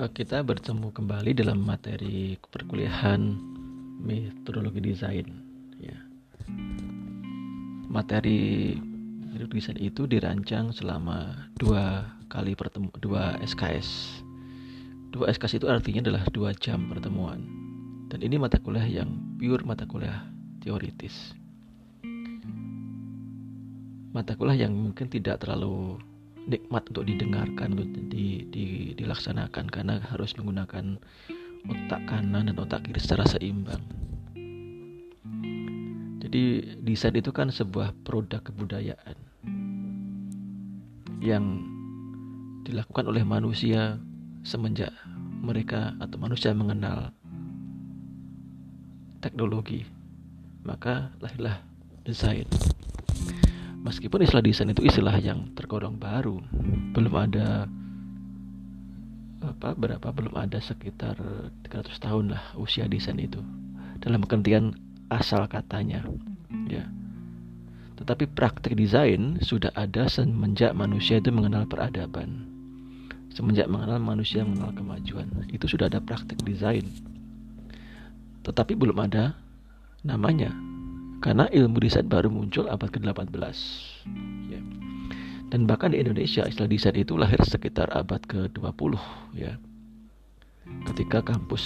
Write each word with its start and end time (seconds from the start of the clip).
Eh, 0.00 0.08
kita 0.16 0.40
bertemu 0.40 0.96
kembali 0.96 1.36
dalam 1.36 1.60
materi 1.60 2.32
perkuliahan 2.48 3.20
metodologi 4.00 4.80
desain. 4.80 5.28
Ya. 5.76 5.92
Materi 7.84 8.80
desain 9.36 9.76
itu 9.76 10.08
dirancang 10.08 10.72
selama 10.72 11.52
dua 11.60 12.16
kali 12.32 12.56
pertemu 12.56 12.88
dua 12.96 13.36
SKS. 13.44 14.24
Dua 15.12 15.28
SKS 15.36 15.60
itu 15.60 15.68
artinya 15.68 16.08
adalah 16.08 16.24
dua 16.32 16.56
jam 16.56 16.88
pertemuan. 16.88 17.44
Dan 18.08 18.24
ini 18.24 18.40
mata 18.40 18.56
kuliah 18.56 19.04
yang 19.04 19.36
pure 19.36 19.68
mata 19.68 19.84
kuliah 19.84 20.24
teoritis. 20.64 21.36
Mata 24.16 24.32
kuliah 24.32 24.64
yang 24.64 24.72
mungkin 24.72 25.12
tidak 25.12 25.44
terlalu 25.44 26.00
nikmat 26.48 26.88
untuk 26.88 27.04
didengarkan 27.04 27.76
untuk 27.76 28.04
di, 28.08 28.46
di, 28.48 28.96
dilaksanakan 28.96 29.66
karena 29.68 30.00
harus 30.08 30.32
menggunakan 30.38 30.96
otak 31.68 32.02
kanan 32.08 32.48
dan 32.48 32.56
otak 32.56 32.86
kiri 32.88 33.00
secara 33.00 33.24
seimbang. 33.28 33.82
Jadi 36.20 36.76
desain 36.80 37.16
itu 37.16 37.34
kan 37.34 37.50
sebuah 37.50 37.92
produk 38.06 38.40
kebudayaan 38.40 39.18
yang 41.20 41.44
dilakukan 42.62 43.10
oleh 43.10 43.26
manusia 43.26 43.98
semenjak 44.46 44.94
mereka 45.42 45.98
atau 45.98 46.16
manusia 46.22 46.54
mengenal 46.54 47.10
teknologi. 49.20 49.84
Maka 50.62 51.12
lahirlah 51.18 51.60
desain. 52.04 52.46
Meskipun 53.80 54.20
istilah 54.20 54.44
desain 54.44 54.68
itu 54.68 54.84
istilah 54.84 55.16
yang 55.16 55.56
tergolong 55.56 55.96
baru, 55.96 56.36
belum 56.92 57.14
ada 57.16 57.64
apa 59.40 59.72
berapa 59.72 60.04
belum 60.12 60.36
ada 60.36 60.60
sekitar 60.60 61.16
300 61.64 61.88
tahun 61.96 62.36
lah 62.36 62.44
usia 62.60 62.84
desain 62.84 63.16
itu. 63.16 63.40
Dalam 64.04 64.20
pengertian 64.20 64.76
asal 65.08 65.48
katanya 65.48 66.04
ya. 66.68 66.84
Tetapi 67.96 68.28
praktek 68.32 68.76
desain 68.76 69.40
sudah 69.40 69.72
ada 69.72 70.08
semenjak 70.08 70.76
manusia 70.76 71.20
itu 71.20 71.32
mengenal 71.32 71.64
peradaban. 71.64 72.48
Semenjak 73.32 73.68
mengenal 73.68 74.00
manusia 74.00 74.44
mengenal 74.44 74.76
kemajuan 74.76 75.28
itu 75.48 75.64
sudah 75.64 75.88
ada 75.88 76.04
praktek 76.04 76.40
desain. 76.44 76.84
Tetapi 78.44 78.76
belum 78.76 78.96
ada 79.00 79.36
namanya 80.04 80.52
karena 81.20 81.44
ilmu 81.52 81.76
desain 81.84 82.08
baru 82.08 82.32
muncul 82.32 82.64
abad 82.72 82.88
ke-18. 82.88 83.56
Ya. 84.48 84.60
Dan 85.52 85.68
bahkan 85.68 85.92
di 85.92 86.00
Indonesia 86.00 86.48
istilah 86.48 86.70
desain 86.70 86.96
itu 86.96 87.14
lahir 87.20 87.38
sekitar 87.44 87.92
abad 87.92 88.24
ke-20 88.24 88.92
ya. 89.36 89.60
Ketika 90.88 91.20
kampus 91.20 91.62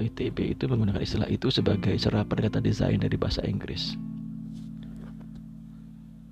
ITB 0.00 0.56
itu 0.56 0.64
menggunakan 0.66 1.04
istilah 1.04 1.28
itu 1.30 1.52
sebagai 1.52 1.92
cara 2.00 2.26
pendekatan 2.26 2.64
desain 2.64 2.98
dari 2.98 3.14
bahasa 3.14 3.44
Inggris. 3.46 3.94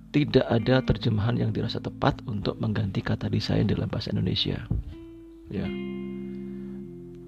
Tidak 0.08 0.48
ada 0.48 0.80
terjemahan 0.82 1.36
yang 1.36 1.50
dirasa 1.53 1.78
tepat 1.78 2.25
untuk 2.25 2.56
mengganti 2.58 3.05
kata 3.05 3.28
desain 3.28 3.69
dalam 3.69 3.86
bahasa 3.92 4.08
Indonesia. 4.10 4.64
Ya. 5.53 5.69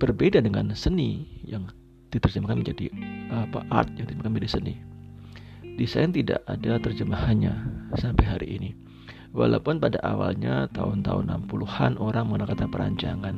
Berbeda 0.00 0.40
dengan 0.40 0.72
seni 0.72 1.28
yang 1.44 1.68
diterjemahkan 2.08 2.64
menjadi 2.64 2.88
apa 3.30 3.62
art 3.70 3.94
yang 3.94 4.10
diterjemahkan 4.10 4.32
menjadi 4.34 4.50
seni. 4.50 4.74
Desain 5.80 6.12
tidak 6.12 6.44
ada 6.44 6.76
terjemahannya 6.76 7.54
sampai 7.96 8.24
hari 8.26 8.48
ini. 8.60 8.70
Walaupun 9.30 9.78
pada 9.78 10.02
awalnya 10.02 10.66
tahun-tahun 10.74 11.30
60-an 11.46 11.96
orang 12.02 12.24
menggunakan 12.26 12.68
perancangan. 12.68 13.36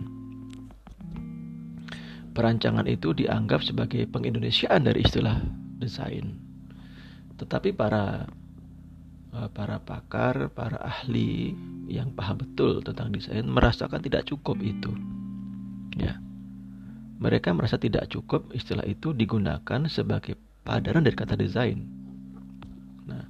Perancangan 2.32 2.88
itu 2.88 3.12
dianggap 3.12 3.60
sebagai 3.60 4.08
pengindonesiaan 4.08 4.88
dari 4.88 5.04
istilah 5.04 5.36
desain. 5.76 6.40
Tetapi 7.36 7.76
para 7.76 8.24
eh, 9.36 9.48
para 9.52 9.76
pakar, 9.84 10.48
para 10.56 10.80
ahli 10.80 11.52
yang 11.92 12.16
paham 12.16 12.40
betul 12.40 12.80
tentang 12.80 13.12
desain 13.12 13.44
merasakan 13.44 14.00
tidak 14.00 14.24
cukup 14.24 14.56
itu. 14.64 14.96
Ya. 16.00 16.16
Mereka 17.22 17.54
merasa 17.54 17.78
tidak 17.78 18.10
cukup 18.10 18.50
istilah 18.50 18.82
itu 18.82 19.14
digunakan 19.14 19.86
sebagai 19.86 20.34
padanan 20.66 21.06
dari 21.06 21.14
kata 21.14 21.38
desain. 21.38 21.78
Nah, 23.06 23.22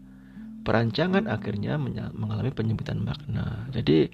perancangan 0.65 1.29
akhirnya 1.29 1.77
mengalami 2.17 2.49
penyempitan 2.57 3.05
makna. 3.05 3.69
Jadi 3.69 4.09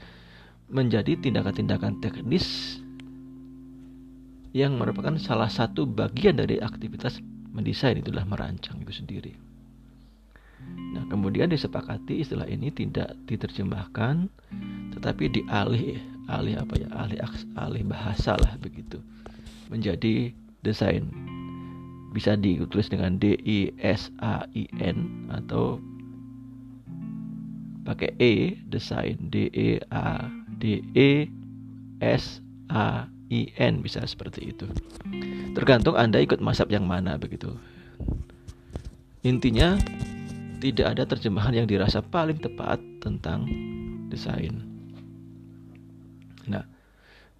menjadi 0.66 1.15
tindakan-tindakan 1.22 2.03
teknis 2.03 2.78
yang 4.50 4.75
merupakan 4.75 5.15
salah 5.22 5.47
satu 5.47 5.87
bagian 5.87 6.34
dari 6.34 6.59
aktivitas 6.59 7.22
mendesain 7.55 8.03
itulah 8.03 8.27
merancang 8.27 8.83
itu 8.83 8.91
sendiri. 8.91 9.33
Nah, 10.99 11.06
kemudian 11.06 11.47
disepakati 11.47 12.19
istilah 12.19 12.50
ini 12.50 12.75
tidak 12.75 13.15
diterjemahkan 13.31 14.27
tetapi 14.99 15.31
dialih 15.31 16.03
alih 16.28 16.60
apa 16.60 16.75
ya? 16.77 16.89
alih 16.93 17.19
alih 17.56 17.83
bahasa 17.87 18.34
lah 18.37 18.59
begitu 18.60 19.00
menjadi 19.69 20.33
desain. 20.65 21.09
Bisa 22.12 22.34
ditulis 22.34 22.89
dengan 22.89 23.21
D 23.21 23.37
I 23.45 23.73
S 23.84 24.09
A 24.25 24.49
I 24.56 24.65
N 24.81 25.29
atau 25.29 25.77
pakai 27.84 28.12
E 28.21 28.57
desain 28.69 29.17
D 29.28 29.49
E 29.53 29.81
A 29.93 30.28
D 30.61 30.81
E 30.97 31.28
S 32.01 32.41
A 32.73 33.09
I 33.28 33.53
N 33.61 33.84
bisa 33.84 34.05
seperti 34.09 34.57
itu. 34.57 34.67
Tergantung 35.53 36.01
Anda 36.01 36.21
ikut 36.25 36.41
masab 36.41 36.73
yang 36.73 36.89
mana 36.89 37.21
begitu. 37.21 37.53
Intinya 39.21 39.77
tidak 40.59 40.97
ada 40.97 41.05
terjemahan 41.05 41.55
yang 41.55 41.67
dirasa 41.69 42.01
paling 42.01 42.41
tepat 42.41 42.81
tentang 43.05 43.47
desain. 44.09 44.65
Nah, 46.49 46.65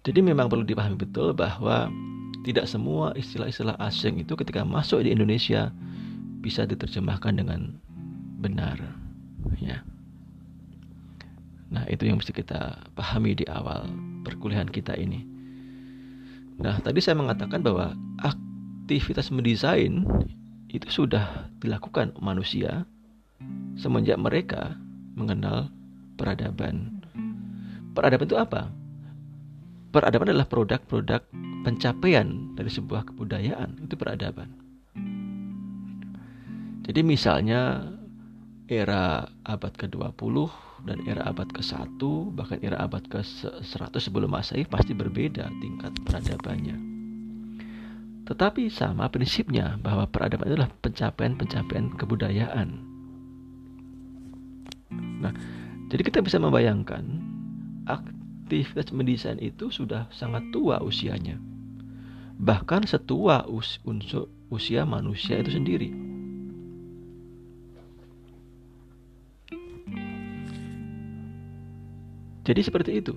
jadi 0.05 0.21
memang 0.21 0.47
perlu 0.47 0.63
dipahami 0.63 0.95
betul 0.95 1.33
bahwa 1.33 1.89
tidak 2.47 2.65
semua 2.71 3.11
istilah-istilah 3.19 3.75
asing 3.83 4.23
itu 4.23 4.33
ketika 4.39 4.63
masuk 4.63 5.03
di 5.03 5.11
Indonesia 5.11 5.71
bisa 6.39 6.63
diterjemahkan 6.63 7.35
dengan 7.35 7.75
benar 8.39 8.79
ya. 9.59 9.83
Nah 11.69 11.85
itu 11.91 12.07
yang 12.07 12.17
mesti 12.17 12.31
kita 12.33 12.79
pahami 12.95 13.35
di 13.35 13.45
awal 13.45 13.85
perkuliahan 14.23 14.71
kita 14.71 14.95
ini. 14.95 15.21
Nah 16.59 16.79
tadi 16.79 17.03
saya 17.03 17.19
mengatakan 17.19 17.59
bahwa 17.59 17.93
aktivitas 18.23 19.29
mendesain 19.29 20.07
itu 20.71 20.87
sudah 20.87 21.51
dilakukan 21.59 22.15
manusia 22.23 22.87
semenjak 23.75 24.15
mereka 24.15 24.79
mengenal 25.13 25.67
peradaban. 26.15 27.03
Peradaban 27.93 28.27
itu 28.27 28.37
apa 28.39 28.71
peradaban 29.89 30.29
adalah 30.29 30.45
produk-produk 30.45 31.21
pencapaian 31.65 32.53
dari 32.53 32.69
sebuah 32.69 33.09
kebudayaan 33.09 33.81
itu 33.81 33.95
peradaban. 33.97 34.49
Jadi 36.85 37.01
misalnya 37.05 37.89
era 38.69 39.29
abad 39.45 39.73
ke-20 39.73 40.35
dan 40.85 40.97
era 41.05 41.25
abad 41.29 41.49
ke-1 41.49 42.01
bahkan 42.33 42.61
era 42.61 42.81
abad 42.81 43.01
ke-100 43.09 43.93
sebelum 43.97 44.29
Masehi 44.29 44.65
pasti 44.65 44.93
berbeda 44.93 45.49
tingkat 45.61 45.93
peradabannya. 46.05 46.77
Tetapi 48.29 48.69
sama 48.69 49.09
prinsipnya 49.09 49.81
bahwa 49.81 50.05
peradaban 50.05 50.53
adalah 50.53 50.69
pencapaian-pencapaian 50.85 51.97
kebudayaan. 51.97 52.69
Nah, 55.19 55.33
jadi 55.89 56.01
kita 56.05 56.21
bisa 56.21 56.37
membayangkan 56.37 57.03
aktivitas 58.49 58.89
mendesain 58.89 59.37
itu 59.37 59.69
sudah 59.69 60.09
sangat 60.09 60.41
tua 60.49 60.81
usianya. 60.81 61.37
Bahkan 62.41 62.89
setua 62.89 63.45
us 63.45 63.77
unsur 63.85 64.25
usia 64.49 64.89
manusia 64.89 65.37
itu 65.37 65.53
sendiri. 65.53 65.93
Jadi 72.41 72.61
seperti 72.65 72.97
itu. 72.97 73.13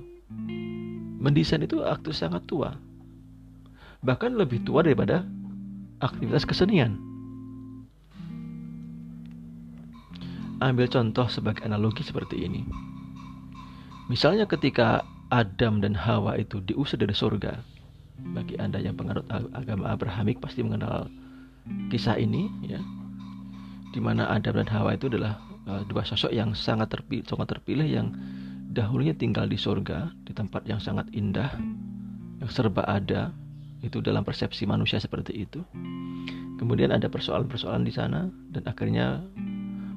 Mendesain 1.17 1.65
itu 1.65 1.81
aktu 1.81 2.13
sangat 2.13 2.45
tua. 2.45 2.77
Bahkan 4.05 4.37
lebih 4.37 4.61
tua 4.69 4.85
daripada 4.85 5.25
aktivitas 6.05 6.45
kesenian. 6.45 7.01
Ambil 10.61 10.93
contoh 10.93 11.25
sebagai 11.33 11.65
analogi 11.65 12.05
seperti 12.05 12.45
ini. 12.45 12.69
Misalnya 14.13 14.45
ketika 14.45 15.09
Adam 15.33 15.81
dan 15.81 15.97
Hawa 15.97 16.37
itu 16.37 16.61
diusir 16.61 17.01
dari 17.01 17.17
surga. 17.17 17.57
Bagi 18.37 18.61
Anda 18.61 18.79
yang 18.85 19.01
penganut 19.01 19.25
agama 19.57 19.97
Abrahamik 19.97 20.45
pasti 20.45 20.61
mengenal 20.61 21.09
kisah 21.89 22.21
ini 22.21 22.53
ya. 22.61 22.79
Di 23.97 24.01
mana 24.01 24.29
Adam 24.29 24.61
dan 24.61 24.69
Hawa 24.69 24.93
itu 24.93 25.09
adalah 25.09 25.41
uh, 25.65 25.83
dua 25.89 26.05
sosok 26.05 26.37
yang 26.37 26.53
sangat 26.53 26.93
terpilih, 26.93 27.25
sangat 27.25 27.57
terpilih 27.57 27.89
yang 27.89 28.13
dahulunya 28.73 29.17
tinggal 29.17 29.49
di 29.49 29.57
surga 29.57 30.13
di 30.29 30.33
tempat 30.37 30.69
yang 30.69 30.81
sangat 30.81 31.09
indah 31.13 31.53
yang 32.41 32.51
serba 32.53 32.85
ada 32.89 33.33
itu 33.81 34.01
dalam 34.05 34.23
persepsi 34.23 34.69
manusia 34.69 35.01
seperti 35.01 35.49
itu. 35.49 35.65
Kemudian 36.61 36.93
ada 36.93 37.09
persoalan-persoalan 37.09 37.83
di 37.89 37.93
sana 37.93 38.29
dan 38.53 38.63
akhirnya 38.69 39.19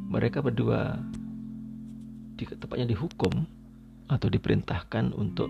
mereka 0.09 0.41
berdua 0.41 0.97
di, 2.35 2.43
tepatnya 2.47 2.89
dihukum 2.89 3.45
atau 4.09 4.27
diperintahkan 4.29 5.13
untuk 5.17 5.49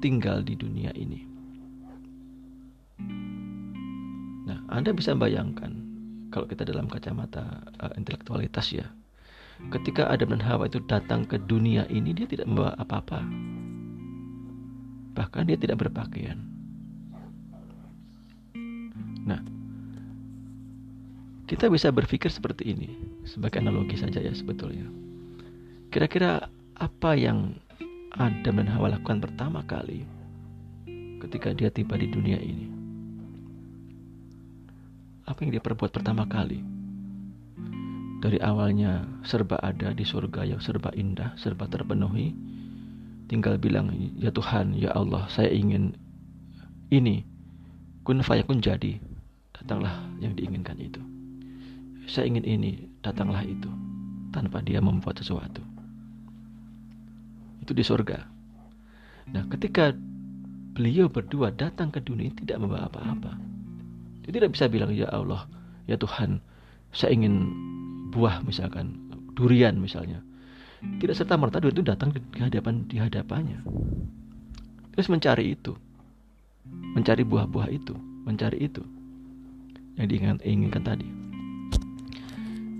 tinggal 0.00 0.40
di 0.40 0.54
dunia 0.54 0.94
ini. 0.94 1.20
Nah, 4.46 4.58
Anda 4.70 4.90
bisa 4.94 5.14
bayangkan 5.14 5.70
kalau 6.30 6.46
kita 6.46 6.62
dalam 6.62 6.86
kacamata 6.86 7.66
uh, 7.82 7.92
intelektualitas 7.98 8.70
ya, 8.70 8.86
ketika 9.74 10.08
Adam 10.08 10.32
dan 10.32 10.42
Hawa 10.42 10.70
itu 10.70 10.80
datang 10.86 11.26
ke 11.26 11.36
dunia 11.36 11.84
ini 11.90 12.14
dia 12.14 12.26
tidak 12.26 12.48
membawa 12.48 12.72
apa-apa. 12.78 13.20
Bahkan 15.18 15.42
dia 15.50 15.58
tidak 15.58 15.84
berpakaian. 15.84 16.38
Nah, 19.26 19.42
kita 21.50 21.66
bisa 21.66 21.90
berpikir 21.90 22.30
seperti 22.30 22.72
ini 22.72 22.88
sebagai 23.26 23.60
analogi 23.60 23.98
saja 23.98 24.22
ya 24.22 24.32
sebetulnya. 24.32 24.86
Kira-kira 25.90 26.46
apa 26.78 27.12
yang 27.18 27.58
Adam 28.10 28.58
dan 28.58 28.66
Hawa 28.66 28.98
lakukan 28.98 29.22
pertama 29.22 29.62
kali 29.62 30.02
ketika 31.22 31.54
dia 31.54 31.70
tiba 31.70 31.94
di 31.94 32.10
dunia 32.10 32.42
ini? 32.42 32.66
Apa 35.30 35.46
yang 35.46 35.54
dia 35.54 35.62
perbuat 35.62 35.94
pertama 35.94 36.26
kali? 36.26 36.58
Dari 38.18 38.42
awalnya 38.42 39.06
serba 39.22 39.62
ada 39.62 39.94
di 39.94 40.02
surga 40.02 40.42
yang 40.42 40.58
serba 40.58 40.90
indah, 40.90 41.38
serba 41.38 41.70
terpenuhi. 41.70 42.34
Tinggal 43.30 43.62
bilang, 43.62 43.94
ya 44.18 44.34
Tuhan, 44.34 44.74
ya 44.74 44.90
Allah, 44.90 45.30
saya 45.30 45.54
ingin 45.54 45.94
ini. 46.90 47.22
Kun 48.02 48.26
fayakun 48.26 48.58
jadi. 48.58 48.98
Datanglah 49.54 50.02
yang 50.18 50.34
diinginkan 50.34 50.82
itu. 50.82 50.98
Saya 52.10 52.26
ingin 52.26 52.42
ini, 52.42 52.90
datanglah 53.06 53.46
itu. 53.46 53.70
Tanpa 54.34 54.58
dia 54.66 54.82
membuat 54.82 55.22
sesuatu 55.22 55.69
itu 57.70 57.78
di 57.78 57.86
surga. 57.86 58.18
Nah, 59.30 59.46
ketika 59.46 59.94
beliau 60.74 61.06
berdua 61.06 61.54
datang 61.54 61.94
ke 61.94 62.02
dunia 62.02 62.34
tidak 62.34 62.58
membawa 62.58 62.90
apa-apa. 62.90 63.38
Dia 64.26 64.34
tidak 64.34 64.58
bisa 64.58 64.66
bilang, 64.66 64.90
"Ya 64.90 65.06
Allah, 65.14 65.46
ya 65.86 65.94
Tuhan, 65.94 66.42
saya 66.90 67.14
ingin 67.14 67.46
buah 68.10 68.42
misalkan, 68.42 68.98
durian 69.38 69.78
misalnya." 69.78 70.18
Tidak 70.82 71.14
serta 71.14 71.38
merta 71.38 71.62
durian 71.62 71.78
itu 71.78 71.86
datang 71.86 72.10
di 72.10 72.40
hadapan 72.42 72.74
di 72.90 72.96
hadapannya. 72.98 73.60
Terus 74.96 75.06
mencari 75.12 75.54
itu. 75.54 75.78
Mencari 76.96 77.22
buah-buah 77.22 77.68
itu, 77.70 77.94
mencari 78.26 78.66
itu 78.66 78.82
yang 80.00 80.08
diinginkan, 80.08 80.38
inginkan 80.40 80.82
tadi. 80.82 81.08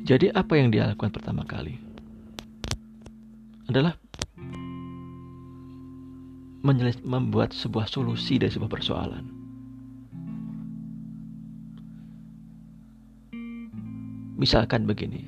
Jadi 0.09 0.33
apa 0.33 0.57
yang 0.57 0.73
dia 0.73 0.89
lakukan 0.89 1.13
pertama 1.13 1.45
kali? 1.45 1.77
Adalah 3.69 4.00
membuat 6.61 7.57
sebuah 7.57 7.89
solusi 7.89 8.37
dari 8.37 8.53
sebuah 8.53 8.69
persoalan. 8.69 9.25
Misalkan 14.41 14.89
begini, 14.89 15.21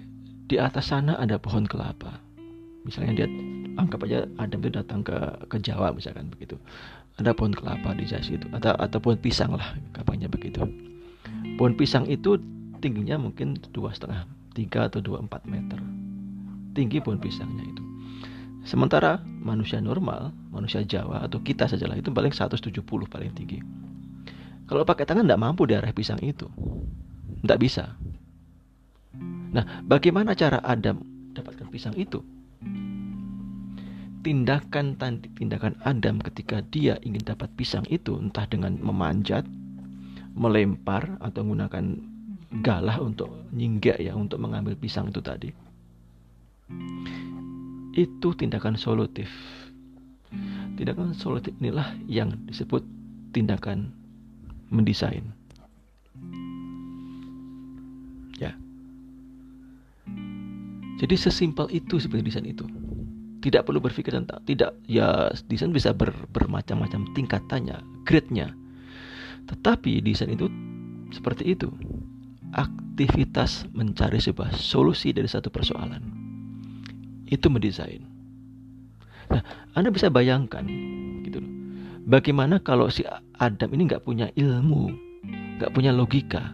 di 0.48 0.56
atas 0.56 0.88
sana 0.88 1.20
ada 1.20 1.36
pohon 1.36 1.68
kelapa. 1.68 2.16
Misalnya 2.88 3.24
dia 3.24 3.28
anggap 3.76 4.04
aja 4.08 4.24
Adam 4.40 4.60
itu 4.64 4.72
datang 4.72 5.04
ke 5.04 5.16
ke 5.52 5.56
Jawa 5.60 5.92
misalkan 5.92 6.32
begitu. 6.32 6.56
Ada 7.20 7.36
pohon 7.36 7.52
kelapa 7.52 7.92
di 7.92 8.08
situ 8.08 8.48
atau 8.56 8.72
atau 8.80 8.98
pohon 8.98 9.20
pisang 9.20 9.52
lah 9.52 9.76
kapannya 9.92 10.32
begitu. 10.32 10.64
Pohon 11.60 11.76
pisang 11.76 12.08
itu 12.08 12.40
tingginya 12.80 13.20
mungkin 13.20 13.60
dua 13.76 13.92
setengah 13.92 14.24
tiga 14.56 14.88
atau 14.88 15.04
dua 15.04 15.20
empat 15.20 15.44
meter. 15.44 15.76
Tinggi 16.72 17.04
pohon 17.04 17.20
pisangnya 17.20 17.68
itu. 17.68 17.91
Sementara 18.62 19.18
manusia 19.42 19.82
normal, 19.82 20.30
manusia 20.54 20.86
Jawa 20.86 21.26
atau 21.26 21.42
kita 21.42 21.66
sajalah 21.66 21.98
itu 21.98 22.14
paling 22.14 22.30
170 22.30 22.78
paling 23.10 23.32
tinggi. 23.34 23.58
Kalau 24.70 24.86
pakai 24.86 25.02
tangan 25.02 25.26
tidak 25.26 25.42
mampu 25.42 25.66
di 25.66 25.74
arah 25.74 25.90
pisang 25.90 26.22
itu. 26.22 26.46
Tidak 27.42 27.58
bisa. 27.58 27.98
Nah, 29.52 29.82
bagaimana 29.82 30.38
cara 30.38 30.62
Adam 30.62 31.02
dapatkan 31.34 31.68
pisang 31.74 31.98
itu? 31.98 32.22
Tindakan 34.22 34.94
tindakan 35.34 35.74
Adam 35.82 36.22
ketika 36.22 36.62
dia 36.62 36.94
ingin 37.02 37.26
dapat 37.26 37.50
pisang 37.58 37.82
itu 37.90 38.14
entah 38.14 38.46
dengan 38.46 38.78
memanjat, 38.78 39.42
melempar 40.38 41.18
atau 41.18 41.42
menggunakan 41.42 41.98
galah 42.62 43.02
untuk 43.02 43.34
nyinggak 43.50 43.98
ya 43.98 44.14
untuk 44.14 44.38
mengambil 44.38 44.78
pisang 44.78 45.08
itu 45.08 45.24
tadi 45.24 45.50
itu 47.92 48.32
tindakan 48.32 48.74
solutif. 48.76 49.28
Tindakan 50.80 51.12
solutif 51.12 51.52
inilah 51.60 51.92
yang 52.08 52.32
disebut 52.48 52.80
tindakan 53.36 53.92
mendesain. 54.72 55.24
Ya. 58.40 58.56
Jadi 60.96 61.14
sesimpel 61.20 61.68
itu 61.68 62.00
sebenarnya 62.00 62.28
desain 62.32 62.48
itu. 62.48 62.64
Tidak 63.42 63.66
perlu 63.66 63.82
berpikir 63.82 64.14
tentang 64.14 64.40
tidak 64.46 64.78
ya 64.86 65.28
desain 65.50 65.74
bisa 65.74 65.92
ber, 65.92 66.14
bermacam-macam 66.32 67.10
tingkatannya, 67.12 67.76
grade-nya. 68.08 68.56
Tetapi 69.50 70.00
desain 70.00 70.32
itu 70.32 70.48
seperti 71.12 71.52
itu. 71.52 71.68
Aktivitas 72.52 73.68
mencari 73.72 74.20
sebuah 74.20 74.52
solusi 74.56 75.12
dari 75.12 75.28
satu 75.28 75.48
persoalan 75.48 76.21
itu 77.32 77.48
mendesain. 77.48 78.04
Nah, 79.32 79.40
Anda 79.72 79.88
bisa 79.88 80.12
bayangkan 80.12 80.68
gitu 81.24 81.40
loh. 81.40 81.52
Bagaimana 82.04 82.60
kalau 82.60 82.92
si 82.92 83.08
Adam 83.40 83.72
ini 83.72 83.88
nggak 83.88 84.04
punya 84.04 84.28
ilmu, 84.36 84.92
nggak 85.56 85.72
punya 85.72 85.96
logika, 85.96 86.52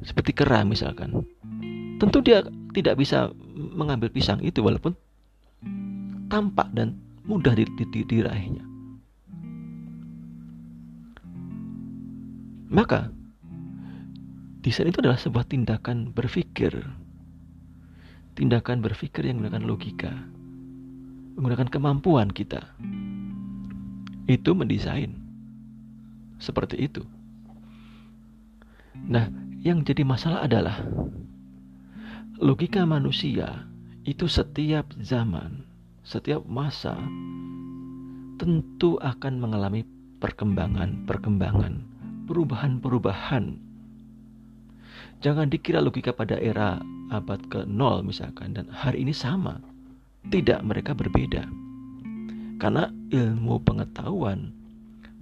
seperti 0.00 0.32
kera 0.32 0.64
misalkan. 0.64 1.12
Tentu 2.00 2.24
dia 2.24 2.40
tidak 2.72 2.96
bisa 2.96 3.28
mengambil 3.52 4.08
pisang 4.08 4.40
itu 4.40 4.64
walaupun 4.64 4.96
tampak 6.32 6.72
dan 6.72 6.96
mudah 7.28 7.52
diraihnya. 7.52 8.64
Maka 12.72 13.12
desain 14.64 14.88
itu 14.88 15.04
adalah 15.04 15.20
sebuah 15.20 15.44
tindakan 15.44 16.16
berpikir 16.16 16.72
tindakan 18.32 18.80
berpikir 18.80 19.28
yang 19.28 19.40
menggunakan 19.40 19.64
logika, 19.68 20.12
menggunakan 21.36 21.68
kemampuan 21.68 22.28
kita. 22.32 22.72
Itu 24.28 24.56
mendesain. 24.56 25.18
Seperti 26.42 26.90
itu. 26.90 27.02
Nah, 29.06 29.30
yang 29.62 29.86
jadi 29.86 30.02
masalah 30.02 30.42
adalah 30.42 30.82
logika 32.42 32.82
manusia 32.82 33.66
itu 34.02 34.26
setiap 34.26 34.90
zaman, 34.98 35.62
setiap 36.02 36.42
masa 36.50 36.98
tentu 38.42 38.98
akan 38.98 39.38
mengalami 39.38 39.86
perkembangan-perkembangan, 40.18 41.74
perubahan-perubahan. 42.26 43.54
Jangan 45.22 45.46
dikira 45.46 45.78
logika 45.78 46.10
pada 46.10 46.34
era 46.34 46.82
abad 47.12 47.44
ke-0 47.52 48.00
misalkan 48.00 48.56
dan 48.56 48.72
hari 48.72 49.04
ini 49.04 49.12
sama. 49.12 49.60
Tidak, 50.32 50.64
mereka 50.64 50.96
berbeda. 50.96 51.44
Karena 52.56 52.88
ilmu 53.12 53.60
pengetahuan 53.60 54.62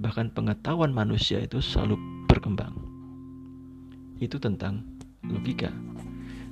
bahkan 0.01 0.33
pengetahuan 0.33 0.97
manusia 0.97 1.45
itu 1.45 1.61
selalu 1.61 2.01
berkembang. 2.25 2.73
Itu 4.17 4.41
tentang 4.41 4.81
logika. 5.21 5.69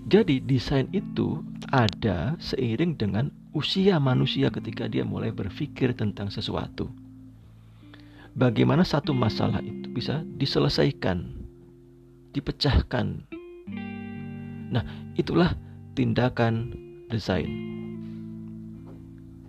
Jadi 0.08 0.40
desain 0.40 0.88
itu 0.92 1.44
ada 1.68 2.36
seiring 2.40 2.96
dengan 2.96 3.32
usia 3.52 4.00
manusia 4.00 4.48
ketika 4.48 4.88
dia 4.88 5.04
mulai 5.04 5.32
berpikir 5.32 5.92
tentang 5.96 6.32
sesuatu. 6.32 6.88
Bagaimana 8.32 8.84
satu 8.84 9.12
masalah 9.12 9.60
itu 9.60 9.88
bisa 9.90 10.24
diselesaikan, 10.36 11.26
dipecahkan. 12.32 13.37
Nah, 14.68 14.84
Itulah 15.18 15.50
tindakan 15.98 16.70
desain. 17.10 17.50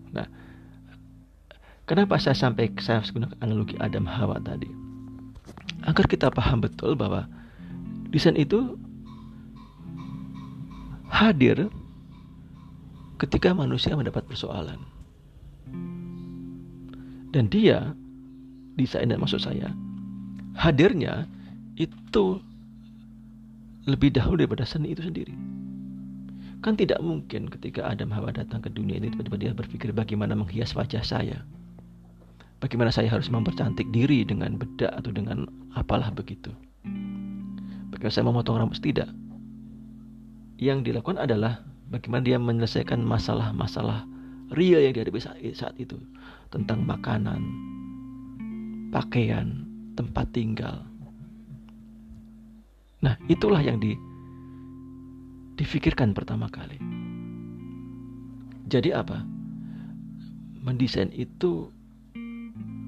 Nah, 0.10 0.26
kenapa 1.86 2.18
saya 2.18 2.34
sampai 2.34 2.74
saya 2.82 3.06
gunakan 3.06 3.38
analogi 3.38 3.78
Adam 3.78 4.10
Hawa 4.10 4.42
tadi? 4.42 4.66
Agar 5.86 6.10
kita 6.10 6.34
paham 6.34 6.66
betul 6.66 6.98
bahwa 6.98 7.30
desain 8.10 8.34
itu 8.34 8.82
hadir 11.14 11.70
ketika 13.22 13.54
manusia 13.54 13.94
mendapat 13.94 14.26
persoalan. 14.26 14.82
Dan 17.30 17.46
dia 17.54 17.94
desain 18.74 19.06
maksud 19.06 19.38
saya 19.38 19.70
hadirnya 20.58 21.30
itu 21.78 22.42
lebih 23.90 24.14
dahulu 24.14 24.46
daripada 24.46 24.64
seni 24.64 24.94
itu 24.94 25.02
sendiri. 25.02 25.34
Kan 26.60 26.76
tidak 26.76 27.00
mungkin 27.00 27.48
ketika 27.48 27.88
Adam 27.88 28.12
Hawa 28.12 28.36
datang 28.36 28.60
ke 28.60 28.68
dunia 28.68 29.00
ini 29.00 29.10
tiba-tiba 29.16 29.38
dia 29.40 29.52
berpikir 29.56 29.96
bagaimana 29.96 30.36
menghias 30.36 30.76
wajah 30.76 31.02
saya. 31.02 31.40
Bagaimana 32.60 32.92
saya 32.92 33.08
harus 33.08 33.32
mempercantik 33.32 33.88
diri 33.96 34.28
dengan 34.28 34.60
bedak 34.60 34.92
atau 34.92 35.16
dengan 35.16 35.48
apalah 35.80 36.12
begitu. 36.12 36.52
Bagaimana 37.90 38.12
saya 38.12 38.28
memotong 38.28 38.60
rambut 38.60 38.84
tidak. 38.84 39.08
Yang 40.60 40.92
dilakukan 40.92 41.24
adalah 41.24 41.64
bagaimana 41.88 42.28
dia 42.28 42.36
menyelesaikan 42.36 43.00
masalah-masalah 43.00 44.04
real 44.52 44.84
yang 44.84 44.92
dihadapi 44.92 45.24
saat 45.56 45.76
itu 45.80 45.96
tentang 46.52 46.84
makanan, 46.84 47.40
pakaian, 48.92 49.64
tempat 49.96 50.28
tinggal. 50.36 50.89
Nah, 53.00 53.16
itulah 53.32 53.64
yang 53.64 53.80
di 53.80 53.96
difikirkan 55.56 56.16
pertama 56.16 56.48
kali. 56.48 56.80
Jadi 58.68 58.96
apa? 58.96 59.24
Mendesain 60.60 61.12
itu 61.16 61.72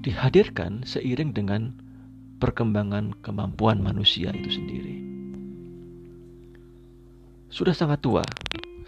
dihadirkan 0.02 0.84
seiring 0.84 1.32
dengan 1.36 1.76
perkembangan 2.42 3.16
kemampuan 3.22 3.80
manusia 3.80 4.34
itu 4.34 4.50
sendiri. 4.52 4.96
Sudah 7.52 7.76
sangat 7.76 8.00
tua, 8.00 8.24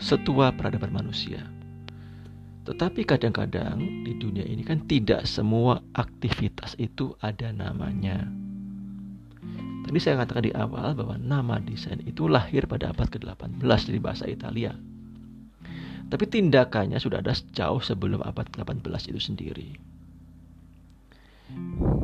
setua 0.00 0.50
peradaban 0.52 0.92
manusia. 0.92 1.44
Tetapi 2.64 3.04
kadang-kadang 3.04 4.08
di 4.08 4.16
dunia 4.16 4.44
ini 4.48 4.64
kan 4.64 4.88
tidak 4.88 5.28
semua 5.28 5.84
aktivitas 5.92 6.72
itu 6.80 7.12
ada 7.20 7.52
namanya. 7.52 8.43
Tadi 9.84 9.98
saya 10.00 10.24
katakan 10.24 10.48
di 10.48 10.52
awal 10.56 10.96
bahwa 10.96 11.20
nama 11.20 11.60
desain 11.60 12.00
itu 12.08 12.24
lahir 12.24 12.64
pada 12.64 12.88
abad 12.90 13.04
ke-18 13.04 13.60
dari 13.60 14.00
bahasa 14.00 14.24
Italia. 14.24 14.72
Tapi 16.08 16.24
tindakannya 16.24 16.96
sudah 16.96 17.20
ada 17.20 17.36
jauh 17.52 17.84
sebelum 17.84 18.24
abad 18.24 18.48
ke-18 18.48 19.12
itu 19.12 19.20
sendiri. 19.20 19.68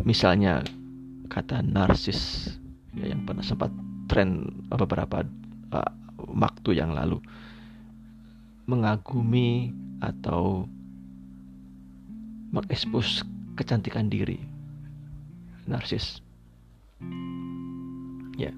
Misalnya 0.05 0.61
kata 1.33 1.65
narsis 1.65 2.53
ya, 2.93 3.17
yang 3.17 3.25
pernah 3.25 3.41
sempat 3.41 3.73
tren 4.13 4.45
beberapa 4.69 5.25
uh, 5.73 5.93
waktu 6.37 6.77
yang 6.77 6.93
lalu 6.93 7.17
mengagumi 8.69 9.73
atau 10.05 10.69
mengekspos 12.51 13.23
kecantikan 13.55 14.11
diri 14.11 14.43
narsis 15.71 16.19
Ya. 18.37 18.53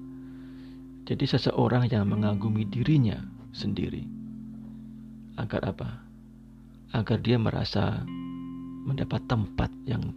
Jadi 1.03 1.25
seseorang 1.27 1.87
yang 1.91 2.07
mengagumi 2.07 2.63
dirinya 2.63 3.19
sendiri 3.51 4.07
agar 5.35 5.61
apa? 5.67 5.89
Agar 6.93 7.19
dia 7.19 7.41
merasa 7.41 8.05
mendapat 8.85 9.25
tempat 9.25 9.71
yang 9.89 10.13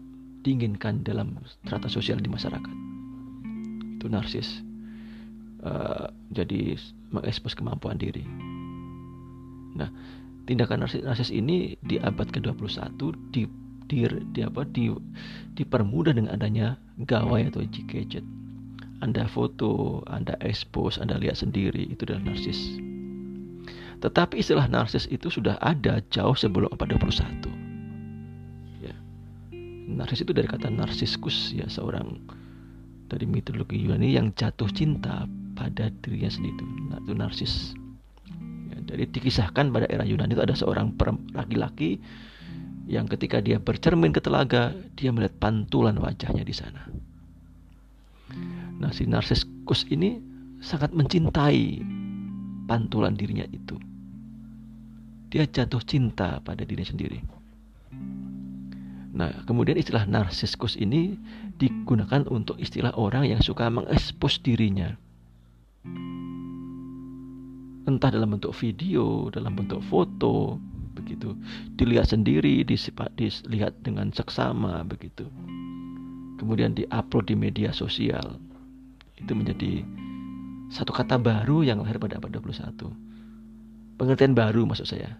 diinginkan 0.47 1.03
dalam 1.03 1.35
strata 1.65 1.91
sosial 1.91 2.23
di 2.23 2.31
masyarakat. 2.31 2.77
Itu 3.99 4.07
narsis. 4.07 4.63
Uh, 5.67 6.07
jadi 6.31 6.79
mengekspos 7.11 7.59
kemampuan 7.59 7.99
diri. 7.99 8.23
Nah, 9.75 9.91
tindakan 10.47 10.87
narsis, 10.87 11.03
narsis 11.03 11.31
ini 11.35 11.75
di 11.83 11.99
abad 11.99 12.31
ke-21 12.31 12.95
di 13.35 13.51
di, 13.87 14.07
di 14.35 14.41
apa 14.43 14.67
di 14.67 14.91
dipermudah 15.57 16.13
dengan 16.13 16.35
adanya 16.37 16.77
gawai 17.01 17.49
atau 17.49 17.65
gadget 17.89 18.27
anda 19.05 19.29
foto, 19.29 20.01
Anda 20.09 20.41
expose, 20.41 20.97
Anda 20.97 21.21
lihat 21.21 21.37
sendiri, 21.37 21.85
itu 21.93 22.09
adalah 22.09 22.33
narsis. 22.33 22.81
Tetapi 24.01 24.41
istilah 24.41 24.69
narsis 24.69 25.05
itu 25.13 25.29
sudah 25.29 25.61
ada 25.61 26.01
jauh 26.09 26.37
sebelum 26.37 26.73
abad 26.73 26.97
21. 26.97 27.45
Ya. 28.81 28.97
Narsis 29.89 30.25
itu 30.25 30.33
dari 30.33 30.49
kata 30.49 30.73
narsiskus 30.73 31.53
ya 31.53 31.69
seorang 31.69 32.21
dari 33.07 33.29
mitologi 33.29 33.79
Yunani 33.79 34.17
yang 34.17 34.33
jatuh 34.35 34.69
cinta 34.73 35.29
pada 35.55 35.89
dirinya 36.03 36.33
sendiri 36.33 36.67
nah, 36.89 37.01
itu 37.01 37.13
narsis. 37.17 37.53
Ya, 38.73 38.77
jadi 38.93 39.09
dikisahkan 39.13 39.73
pada 39.73 39.87
era 39.93 40.05
Yunani 40.09 40.37
itu 40.37 40.45
ada 40.45 40.57
seorang 40.57 40.97
laki-laki 41.37 42.01
yang 42.87 43.11
ketika 43.11 43.43
dia 43.43 43.59
bercermin 43.59 44.15
ke 44.15 44.23
telaga, 44.23 44.71
dia 44.95 45.11
melihat 45.11 45.35
pantulan 45.43 45.99
wajahnya 45.99 46.47
di 46.47 46.55
sana. 46.55 46.87
Nah, 48.79 48.95
si 48.95 49.11
narsiskus 49.11 49.91
ini 49.91 50.23
sangat 50.63 50.95
mencintai 50.95 51.83
pantulan 52.71 53.19
dirinya 53.19 53.47
itu. 53.51 53.75
Dia 55.35 55.51
jatuh 55.51 55.83
cinta 55.83 56.39
pada 56.47 56.63
diri 56.63 56.87
sendiri. 56.87 57.19
Nah, 59.17 59.33
kemudian 59.49 59.81
istilah 59.81 60.07
narsiskus 60.07 60.79
ini 60.79 61.19
digunakan 61.59 62.23
untuk 62.31 62.61
istilah 62.63 62.95
orang 62.95 63.27
yang 63.27 63.41
suka 63.43 63.67
mengekspos 63.67 64.39
dirinya. 64.45 64.95
Entah 67.87 68.11
dalam 68.13 68.37
bentuk 68.37 68.55
video, 68.55 69.33
dalam 69.33 69.57
bentuk 69.57 69.81
foto, 69.89 70.61
begitu. 71.07 71.39
Dilihat 71.79 72.11
sendiri, 72.11 72.67
dilihat 72.67 73.79
dengan 73.87 74.11
seksama, 74.11 74.83
begitu. 74.83 75.31
Kemudian 76.43 76.75
diupload 76.75 77.31
di 77.31 77.39
media 77.39 77.71
sosial 77.71 78.43
itu 79.17 79.33
menjadi 79.33 79.87
satu 80.69 80.91
kata 80.91 81.23
baru 81.23 81.63
yang 81.63 81.79
lahir 81.79 82.03
pada 82.03 82.19
abad 82.19 82.43
21. 82.43 82.75
Pengertian 83.97 84.35
baru 84.35 84.67
maksud 84.67 84.91
saya. 84.91 85.15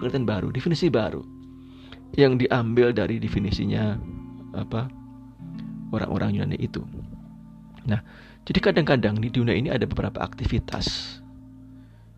Pengertian 0.00 0.24
baru, 0.24 0.48
definisi 0.48 0.88
baru 0.88 1.20
yang 2.16 2.40
diambil 2.40 2.96
dari 2.96 3.20
definisinya 3.20 4.00
apa 4.56 4.88
orang-orang 5.92 6.40
Yunani 6.40 6.56
itu. 6.56 6.80
Nah, 7.84 8.00
jadi 8.48 8.58
kadang-kadang 8.64 9.20
di 9.20 9.28
dunia 9.28 9.52
ini 9.52 9.68
ada 9.68 9.84
beberapa 9.84 10.24
aktivitas 10.24 11.20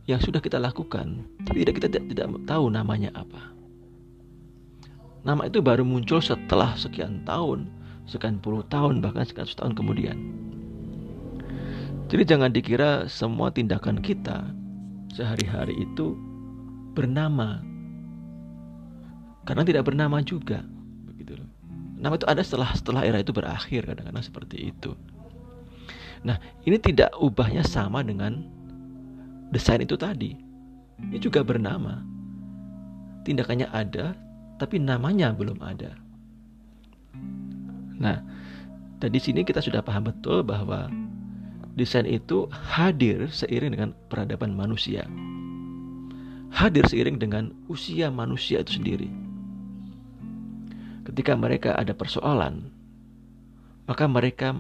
yang 0.09 0.21
sudah 0.21 0.41
kita 0.41 0.57
lakukan, 0.57 1.27
tapi 1.45 1.65
tidak 1.65 1.75
kita 1.83 1.89
tidak, 1.93 2.05
tidak 2.13 2.29
tahu 2.49 2.73
namanya 2.73 3.13
apa. 3.13 3.53
Nama 5.21 5.53
itu 5.53 5.61
baru 5.61 5.85
muncul 5.85 6.25
setelah 6.25 6.73
sekian 6.81 7.21
tahun, 7.29 7.69
sekian 8.09 8.41
puluh 8.41 8.65
tahun, 8.73 9.05
bahkan 9.05 9.29
sekian 9.29 9.45
tahun 9.45 9.77
kemudian. 9.77 10.17
Jadi 12.11 12.23
jangan 12.27 12.51
dikira 12.51 13.07
semua 13.07 13.53
tindakan 13.53 14.01
kita 14.01 14.49
sehari-hari 15.15 15.77
itu 15.79 16.17
bernama. 16.97 17.63
Karena 19.47 19.63
tidak 19.63 19.87
bernama 19.87 20.19
juga. 20.25 20.65
Begitu. 21.07 21.39
Nama 22.01 22.17
itu 22.17 22.27
ada 22.27 22.43
setelah 22.43 22.71
setelah 22.75 23.03
era 23.07 23.21
itu 23.21 23.31
berakhir 23.31 23.87
kadang-kadang 23.87 24.25
seperti 24.27 24.73
itu. 24.75 24.97
Nah, 26.27 26.41
ini 26.67 26.77
tidak 26.83 27.15
ubahnya 27.21 27.63
sama 27.63 28.03
dengan 28.03 28.43
desain 29.51 29.83
itu 29.83 29.99
tadi. 29.99 30.39
Ini 31.01 31.19
juga 31.19 31.43
bernama. 31.43 32.01
Tindakannya 33.27 33.69
ada, 33.71 34.17
tapi 34.57 34.81
namanya 34.81 35.35
belum 35.35 35.61
ada. 35.61 35.93
Nah, 38.01 38.21
dari 39.01 39.21
sini 39.21 39.45
kita 39.45 39.61
sudah 39.61 39.85
paham 39.85 40.09
betul 40.09 40.41
bahwa 40.41 40.89
desain 41.77 42.09
itu 42.09 42.49
hadir 42.53 43.29
seiring 43.29 43.77
dengan 43.77 43.91
peradaban 44.09 44.57
manusia. 44.57 45.05
Hadir 46.51 46.85
seiring 46.89 47.21
dengan 47.21 47.53
usia 47.69 48.09
manusia 48.09 48.65
itu 48.65 48.81
sendiri. 48.81 49.09
Ketika 51.07 51.35
mereka 51.35 51.75
ada 51.77 51.97
persoalan, 51.97 52.71
maka 53.89 54.05
mereka 54.07 54.55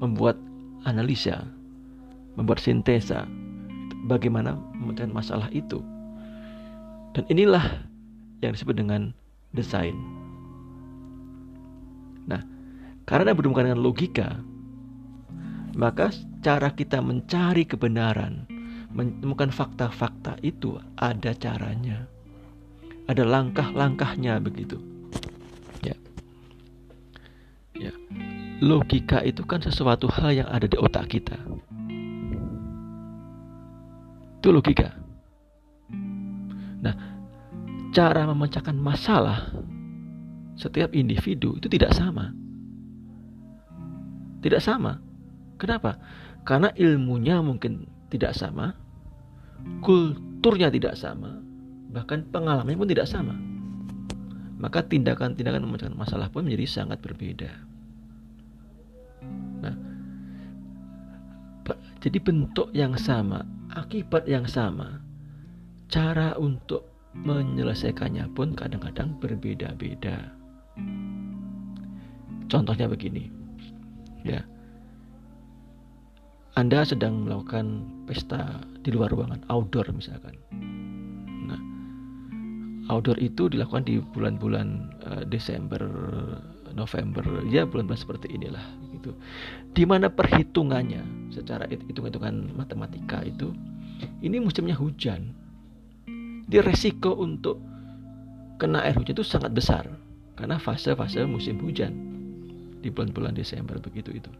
membuat 0.00 0.38
analisa, 0.86 1.44
membuat 2.38 2.62
sintesa 2.62 3.28
bagaimana 4.06 4.56
memecahkan 4.76 5.12
masalah 5.12 5.48
itu. 5.52 5.82
Dan 7.12 7.26
inilah 7.26 7.84
yang 8.40 8.54
disebut 8.54 8.78
dengan 8.78 9.12
desain. 9.50 9.96
Nah, 12.30 12.40
karena 13.04 13.34
berhubungan 13.34 13.74
dengan 13.74 13.82
logika, 13.82 14.38
maka 15.74 16.14
cara 16.40 16.70
kita 16.70 17.02
mencari 17.02 17.66
kebenaran, 17.66 18.46
menemukan 18.94 19.50
fakta-fakta 19.50 20.38
itu 20.40 20.78
ada 20.96 21.34
caranya. 21.34 22.06
Ada 23.10 23.26
langkah-langkahnya 23.26 24.38
begitu. 24.38 24.78
Ya. 25.82 25.98
Ya. 27.74 27.90
Logika 28.62 29.24
itu 29.26 29.42
kan 29.42 29.58
sesuatu 29.58 30.06
hal 30.06 30.30
yang 30.30 30.48
ada 30.52 30.70
di 30.70 30.78
otak 30.78 31.10
kita. 31.10 31.34
Itu 34.40 34.56
logika. 34.56 34.96
Nah, 36.80 36.94
cara 37.92 38.24
memecahkan 38.24 38.72
masalah 38.72 39.52
setiap 40.56 40.96
individu 40.96 41.60
itu 41.60 41.68
tidak 41.68 41.92
sama. 41.92 42.32
Tidak 44.40 44.60
sama. 44.64 44.96
Kenapa? 45.60 46.00
Karena 46.48 46.72
ilmunya 46.72 47.44
mungkin 47.44 47.84
tidak 48.08 48.32
sama, 48.32 48.72
kulturnya 49.84 50.72
tidak 50.72 50.96
sama, 50.96 51.36
bahkan 51.92 52.24
pengalamannya 52.32 52.80
pun 52.80 52.88
tidak 52.88 53.04
sama. 53.04 53.36
Maka 54.56 54.84
tindakan-tindakan 54.88 55.68
memecahkan 55.68 55.96
masalah 55.96 56.32
pun 56.32 56.48
menjadi 56.48 56.80
sangat 56.80 57.00
berbeda. 57.04 57.52
Nah, 59.60 59.76
jadi 62.00 62.18
bentuk 62.24 62.72
yang 62.72 62.96
sama, 62.96 63.44
akibat 63.74 64.26
yang 64.26 64.46
sama, 64.46 65.02
cara 65.90 66.34
untuk 66.38 66.86
menyelesaikannya 67.14 68.30
pun 68.34 68.54
kadang-kadang 68.54 69.18
berbeda-beda. 69.18 70.30
Contohnya 72.50 72.90
begini, 72.90 73.30
ya, 74.26 74.42
Anda 76.58 76.82
sedang 76.82 77.26
melakukan 77.26 77.86
pesta 78.06 78.62
di 78.82 78.90
luar 78.90 79.10
ruangan, 79.14 79.42
outdoor 79.50 79.86
misalkan. 79.94 80.34
Outdoor 82.90 83.22
itu 83.22 83.46
dilakukan 83.46 83.86
di 83.86 84.02
bulan-bulan 84.02 84.90
uh, 85.06 85.22
Desember, 85.22 85.78
November, 86.74 87.22
ya 87.46 87.62
bulan-bulan 87.62 88.02
seperti 88.02 88.34
inilah 88.34 88.66
gitu. 89.00 89.16
Di 89.72 89.88
mana 89.88 90.12
perhitungannya 90.12 91.32
secara 91.32 91.64
hitung-hitungan 91.66 92.52
matematika 92.52 93.24
itu 93.24 93.56
ini 94.20 94.36
musimnya 94.36 94.76
hujan. 94.76 95.32
Di 96.50 96.60
resiko 96.60 97.16
untuk 97.16 97.56
kena 98.60 98.84
air 98.84 99.00
hujan 99.00 99.16
itu 99.16 99.24
sangat 99.24 99.56
besar 99.56 99.88
karena 100.36 100.60
fase-fase 100.60 101.24
musim 101.24 101.56
hujan 101.64 101.96
di 102.84 102.92
bulan-bulan 102.92 103.32
Desember 103.32 103.80
begitu 103.80 104.12
itu. 104.12 104.30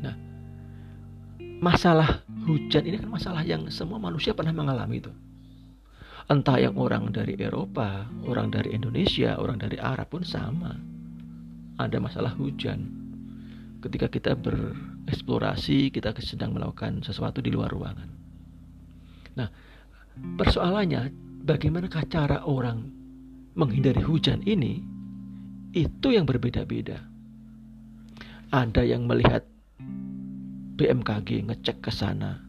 Nah, 0.00 0.14
masalah 1.60 2.24
hujan 2.48 2.88
ini 2.88 2.96
kan 2.96 3.10
masalah 3.12 3.44
yang 3.44 3.68
semua 3.68 4.00
manusia 4.00 4.32
pernah 4.32 4.54
mengalami 4.56 5.02
itu 5.02 5.12
Entah 6.30 6.62
yang 6.62 6.78
orang 6.78 7.10
dari 7.10 7.34
Eropa, 7.42 8.06
orang 8.22 8.54
dari 8.54 8.70
Indonesia, 8.70 9.34
orang 9.34 9.58
dari 9.58 9.82
Arab 9.82 10.14
pun 10.14 10.22
sama. 10.22 10.78
Ada 11.80 11.96
masalah 11.96 12.36
hujan. 12.36 12.84
Ketika 13.80 14.12
kita 14.12 14.36
bereksplorasi, 14.36 15.88
kita 15.88 16.12
sedang 16.20 16.52
melakukan 16.52 17.00
sesuatu 17.00 17.40
di 17.40 17.48
luar 17.48 17.72
ruangan. 17.72 18.08
Nah, 19.40 19.48
persoalannya 20.36 21.08
bagaimana 21.40 21.88
cara 21.88 22.44
orang 22.44 22.84
menghindari 23.56 24.04
hujan 24.04 24.44
ini 24.44 24.84
itu 25.72 26.12
yang 26.12 26.28
berbeda-beda. 26.28 27.00
Ada 28.50 28.82
yang 28.82 29.06
melihat 29.08 29.46
BMKG 30.76 31.48
ngecek 31.48 31.86
ke 31.86 31.92
sana, 31.94 32.42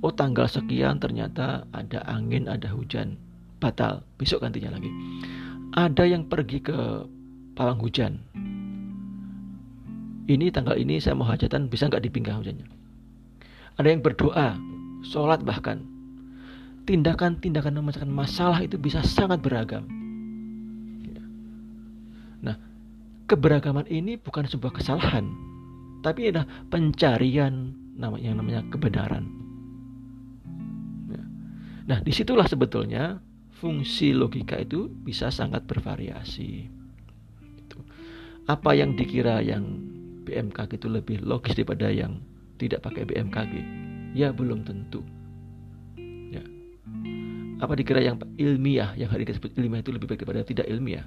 oh 0.00 0.14
tanggal 0.14 0.46
sekian 0.46 1.02
ternyata 1.02 1.66
ada 1.74 2.00
angin, 2.06 2.46
ada 2.46 2.70
hujan, 2.70 3.18
batal, 3.58 4.06
besok 4.16 4.46
gantinya 4.46 4.78
lagi. 4.78 4.88
Ada 5.74 6.06
yang 6.06 6.26
pergi 6.30 6.62
ke 6.62 6.78
pawang 7.58 7.82
hujan. 7.82 8.22
Ini 10.30 10.54
tanggal 10.54 10.78
ini 10.78 11.02
saya 11.02 11.18
mau 11.18 11.26
hajatan, 11.26 11.66
bisa 11.66 11.90
nggak 11.90 12.06
dipinggah 12.06 12.38
hujannya? 12.38 12.70
Ada 13.82 13.88
yang 13.90 13.98
berdoa, 13.98 14.54
sholat 15.02 15.42
bahkan. 15.42 15.82
Tindakan-tindakan 16.86 17.74
memecahkan 17.82 18.06
masalah 18.06 18.62
itu 18.62 18.78
bisa 18.78 19.02
sangat 19.02 19.42
beragam. 19.42 19.90
Nah, 22.46 22.54
keberagaman 23.26 23.90
ini 23.90 24.14
bukan 24.22 24.46
sebuah 24.46 24.70
kesalahan, 24.78 25.26
tapi 26.06 26.30
adalah 26.30 26.46
pencarian 26.70 27.74
yang 27.98 28.38
namanya 28.38 28.62
kebenaran. 28.70 29.26
Nah, 31.90 31.98
di 32.06 32.14
situlah 32.14 32.46
sebetulnya 32.46 33.18
fungsi 33.58 34.14
logika 34.14 34.62
itu 34.62 34.86
bisa 34.86 35.34
sangat 35.34 35.66
bervariasi. 35.66 36.70
Apa 38.46 38.78
yang 38.78 38.94
dikira 38.94 39.42
yang 39.42 39.89
BMKG 40.30 40.78
itu 40.78 40.86
lebih 40.86 41.26
logis 41.26 41.58
daripada 41.58 41.90
yang 41.90 42.22
tidak 42.62 42.86
pakai 42.86 43.02
BMKG? 43.02 43.52
Ya 44.14 44.30
belum 44.30 44.62
tentu. 44.62 45.02
Ya. 46.30 46.46
Apa 47.58 47.74
dikira 47.74 47.98
yang 47.98 48.22
ilmiah, 48.38 48.94
yang 48.94 49.10
hari 49.10 49.26
disebut 49.26 49.58
ilmiah 49.58 49.82
itu 49.82 49.90
lebih 49.90 50.06
baik 50.06 50.22
daripada 50.22 50.46
tidak 50.46 50.70
ilmiah? 50.70 51.02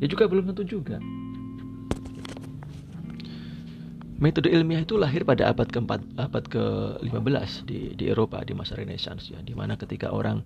Ya 0.00 0.08
juga 0.08 0.24
belum 0.24 0.48
tentu 0.48 0.64
juga. 0.64 0.96
Metode 4.18 4.50
ilmiah 4.50 4.82
itu 4.82 4.98
lahir 4.98 5.22
pada 5.22 5.46
abad 5.46 5.70
keempat, 5.70 6.02
abad 6.18 6.44
ke-15 6.50 7.70
di 7.70 7.94
di 7.94 8.10
Eropa 8.10 8.42
di 8.42 8.50
masa 8.50 8.74
Renaissance 8.74 9.30
ya, 9.30 9.38
di 9.38 9.54
mana 9.54 9.78
ketika 9.78 10.10
orang 10.10 10.42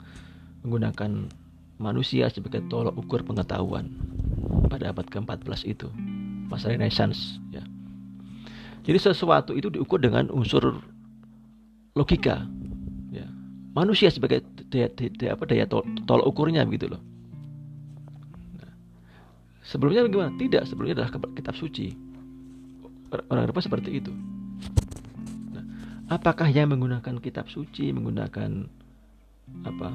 menggunakan 0.60 1.32
manusia 1.80 2.28
sebagai 2.28 2.60
tolak 2.68 2.92
ukur 3.00 3.24
pengetahuan 3.24 3.88
pada 4.68 4.92
abad 4.92 5.08
ke-14 5.08 5.64
itu, 5.64 5.88
masa 6.52 6.68
Renaissance 6.68 7.40
ya. 7.48 7.64
Jadi 8.82 8.98
sesuatu 8.98 9.54
itu 9.54 9.70
diukur 9.70 10.02
dengan 10.02 10.26
unsur 10.34 10.82
logika 11.94 12.42
ya. 13.14 13.26
Manusia 13.78 14.10
sebagai 14.10 14.42
daya, 14.68 14.90
daya, 14.90 15.38
apa 15.38 15.44
daya 15.46 15.64
tol, 15.70 15.86
tolak 16.04 16.26
ukurnya 16.26 16.66
begitu 16.66 16.90
loh. 16.90 16.98
Nah, 18.58 18.72
sebelumnya 19.62 20.02
bagaimana? 20.02 20.34
Tidak, 20.34 20.62
sebelumnya 20.66 20.98
adalah 20.98 21.10
kitab 21.38 21.54
suci 21.54 21.94
orang 23.12 23.44
Eropa 23.44 23.60
seperti 23.60 24.00
itu. 24.00 24.12
Nah, 25.52 25.64
apakah 26.08 26.48
yang 26.48 26.72
menggunakan 26.72 27.20
kitab 27.20 27.46
suci, 27.52 27.92
menggunakan 27.92 28.66
apa 29.68 29.88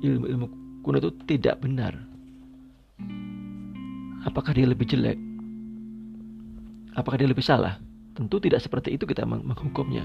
ilmu-ilmu 0.00 0.46
kuno 0.80 0.96
itu 0.98 1.12
tidak 1.28 1.60
benar? 1.60 1.94
Apakah 4.24 4.56
dia 4.56 4.66
lebih 4.66 4.88
jelek? 4.88 5.18
Apakah 6.96 7.20
dia 7.20 7.28
lebih 7.28 7.44
salah? 7.44 7.76
Tentu 8.12 8.36
tidak 8.40 8.60
seperti 8.60 8.96
itu 8.96 9.08
kita 9.08 9.24
menghukumnya. 9.24 10.04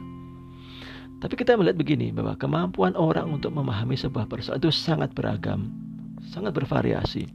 Tapi 1.17 1.33
kita 1.33 1.57
melihat 1.57 1.81
begini 1.81 2.13
bahwa 2.13 2.37
kemampuan 2.37 2.93
orang 2.93 3.33
untuk 3.33 3.49
memahami 3.49 3.97
sebuah 3.97 4.29
persoalan 4.29 4.61
itu 4.61 4.69
sangat 4.69 5.17
beragam, 5.17 5.73
sangat 6.29 6.53
bervariasi. 6.53 7.25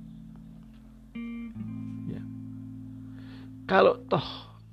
Ya. 2.07 2.23
Kalau 3.67 3.99
toh 4.07 4.23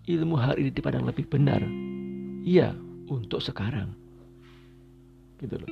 ilmu 0.05 0.37
hari 0.37 0.69
ini 0.69 0.71
dipandang 0.73 1.09
lebih 1.09 1.25
benar. 1.25 1.61
Iya, 2.45 2.77
untuk 3.09 3.41
sekarang. 3.41 3.97
Gitu 5.41 5.57
loh. 5.57 5.71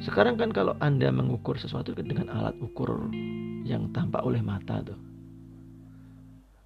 Sekarang 0.00 0.40
kan 0.40 0.48
kalau 0.48 0.80
Anda 0.80 1.12
mengukur 1.12 1.60
sesuatu 1.60 1.92
dengan 1.92 2.32
alat 2.32 2.56
ukur 2.56 3.12
yang 3.68 3.92
tampak 3.92 4.24
oleh 4.24 4.40
mata 4.40 4.80
tuh. 4.80 5.09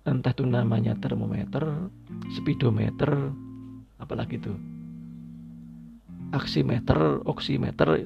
Entah 0.04 0.36
itu 0.36 0.44
namanya 0.44 0.92
termometer, 1.00 1.88
speedometer, 2.36 3.32
apalagi 3.96 4.36
itu. 4.36 4.52
Aksimeter, 6.28 7.24
oximeter. 7.24 8.04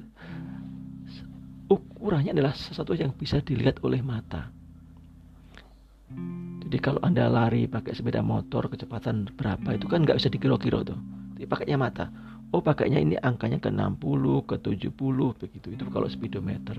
Ukurannya 1.67 2.39
adalah 2.39 2.55
sesuatu 2.55 2.95
yang 2.95 3.11
bisa 3.11 3.43
dilihat 3.43 3.83
oleh 3.83 3.99
mata. 3.99 4.55
Jadi 6.69 6.79
kalau 6.79 7.03
Anda 7.03 7.27
lari 7.27 7.67
pakai 7.67 7.97
sepeda 7.97 8.23
motor 8.23 8.71
kecepatan 8.71 9.35
berapa 9.35 9.75
itu 9.75 9.91
kan 9.91 10.07
nggak 10.07 10.23
bisa 10.23 10.31
dikira-kira 10.31 10.87
tuh. 10.87 11.01
Tapi 11.35 11.51
pakainya 11.51 11.81
mata. 11.81 12.13
Oh 12.55 12.63
pakainya 12.63 13.03
ini 13.03 13.19
angkanya 13.19 13.59
ke 13.59 13.69
60, 13.69 13.99
ke 14.47 14.57
70 14.63 14.93
begitu. 15.35 15.67
Itu 15.75 15.85
kalau 15.91 16.07
speedometer. 16.07 16.79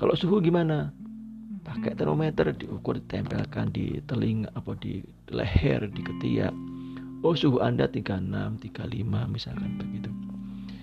Kalau 0.00 0.14
suhu 0.16 0.40
gimana? 0.40 0.90
Pakai 1.64 1.96
termometer 1.96 2.52
diukur 2.52 3.00
ditempelkan 3.00 3.72
di 3.72 3.98
telinga 4.04 4.52
apa 4.52 4.76
di 4.76 5.00
leher, 5.32 5.88
di 5.88 6.02
ketiak. 6.04 6.52
Oh 7.24 7.32
suhu 7.32 7.64
Anda 7.64 7.88
36, 7.88 8.60
35 8.60 9.32
misalkan 9.32 9.80
begitu. 9.80 10.12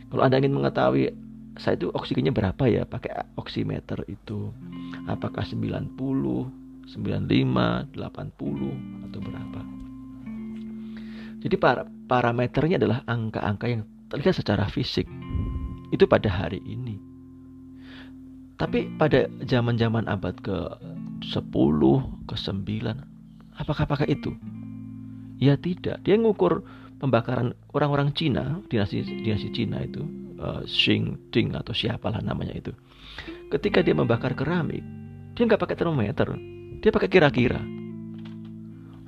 Kalau 0.10 0.26
Anda 0.26 0.42
ingin 0.42 0.58
mengetahui 0.58 1.14
saya 1.62 1.78
itu 1.78 1.94
oksigennya 1.94 2.34
berapa 2.34 2.64
ya 2.66 2.84
pakai 2.90 3.38
oximeter 3.38 4.02
itu 4.10 4.50
apakah 5.06 5.46
90 5.46 5.94
95, 6.92 7.96
80 7.96 9.06
atau 9.08 9.20
berapa. 9.24 9.62
Jadi 11.42 11.56
para 11.58 11.88
parameternya 11.88 12.78
adalah 12.78 13.00
angka-angka 13.08 13.66
yang 13.72 13.84
terlihat 14.12 14.36
secara 14.36 14.68
fisik. 14.68 15.08
Itu 15.90 16.06
pada 16.06 16.28
hari 16.28 16.60
ini. 16.68 17.11
Tapi 18.62 18.94
pada 19.02 19.26
zaman-zaman 19.42 20.06
abad 20.06 20.38
ke-10, 20.46 21.82
ke-9, 22.30 22.62
apakah 23.58 23.90
pakai 23.90 24.14
itu? 24.14 24.38
Ya 25.42 25.58
tidak. 25.58 26.06
Dia 26.06 26.14
ngukur 26.22 26.62
pembakaran 27.02 27.58
orang-orang 27.74 28.14
Cina, 28.14 28.62
dinasti 28.70 29.02
dinasti 29.26 29.50
Cina 29.50 29.82
itu, 29.82 30.06
uh, 30.38 30.62
Xing 30.70 31.18
Ting 31.34 31.58
atau 31.58 31.74
siapalah 31.74 32.22
namanya 32.22 32.54
itu. 32.54 32.70
Ketika 33.50 33.82
dia 33.82 33.98
membakar 33.98 34.38
keramik, 34.38 34.86
Dia 35.32 35.48
nggak 35.48 35.64
pakai 35.64 35.80
termometer, 35.80 36.28
dia 36.84 36.92
pakai 36.92 37.08
kira-kira. 37.08 37.64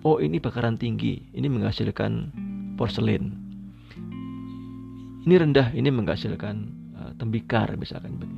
Oh 0.08 0.24
ini 0.24 0.40
bakaran 0.40 0.80
tinggi, 0.80 1.20
ini 1.36 1.52
menghasilkan 1.52 2.32
porselen. 2.80 3.38
Ini 5.28 5.36
rendah, 5.36 5.76
ini 5.76 5.92
menghasilkan 5.92 6.56
uh, 6.96 7.12
tembikar 7.20 7.76
misalkan. 7.76 8.33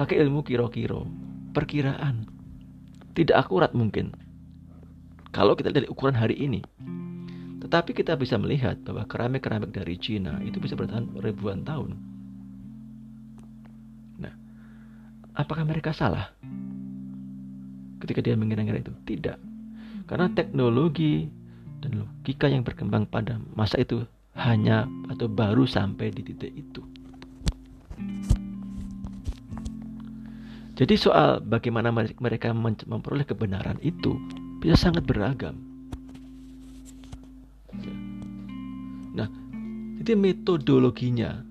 Pakai 0.00 0.16
ilmu 0.16 0.40
kiro-kiro, 0.40 1.04
perkiraan. 1.52 2.24
Tidak 3.12 3.36
akurat 3.36 3.76
mungkin. 3.76 4.16
Kalau 5.28 5.52
kita 5.52 5.68
dari 5.68 5.84
ukuran 5.92 6.16
hari 6.16 6.40
ini. 6.40 6.64
Tetapi 7.60 7.92
kita 7.92 8.16
bisa 8.16 8.40
melihat 8.40 8.80
bahwa 8.80 9.04
keramik-keramik 9.04 9.76
dari 9.76 10.00
Cina 10.00 10.40
itu 10.40 10.56
bisa 10.56 10.72
bertahan 10.72 11.20
ribuan 11.20 11.68
tahun. 11.68 12.00
Nah, 14.24 14.32
apakah 15.36 15.68
mereka 15.68 15.92
salah? 15.92 16.32
ketika 18.00 18.24
dia 18.24 18.34
mengira-ngira 18.40 18.80
itu? 18.80 18.96
Tidak. 19.04 19.36
Karena 20.08 20.32
teknologi 20.32 21.28
dan 21.84 22.00
logika 22.00 22.48
yang 22.48 22.64
berkembang 22.64 23.04
pada 23.04 23.36
masa 23.52 23.76
itu 23.76 24.08
hanya 24.32 24.88
atau 25.12 25.28
baru 25.28 25.68
sampai 25.68 26.08
di 26.08 26.24
titik 26.24 26.56
itu. 26.56 26.80
Jadi 30.80 30.96
soal 30.96 31.44
bagaimana 31.44 31.92
mereka 31.92 32.56
memperoleh 32.56 33.28
kebenaran 33.28 33.76
itu 33.84 34.16
bisa 34.64 34.88
sangat 34.88 35.04
beragam. 35.04 35.60
Nah, 39.12 39.28
jadi 40.00 40.16
metodologinya, 40.16 41.44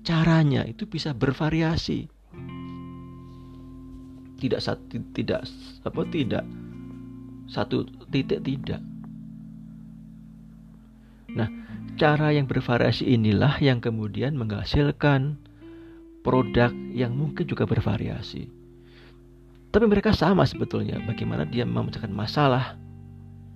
caranya 0.00 0.64
itu 0.64 0.88
bisa 0.88 1.12
bervariasi 1.12 2.08
tidak 4.40 4.64
satu 4.64 4.96
tidak 5.12 5.44
apa 5.84 6.00
tidak 6.08 6.44
satu 7.44 7.84
titik 8.08 8.40
tidak. 8.40 8.80
Nah, 11.36 11.46
cara 12.00 12.32
yang 12.32 12.48
bervariasi 12.48 13.04
inilah 13.04 13.60
yang 13.60 13.84
kemudian 13.84 14.34
menghasilkan 14.40 15.36
produk 16.24 16.72
yang 16.96 17.12
mungkin 17.12 17.44
juga 17.44 17.68
bervariasi. 17.68 18.59
Tapi 19.70 19.86
mereka 19.86 20.10
sama 20.10 20.42
sebetulnya 20.42 20.98
bagaimana 21.06 21.46
dia 21.46 21.62
memecahkan 21.62 22.10
masalah 22.10 22.74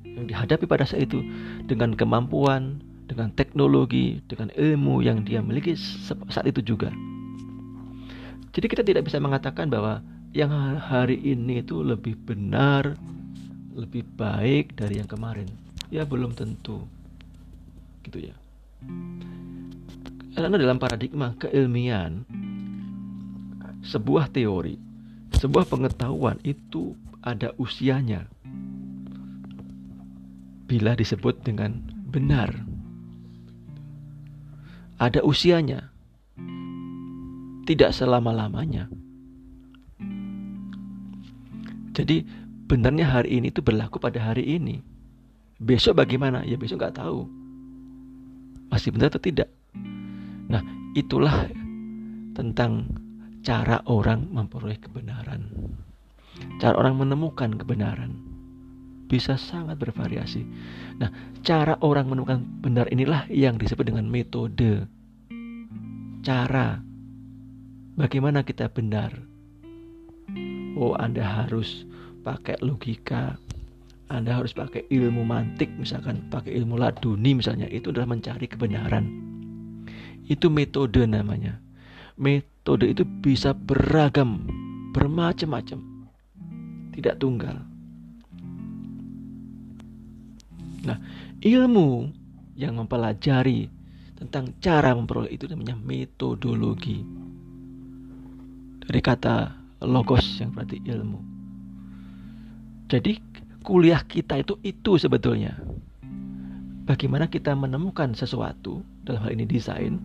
yang 0.07 0.31
dihadapi 0.31 0.63
pada 0.71 0.87
saat 0.87 1.11
itu 1.11 1.19
dengan 1.67 1.99
kemampuan, 1.99 2.79
dengan 3.11 3.35
teknologi, 3.35 4.23
dengan 4.31 4.55
ilmu 4.55 5.03
yang 5.03 5.27
dia 5.27 5.43
miliki 5.43 5.75
saat 6.31 6.47
itu 6.47 6.63
juga. 6.63 6.95
Jadi 8.55 8.67
kita 8.71 8.87
tidak 8.87 9.11
bisa 9.11 9.19
mengatakan 9.19 9.67
bahwa 9.67 9.99
yang 10.31 10.51
hari 10.79 11.19
ini 11.19 11.63
itu 11.63 11.83
lebih 11.83 12.15
benar, 12.15 12.95
lebih 13.75 14.07
baik 14.15 14.79
dari 14.79 15.03
yang 15.03 15.11
kemarin. 15.11 15.51
Ya 15.91 16.07
belum 16.07 16.39
tentu. 16.39 16.87
Gitu 18.07 18.31
ya. 18.31 18.35
Karena 20.35 20.59
dalam 20.59 20.79
paradigma 20.79 21.35
keilmian 21.39 22.23
sebuah 23.83 24.31
teori, 24.31 24.79
sebuah 25.45 25.69
pengetahuan 25.69 26.41
itu 26.41 26.97
ada 27.21 27.53
usianya. 27.61 28.25
Bila 30.65 30.97
disebut 30.97 31.45
dengan 31.45 31.85
benar. 32.09 32.49
Ada 34.97 35.21
usianya. 35.21 35.93
Tidak 37.69 37.93
selama-lamanya. 37.93 38.89
Jadi 41.93 42.25
benarnya 42.65 43.13
hari 43.13 43.37
ini 43.37 43.53
itu 43.53 43.61
berlaku 43.61 44.01
pada 44.01 44.25
hari 44.25 44.49
ini. 44.49 44.81
Besok 45.61 46.01
bagaimana? 46.01 46.41
Ya 46.49 46.57
besok 46.57 46.81
nggak 46.81 47.05
tahu. 47.05 47.29
Masih 48.73 48.97
benar 48.97 49.13
atau 49.13 49.21
tidak? 49.21 49.53
Nah 50.49 50.65
itulah 50.97 51.53
tentang 52.33 52.89
cara 53.45 53.85
orang 53.87 54.33
memperoleh 54.33 54.81
kebenaran. 54.81 55.53
Cara 56.59 56.75
orang 56.81 56.99
menemukan 56.99 57.55
kebenaran 57.55 58.17
bisa 59.05 59.37
sangat 59.37 59.77
bervariasi. 59.79 60.43
Nah, 60.99 61.13
cara 61.45 61.77
orang 61.85 62.09
menemukan 62.09 62.41
benar 62.65 62.89
inilah 62.89 63.29
yang 63.29 63.61
disebut 63.61 63.87
dengan 63.87 64.09
metode. 64.09 64.89
Cara 66.25 66.81
bagaimana 67.95 68.43
kita 68.43 68.73
benar 68.73 69.15
oh 70.75 70.99
Anda 70.99 71.23
harus 71.23 71.87
pakai 72.27 72.59
logika 72.65 73.39
Anda 74.11 74.41
harus 74.43 74.51
pakai 74.51 74.89
ilmu 74.91 75.23
mantik 75.23 75.71
misalkan 75.79 76.27
pakai 76.33 76.57
ilmu 76.59 76.75
laduni 76.75 77.39
misalnya 77.39 77.71
itu 77.71 77.95
adalah 77.95 78.11
mencari 78.11 78.51
kebenaran 78.51 79.05
itu 80.27 80.49
metode 80.51 81.07
namanya 81.07 81.61
metode 82.19 82.54
itu 82.65 83.05
bisa 83.21 83.53
beragam 83.53 84.49
bermacam-macam 84.97 85.81
tidak 86.97 87.21
tunggal 87.21 87.61
nah 90.85 90.97
ilmu 91.45 92.09
yang 92.57 92.81
mempelajari 92.81 93.69
tentang 94.17 94.57
cara 94.63 94.97
memperoleh 94.97 95.33
itu 95.33 95.45
namanya 95.51 95.77
metodologi 95.77 97.05
dari 98.85 99.01
kata 99.01 99.65
logos 99.85 100.41
yang 100.41 100.53
berarti 100.53 100.81
ilmu. 100.85 101.21
Jadi 102.89 103.17
kuliah 103.65 104.01
kita 104.05 104.41
itu 104.41 104.61
itu 104.61 105.01
sebetulnya. 105.01 105.57
Bagaimana 106.85 107.33
kita 107.33 107.57
menemukan 107.57 108.13
sesuatu 108.13 108.85
dalam 109.09 109.25
hal 109.25 109.33
ini 109.33 109.49
desain 109.49 109.97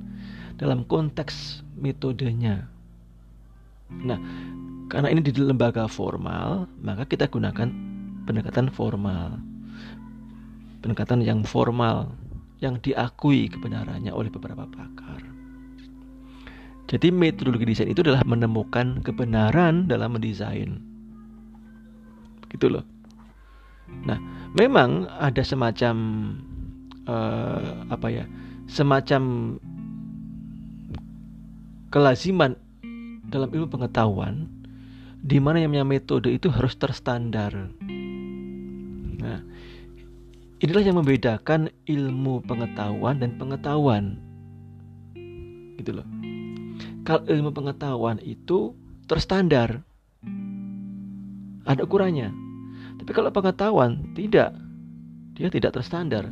dalam 0.55 0.87
konteks 0.87 1.59
metodenya. 1.79 2.67
Nah, 3.89 4.19
karena 4.91 5.09
ini 5.09 5.23
di 5.25 5.33
lembaga 5.33 5.89
formal, 5.89 6.69
maka 6.83 7.09
kita 7.09 7.25
gunakan 7.31 7.69
pendekatan 8.29 8.69
formal. 8.69 9.41
Pendekatan 10.79 11.25
yang 11.25 11.43
formal 11.43 12.13
yang 12.59 12.79
diakui 12.79 13.47
kebenarannya 13.47 14.11
oleh 14.11 14.27
beberapa 14.31 14.67
pakar. 14.67 15.23
Jadi 16.89 17.13
metodologi 17.13 17.69
desain 17.69 17.91
itu 17.91 18.01
adalah 18.01 18.25
menemukan 18.25 19.05
kebenaran 19.05 19.85
dalam 19.85 20.17
mendesain. 20.17 20.81
Gitu 22.49 22.65
loh. 22.65 22.81
Nah, 24.09 24.17
memang 24.57 25.05
ada 25.21 25.45
semacam 25.45 25.95
uh, 27.05 27.85
apa 27.93 28.07
ya? 28.09 28.25
Semacam 28.65 29.21
kelaziman 31.89 32.57
dalam 33.29 33.49
ilmu 33.49 33.69
pengetahuan 33.69 34.49
di 35.19 35.37
mana 35.37 35.61
yang 35.61 35.75
namanya 35.75 35.99
metode 35.99 36.31
itu 36.31 36.47
harus 36.49 36.73
terstandar. 36.79 37.51
Nah, 39.19 39.43
inilah 40.63 40.83
yang 40.85 40.97
membedakan 40.97 41.67
ilmu 41.83 42.41
pengetahuan 42.47 43.19
dan 43.19 43.35
pengetahuan. 43.35 44.17
Gitu 45.75 45.91
loh 45.91 46.07
kalau 47.09 47.25
ilmu 47.25 47.49
pengetahuan 47.49 48.21
itu 48.21 48.77
terstandar. 49.09 49.81
Ada 51.65 51.81
ukurannya. 51.81 52.29
Tapi 53.01 53.11
kalau 53.17 53.33
pengetahuan 53.33 54.13
tidak, 54.13 54.53
dia 55.33 55.49
tidak 55.49 55.73
terstandar. 55.73 56.29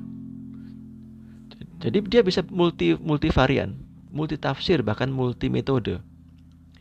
Jadi 1.81 1.97
dia 2.05 2.21
bisa 2.21 2.45
multi 2.53 2.93
multivarian, 2.93 3.73
multi 4.17 4.41
tafsir 4.41 4.81
bahkan 4.81 5.13
multi 5.13 5.53
metode. 5.53 6.01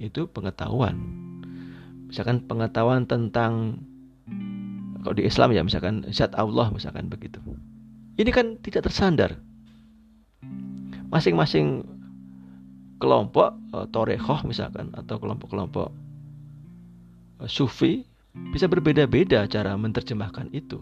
Itu 0.00 0.32
pengetahuan. 0.32 0.96
Misalkan 2.08 2.48
pengetahuan 2.48 3.04
tentang 3.04 3.84
kalau 5.04 5.14
di 5.14 5.28
Islam 5.28 5.52
ya 5.52 5.60
misalkan 5.60 6.08
zat 6.10 6.32
Allah 6.34 6.72
misalkan 6.72 7.12
begitu. 7.12 7.38
Ini 8.16 8.32
kan 8.32 8.56
tidak 8.64 8.88
tersandar. 8.88 9.36
Masing-masing 11.12 11.84
kelompok 12.96 13.54
torekoh 13.92 14.40
misalkan 14.48 14.88
atau 14.96 15.20
kelompok-kelompok 15.20 15.92
uh, 17.44 17.48
sufi 17.48 18.08
bisa 18.52 18.68
berbeda-beda 18.68 19.44
cara 19.48 19.76
menerjemahkan 19.76 20.52
itu. 20.52 20.80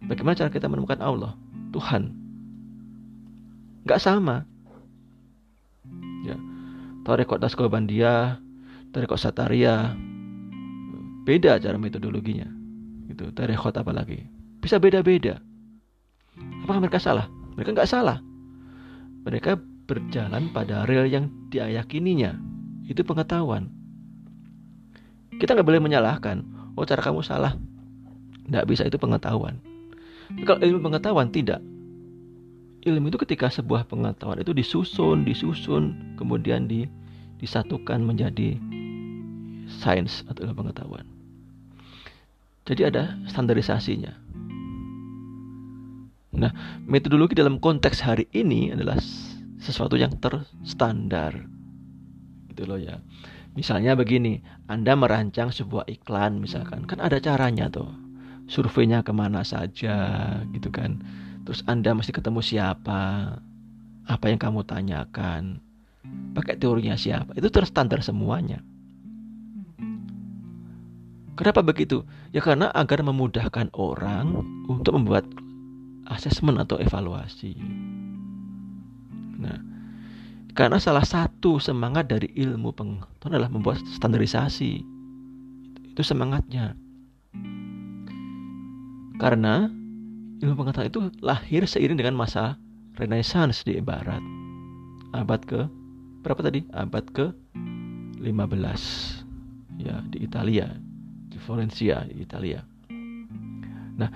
Bagaimana 0.00 0.36
cara 0.36 0.48
kita 0.48 0.64
menemukan 0.68 1.00
Allah, 1.04 1.36
Tuhan? 1.76 2.16
Gak 3.84 4.00
sama. 4.00 4.48
Torekot 7.00 7.40
Daskobandia, 7.40 8.38
Torekot 8.92 9.16
Sataria, 9.16 9.96
beda 11.24 11.56
cara 11.56 11.76
metodologinya. 11.80 12.46
Itu 13.08 13.32
Torekot 13.32 13.74
apalagi, 13.76 14.26
bisa 14.60 14.76
beda-beda. 14.76 15.40
Apakah 16.64 16.80
mereka 16.84 17.00
salah? 17.00 17.26
Mereka 17.56 17.72
nggak 17.74 17.90
salah. 17.90 18.20
Mereka 19.24 19.60
berjalan 19.90 20.48
pada 20.54 20.86
rel 20.86 21.10
yang 21.10 21.28
diyakininya. 21.50 22.38
Itu 22.86 23.02
pengetahuan. 23.02 23.68
Kita 25.36 25.56
nggak 25.56 25.66
boleh 25.66 25.82
menyalahkan. 25.82 26.44
Oh 26.78 26.86
cara 26.86 27.02
kamu 27.02 27.24
salah. 27.24 27.56
Nggak 28.46 28.66
bisa 28.70 28.82
itu 28.86 28.96
pengetahuan. 29.00 29.58
Kalau 30.46 30.62
ilmu 30.62 30.78
pengetahuan 30.90 31.34
tidak. 31.34 31.58
Ilmu 32.80 33.12
itu 33.12 33.20
ketika 33.20 33.52
sebuah 33.52 33.84
pengetahuan 33.84 34.40
itu 34.40 34.56
disusun, 34.56 35.28
disusun, 35.28 36.16
kemudian 36.16 36.64
di, 36.64 36.88
disatukan 37.36 38.00
menjadi 38.00 38.56
sains 39.68 40.24
atau 40.24 40.48
ilmu 40.48 40.64
pengetahuan. 40.64 41.04
Jadi 42.64 42.82
ada 42.88 43.20
standarisasinya. 43.28 44.12
Nah, 46.40 46.52
metodologi 46.88 47.36
dalam 47.36 47.60
konteks 47.60 48.00
hari 48.00 48.24
ini 48.32 48.72
adalah 48.72 48.96
sesuatu 49.60 50.00
yang 50.00 50.16
terstandar. 50.16 51.36
Gitu 52.48 52.64
loh 52.64 52.80
ya. 52.80 52.96
Misalnya 53.58 53.92
begini, 53.98 54.40
Anda 54.70 54.96
merancang 54.96 55.52
sebuah 55.52 55.90
iklan 55.90 56.40
misalkan, 56.40 56.88
kan 56.88 57.02
ada 57.02 57.20
caranya 57.20 57.68
tuh. 57.68 57.90
Surveinya 58.48 59.04
ke 59.04 59.12
mana 59.12 59.44
saja 59.44 59.98
gitu 60.54 60.72
kan. 60.72 61.02
Terus 61.50 61.66
Anda 61.66 61.98
mesti 61.98 62.14
ketemu 62.14 62.46
siapa, 62.46 63.34
apa 64.06 64.24
yang 64.30 64.38
kamu 64.38 64.62
tanyakan, 64.62 65.58
pakai 66.30 66.54
teorinya 66.54 66.94
siapa, 66.94 67.34
itu 67.34 67.50
terstandar 67.50 68.06
semuanya. 68.06 68.62
Kenapa 71.34 71.66
begitu? 71.66 72.06
Ya 72.30 72.38
karena 72.38 72.70
agar 72.70 73.02
memudahkan 73.02 73.74
orang 73.74 74.46
untuk 74.70 74.94
membuat 74.94 75.26
asesmen 76.06 76.54
atau 76.54 76.78
evaluasi. 76.78 77.58
Nah, 79.42 79.58
karena 80.54 80.78
salah 80.78 81.02
satu 81.02 81.58
semangat 81.58 82.06
dari 82.06 82.30
ilmu 82.30 82.70
pengetahuan 82.70 83.34
adalah 83.34 83.50
membuat 83.50 83.82
standarisasi. 83.98 84.86
Itu 85.98 86.02
semangatnya. 86.06 86.78
Karena 89.18 89.79
ilmu 90.40 90.56
pengetahuan 90.56 90.88
itu 90.88 91.00
lahir 91.20 91.62
seiring 91.68 92.00
dengan 92.00 92.16
masa 92.16 92.56
Renaissance 92.96 93.64
di 93.64 93.80
Barat. 93.80 94.20
Abad 95.12 95.40
ke 95.44 95.60
berapa 96.24 96.40
tadi? 96.44 96.64
Abad 96.72 97.04
ke 97.12 97.32
15 98.20 98.24
ya 99.80 100.04
di 100.12 100.18
Italia 100.20 100.68
Florencia, 101.50 102.06
Italia. 102.12 102.62
Nah, 103.98 104.06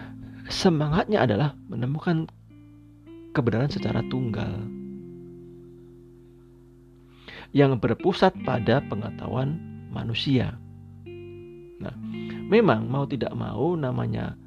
semangatnya 0.46 1.24
adalah 1.24 1.56
menemukan 1.66 2.28
kebenaran 3.34 3.72
secara 3.72 4.04
tunggal 4.06 4.70
yang 7.50 7.74
berpusat 7.80 8.38
pada 8.46 8.84
pengetahuan 8.86 9.58
manusia. 9.90 10.54
Nah, 11.82 11.94
memang 12.46 12.86
mau 12.86 13.08
tidak 13.08 13.32
mau 13.34 13.74
namanya 13.74 14.38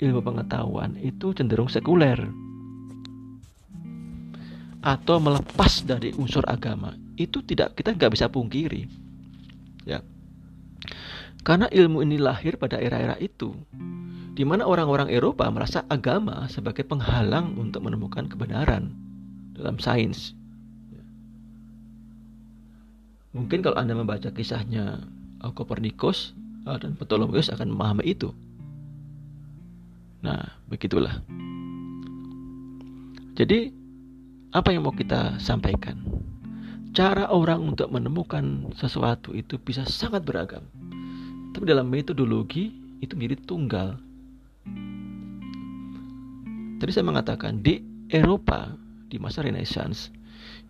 ilmu 0.00 0.20
pengetahuan 0.24 0.98
itu 0.98 1.34
cenderung 1.34 1.70
sekuler 1.70 2.18
atau 4.84 5.16
melepas 5.16 5.86
dari 5.86 6.12
unsur 6.16 6.44
agama 6.44 6.92
itu 7.16 7.40
tidak 7.46 7.78
kita 7.78 7.94
nggak 7.96 8.12
bisa 8.12 8.26
pungkiri 8.28 8.84
ya 9.88 10.02
karena 11.44 11.68
ilmu 11.68 12.00
ini 12.00 12.16
lahir 12.16 12.56
pada 12.56 12.80
era-era 12.80 13.20
itu, 13.20 13.52
di 14.32 14.48
mana 14.48 14.64
orang-orang 14.64 15.12
Eropa 15.12 15.44
merasa 15.52 15.84
agama 15.92 16.48
sebagai 16.48 16.88
penghalang 16.88 17.52
untuk 17.60 17.84
menemukan 17.84 18.24
kebenaran 18.24 18.96
dalam 19.52 19.76
sains. 19.76 20.32
Mungkin 23.36 23.60
kalau 23.60 23.76
Anda 23.76 23.92
membaca 23.92 24.32
kisahnya 24.32 25.04
Kopernikus 25.52 26.32
eh, 26.64 26.78
dan 26.80 26.96
Ptolemeus 26.96 27.52
akan 27.52 27.76
memahami 27.76 28.08
itu. 28.08 28.32
Nah, 30.24 30.40
begitulah. 30.72 31.20
Jadi, 33.36 33.68
apa 34.56 34.72
yang 34.72 34.88
mau 34.88 34.94
kita 34.96 35.36
sampaikan? 35.36 36.00
Cara 36.96 37.28
orang 37.28 37.74
untuk 37.74 37.92
menemukan 37.92 38.72
sesuatu 38.78 39.36
itu 39.36 39.60
bisa 39.60 39.84
sangat 39.84 40.24
beragam. 40.24 40.64
Tapi 41.52 41.64
dalam 41.68 41.92
metodologi 41.92 42.72
itu 43.04 43.12
menjadi 43.18 43.36
tunggal. 43.44 43.88
Tadi 46.80 46.90
saya 46.94 47.04
mengatakan 47.04 47.60
di 47.60 47.82
Eropa 48.08 48.72
di 49.10 49.20
masa 49.20 49.44
Renaissance 49.44 50.08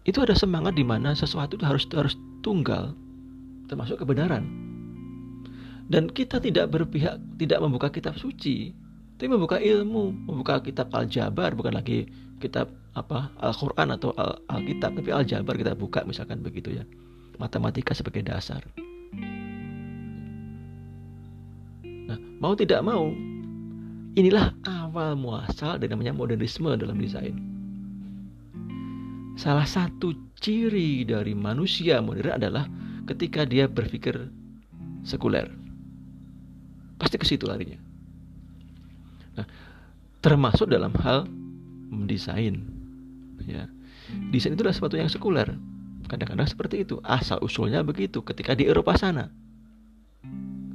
itu 0.05 0.21
ada 0.21 0.35
semangat 0.35 0.75
di 0.75 0.85
mana 0.85 1.15
sesuatu 1.15 1.57
itu 1.57 1.65
harus 1.65 1.85
harus 1.95 2.17
tunggal 2.43 2.97
termasuk 3.69 4.03
kebenaran. 4.03 4.45
Dan 5.85 6.09
kita 6.09 6.41
tidak 6.41 6.73
berpihak 6.73 7.21
tidak 7.37 7.61
membuka 7.61 7.93
kitab 7.93 8.17
suci, 8.17 8.73
tapi 9.25 9.41
membuka 9.41 9.57
ilmu, 9.57 10.13
membuka 10.29 10.61
kitab 10.61 10.93
Al-Jabar 10.93 11.57
bukan 11.57 11.73
lagi 11.73 12.05
kitab 12.45 12.69
apa 12.93 13.33
Al-Qur'an 13.41 13.89
atau 13.97 14.13
Al-Kitab, 14.53 15.01
tapi 15.01 15.17
Al-Jabar 15.17 15.57
kita 15.57 15.73
buka 15.73 16.05
misalkan 16.05 16.45
begitu 16.45 16.77
ya. 16.77 16.85
Matematika 17.41 17.97
sebagai 17.97 18.21
dasar. 18.21 18.61
Mau 22.37 22.53
tidak 22.53 22.85
mau, 22.85 23.17
inilah 24.13 24.53
awal 24.69 25.17
muasal 25.17 25.81
dari 25.81 25.97
namanya 25.97 26.13
modernisme 26.13 26.69
dalam 26.77 27.01
desain. 27.01 27.33
Salah 29.41 29.65
satu 29.65 30.13
ciri 30.37 31.01
dari 31.09 31.33
manusia 31.33 32.05
modern 32.05 32.45
adalah 32.45 32.69
ketika 33.09 33.49
dia 33.49 33.73
berpikir 33.73 34.21
sekuler. 35.01 35.49
Pasti 37.01 37.17
ke 37.17 37.25
situ 37.25 37.49
larinya. 37.49 37.84
Nah, 39.35 39.47
termasuk 40.23 40.71
dalam 40.71 40.95
hal 41.03 41.29
mendesain. 41.91 42.65
Ya. 43.45 43.69
Desain 44.31 44.55
itu 44.55 44.63
adalah 44.63 44.77
sesuatu 44.77 44.97
yang 44.97 45.11
sekuler. 45.11 45.49
Kadang-kadang 46.07 46.49
seperti 46.49 46.85
itu. 46.85 47.01
Asal 47.03 47.41
usulnya 47.41 47.81
begitu 47.83 48.21
ketika 48.21 48.53
di 48.53 48.69
Eropa 48.69 48.95
sana. 48.95 49.33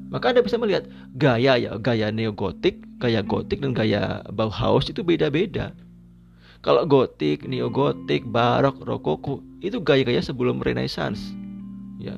Maka 0.09 0.33
Anda 0.33 0.41
bisa 0.41 0.57
melihat 0.57 0.89
gaya 1.13 1.53
ya, 1.53 1.77
gaya 1.77 2.09
neogotik, 2.09 2.81
gaya 2.97 3.21
gotik 3.21 3.61
dan 3.61 3.77
gaya 3.77 4.25
Bauhaus 4.33 4.89
itu 4.89 5.05
beda-beda. 5.05 5.77
Kalau 6.65 6.83
gotik, 6.89 7.45
neogotik, 7.45 8.25
barok, 8.25 8.83
rokoko 8.83 9.39
itu 9.61 9.79
gaya-gaya 9.79 10.19
sebelum 10.19 10.59
Renaissance. 10.59 11.21
Ya. 12.01 12.17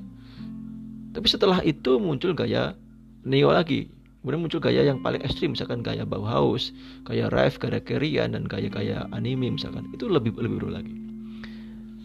Tapi 1.11 1.27
setelah 1.27 1.59
itu 1.67 1.99
muncul 1.99 2.31
gaya 2.31 2.79
neo 3.27 3.51
lagi. 3.51 3.91
Kemudian 4.21 4.45
muncul 4.45 4.61
gaya 4.61 4.85
yang 4.85 5.01
paling 5.01 5.17
ekstrim 5.25 5.57
misalkan 5.57 5.81
gaya 5.81 6.05
Bauhaus, 6.05 6.69
gaya 7.09 7.25
Reif, 7.33 7.57
gaya 7.57 7.81
Kerian 7.81 8.37
dan 8.37 8.45
gaya-gaya 8.45 9.09
anime 9.09 9.57
misalkan. 9.57 9.89
Itu 9.97 10.05
lebih 10.05 10.37
lebih 10.37 10.61
dulu 10.61 10.77
lagi. 10.77 10.93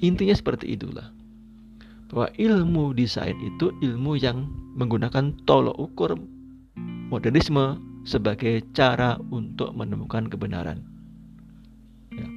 Intinya 0.01 0.33
seperti 0.33 0.77
itulah 0.77 1.13
bahwa 2.09 2.33
ilmu 2.41 2.97
desain 2.97 3.37
itu 3.45 3.69
ilmu 3.85 4.17
yang 4.17 4.49
menggunakan 4.81 5.37
tolok 5.45 5.77
ukur 5.77 6.17
modernisme 7.13 7.77
sebagai 8.07 8.63
cara 8.73 9.19
untuk 9.29 9.75
menemukan 9.75 10.31
kebenaran. 10.31 10.81
Ya. 12.15 12.29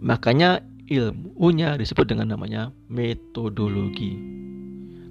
Makanya 0.00 0.64
ilmunya 0.88 1.76
disebut 1.76 2.08
dengan 2.08 2.34
namanya 2.34 2.72
metodologi. 2.88 4.16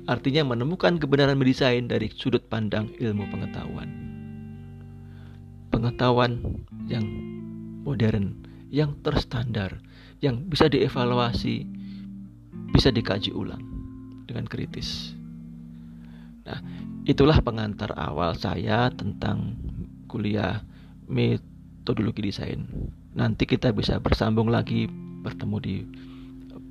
Artinya 0.05 0.45
menemukan 0.53 1.01
kebenaran 1.01 1.33
mendesain 1.33 1.89
dari 1.89 2.13
sudut 2.13 2.45
pandang 2.45 2.93
ilmu 3.01 3.25
pengetahuan. 3.33 3.89
Pengetahuan 5.73 6.61
yang 6.85 7.05
modern, 7.81 8.45
yang 8.69 8.93
terstandar, 9.01 9.81
yang 10.21 10.45
bisa 10.45 10.69
dievaluasi, 10.69 11.65
bisa 12.69 12.93
dikaji 12.93 13.33
ulang 13.33 13.61
dengan 14.29 14.45
kritis. 14.45 15.17
Nah, 16.45 16.61
itulah 17.09 17.41
pengantar 17.41 17.97
awal 17.97 18.37
saya 18.37 18.93
tentang 18.93 19.57
kuliah 20.05 20.61
metodologi 21.09 22.29
desain. 22.29 22.69
Nanti 23.17 23.49
kita 23.49 23.73
bisa 23.73 23.97
bersambung 23.97 24.53
lagi 24.53 24.85
bertemu 25.25 25.57
di 25.57 25.75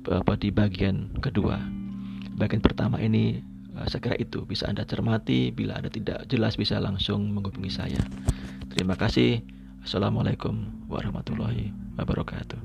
apa 0.07 0.39
di 0.39 0.55
bagian 0.55 1.19
kedua. 1.19 1.84
Bagian 2.35 2.59
pertama 2.59 2.99
ini 2.99 3.39
eh, 3.79 3.87
kira 3.95 4.19
itu 4.19 4.43
bisa 4.43 4.67
Anda 4.67 4.83
cermati, 4.83 5.55
bila 5.55 5.79
Anda 5.79 5.87
tidak 5.87 6.27
jelas 6.27 6.59
bisa 6.59 6.83
langsung 6.83 7.31
menghubungi 7.31 7.71
saya. 7.71 8.03
Terima 8.75 8.99
kasih. 8.99 9.39
Assalamualaikum 9.87 10.83
warahmatullahi 10.91 11.71
wabarakatuh. 11.95 12.59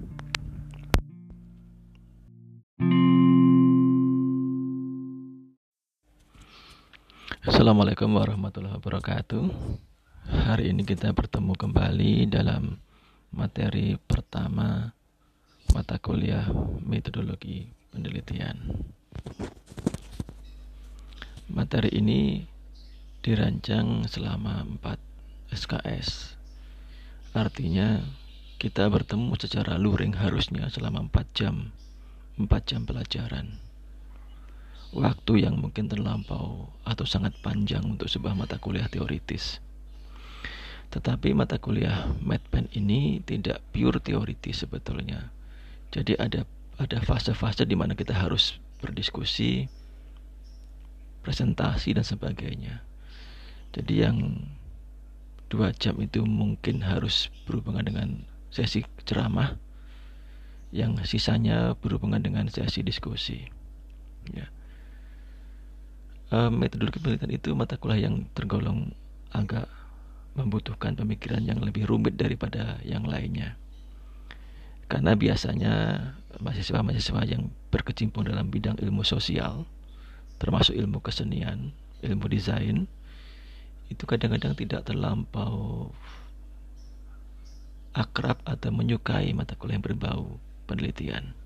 Assalamualaikum 7.47 8.11
warahmatullahi 8.11 8.75
wabarakatuh. 8.75 9.45
Hari 10.51 10.75
ini 10.75 10.83
kita 10.83 11.15
bertemu 11.15 11.55
kembali 11.55 12.27
dalam 12.27 12.83
materi 13.31 13.95
pertama 14.03 14.91
mata 15.71 15.97
kuliah 16.03 16.51
metodologi 16.83 17.71
penelitian. 17.95 19.00
Materi 21.51 21.91
ini 21.93 22.47
dirancang 23.21 24.09
selama 24.09 24.65
4 24.81 24.97
SKS. 25.53 26.39
Artinya 27.37 28.01
kita 28.57 28.87
bertemu 28.87 29.35
secara 29.35 29.77
luring 29.77 30.15
harusnya 30.17 30.71
selama 30.71 31.11
4 31.11 31.37
jam. 31.37 31.75
4 32.39 32.49
jam 32.65 32.87
pelajaran. 32.87 33.61
Waktu 34.91 35.47
yang 35.47 35.59
mungkin 35.59 35.87
terlampau 35.87 36.71
atau 36.83 37.07
sangat 37.07 37.37
panjang 37.43 37.83
untuk 37.87 38.11
sebuah 38.11 38.35
mata 38.35 38.59
kuliah 38.59 38.91
teoritis. 38.91 39.63
Tetapi 40.91 41.35
mata 41.35 41.63
kuliah 41.63 42.11
MedPen 42.19 42.67
ini 42.75 43.23
tidak 43.23 43.63
pure 43.71 44.03
teoritis 44.03 44.67
sebetulnya. 44.67 45.31
Jadi 45.95 46.19
ada 46.19 46.43
ada 46.81 46.99
fase-fase 47.05 47.63
di 47.69 47.79
mana 47.79 47.95
kita 47.95 48.17
harus 48.17 48.59
berdiskusi, 48.81 49.69
presentasi 51.21 51.95
dan 51.95 52.05
sebagainya. 52.05 52.83
Jadi 53.77 53.95
yang 54.03 54.19
dua 55.53 55.71
jam 55.77 56.01
itu 56.03 56.25
mungkin 56.27 56.83
harus 56.83 57.31
berhubungan 57.47 57.87
dengan 57.87 58.09
sesi 58.51 58.83
ceramah, 59.07 59.55
yang 60.75 60.99
sisanya 61.07 61.79
berhubungan 61.79 62.23
dengan 62.23 62.47
sesi 62.51 62.83
diskusi. 62.83 63.47
Ya. 64.31 64.51
Uh, 66.31 66.47
metodologi 66.47 67.03
penelitian 67.03 67.35
itu 67.35 67.51
mata 67.59 67.75
kuliah 67.75 68.07
yang 68.07 68.23
tergolong 68.39 68.95
agak 69.35 69.67
membutuhkan 70.39 70.95
pemikiran 70.95 71.43
yang 71.43 71.59
lebih 71.59 71.91
rumit 71.91 72.15
daripada 72.15 72.79
yang 72.87 73.03
lainnya. 73.03 73.59
Karena 74.87 75.19
biasanya 75.19 75.75
mahasiswa-mahasiswa 76.39 77.27
yang 77.27 77.51
berkecimpung 77.75 78.23
dalam 78.23 78.47
bidang 78.47 78.79
ilmu 78.79 79.03
sosial 79.03 79.67
termasuk 80.41 80.73
ilmu 80.73 81.05
kesenian, 81.05 81.77
ilmu 82.01 82.25
desain, 82.33 82.89
itu 83.93 84.03
kadang-kadang 84.09 84.57
tidak 84.57 84.89
terlampau 84.89 85.93
akrab 87.93 88.41
atau 88.49 88.71
menyukai 88.73 89.37
mata 89.37 89.53
kuliah 89.59 89.77
yang 89.77 89.85
berbau 89.85 90.41
penelitian. 90.65 91.37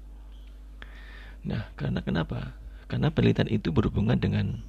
Nah, 1.43 1.67
karena 1.75 2.01
kenapa? 2.07 2.55
Karena 2.87 3.11
penelitian 3.11 3.51
itu 3.51 3.75
berhubungan 3.75 4.17
dengan 4.21 4.63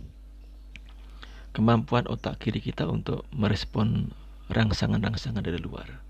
kemampuan 1.53 2.09
otak 2.09 2.41
kiri 2.41 2.59
kita 2.59 2.89
untuk 2.89 3.27
merespon 3.29 4.09
rangsangan-rangsangan 4.49 5.45
dari 5.45 5.61
luar. 5.61 6.04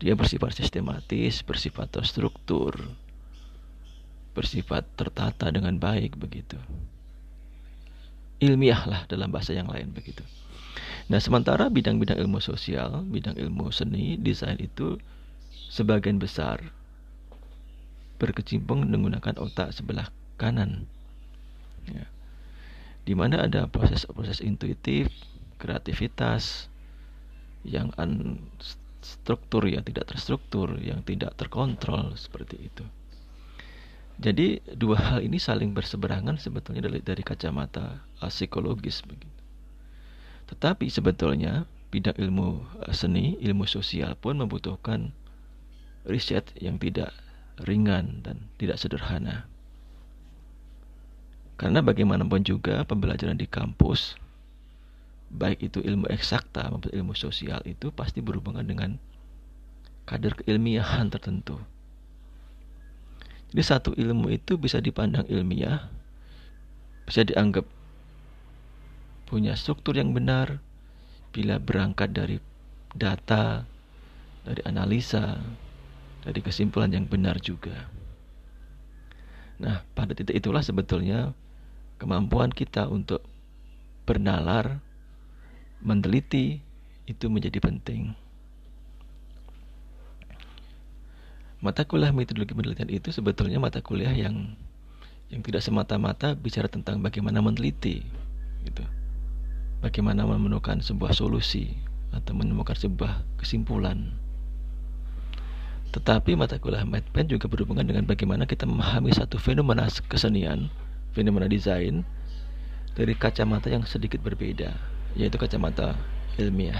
Dia 0.00 0.16
bersifat 0.16 0.56
sistematis, 0.56 1.44
bersifat 1.44 1.92
terstruktur, 1.92 2.72
bersifat 4.32 4.88
tertata 4.96 5.52
dengan 5.52 5.76
baik 5.76 6.16
begitu 6.16 6.56
ilmiah 8.40 8.82
lah 8.88 9.04
dalam 9.06 9.28
bahasa 9.28 9.52
yang 9.52 9.68
lain 9.68 9.92
begitu. 9.92 10.24
Nah, 11.12 11.20
sementara 11.20 11.68
bidang-bidang 11.68 12.16
ilmu 12.16 12.40
sosial, 12.40 13.04
bidang 13.04 13.36
ilmu 13.36 13.68
seni, 13.70 14.16
desain 14.16 14.56
itu 14.56 14.96
sebagian 15.70 16.16
besar 16.16 16.64
berkecimpung 18.16 18.84
menggunakan 18.88 19.36
otak 19.36 19.72
sebelah 19.72 20.08
kanan. 20.40 20.88
Ya. 21.88 22.08
Di 23.04 23.16
mana 23.16 23.48
ada 23.48 23.64
proses-proses 23.68 24.44
intuitif, 24.44 25.08
kreativitas 25.56 26.68
yang 27.64 27.92
unstruktur 29.00 29.64
ya, 29.64 29.80
tidak 29.80 30.12
terstruktur, 30.12 30.76
yang 30.76 31.00
tidak 31.00 31.32
terkontrol 31.40 32.12
seperti 32.20 32.68
itu. 32.68 32.84
Jadi 34.20 34.60
dua 34.76 35.00
hal 35.00 35.24
ini 35.24 35.40
saling 35.40 35.72
berseberangan 35.72 36.36
sebetulnya 36.36 36.84
dari, 36.84 37.00
dari 37.00 37.24
kacamata 37.24 38.04
uh, 38.20 38.28
psikologis 38.28 39.00
begitu. 39.00 39.40
Tetapi 40.52 40.92
sebetulnya 40.92 41.64
bidang 41.88 42.20
ilmu 42.20 42.60
uh, 42.84 42.92
seni, 42.92 43.40
ilmu 43.40 43.64
sosial 43.64 44.12
pun 44.20 44.36
membutuhkan 44.36 45.16
riset 46.04 46.52
yang 46.60 46.76
tidak 46.76 47.16
ringan 47.64 48.20
dan 48.20 48.44
tidak 48.60 48.76
sederhana. 48.76 49.48
Karena 51.56 51.80
bagaimanapun 51.80 52.44
juga 52.44 52.84
pembelajaran 52.84 53.40
di 53.40 53.48
kampus 53.48 54.20
baik 55.30 55.70
itu 55.70 55.78
ilmu 55.78 56.10
eksakta 56.10 56.66
maupun 56.68 56.90
ilmu 56.90 57.14
sosial 57.14 57.62
itu 57.62 57.94
pasti 57.94 58.18
berhubungan 58.18 58.66
dengan 58.66 58.98
kadar 60.04 60.34
keilmiahan 60.42 61.06
tertentu. 61.14 61.62
Jadi 63.50 63.62
satu 63.62 63.90
ilmu 63.94 64.30
itu 64.30 64.58
bisa 64.58 64.78
dipandang 64.78 65.26
ilmiah, 65.26 65.90
bisa 67.06 67.26
dianggap 67.26 67.66
punya 69.26 69.54
struktur 69.54 69.94
yang 69.94 70.10
benar 70.10 70.58
bila 71.30 71.58
berangkat 71.62 72.10
dari 72.10 72.38
data, 72.94 73.62
dari 74.42 74.62
analisa, 74.66 75.38
dari 76.26 76.40
kesimpulan 76.42 76.90
yang 76.90 77.06
benar 77.06 77.38
juga. 77.38 77.90
Nah, 79.60 79.84
pada 79.94 80.14
titik 80.16 80.34
itulah 80.40 80.64
sebetulnya 80.64 81.34
kemampuan 82.00 82.50
kita 82.50 82.88
untuk 82.88 83.22
bernalar, 84.08 84.80
meneliti 85.80 86.60
itu 87.08 87.26
menjadi 87.26 87.58
penting. 87.58 88.12
Mata 91.60 91.84
kuliah 91.84 92.08
metodologi 92.08 92.56
penelitian 92.56 92.88
itu 92.88 93.12
sebetulnya 93.12 93.60
mata 93.60 93.84
kuliah 93.84 94.12
yang 94.16 94.56
yang 95.28 95.44
tidak 95.44 95.60
semata-mata 95.60 96.32
bicara 96.32 96.72
tentang 96.72 97.04
bagaimana 97.04 97.44
meneliti 97.44 98.00
gitu. 98.64 98.84
Bagaimana 99.84 100.24
menemukan 100.24 100.80
sebuah 100.80 101.12
solusi 101.12 101.76
atau 102.12 102.32
menemukan 102.32 102.76
sebuah 102.76 103.24
kesimpulan. 103.40 104.12
Tetapi 105.90 106.38
mata 106.38 106.56
kuliah 106.56 106.86
MedPen 106.86 107.26
juga 107.26 107.50
berhubungan 107.50 107.82
dengan 107.82 108.06
bagaimana 108.06 108.46
kita 108.46 108.62
memahami 108.64 109.10
satu 109.10 109.36
fenomena 109.36 109.90
kesenian, 110.06 110.70
fenomena 111.12 111.50
desain 111.50 112.06
dari 112.94 113.14
kacamata 113.18 113.68
yang 113.68 113.82
sedikit 113.84 114.22
berbeda, 114.22 114.70
yaitu 115.18 115.36
kacamata 115.38 115.96
ilmiah. 116.38 116.78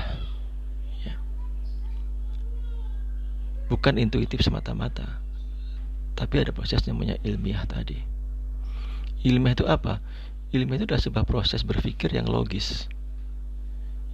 bukan 3.70 4.02
intuitif 4.02 4.42
semata-mata 4.42 5.22
tapi 6.18 6.42
ada 6.42 6.50
proses 6.50 6.82
yang 6.84 6.98
namanya 7.00 7.16
ilmiah 7.24 7.64
tadi. 7.64 7.96
Ilmiah 9.24 9.56
itu 9.56 9.64
apa? 9.64 10.02
Ilmiah 10.52 10.82
itu 10.82 10.84
adalah 10.90 11.00
sebuah 11.00 11.24
proses 11.24 11.64
berpikir 11.64 12.12
yang 12.12 12.28
logis 12.28 12.90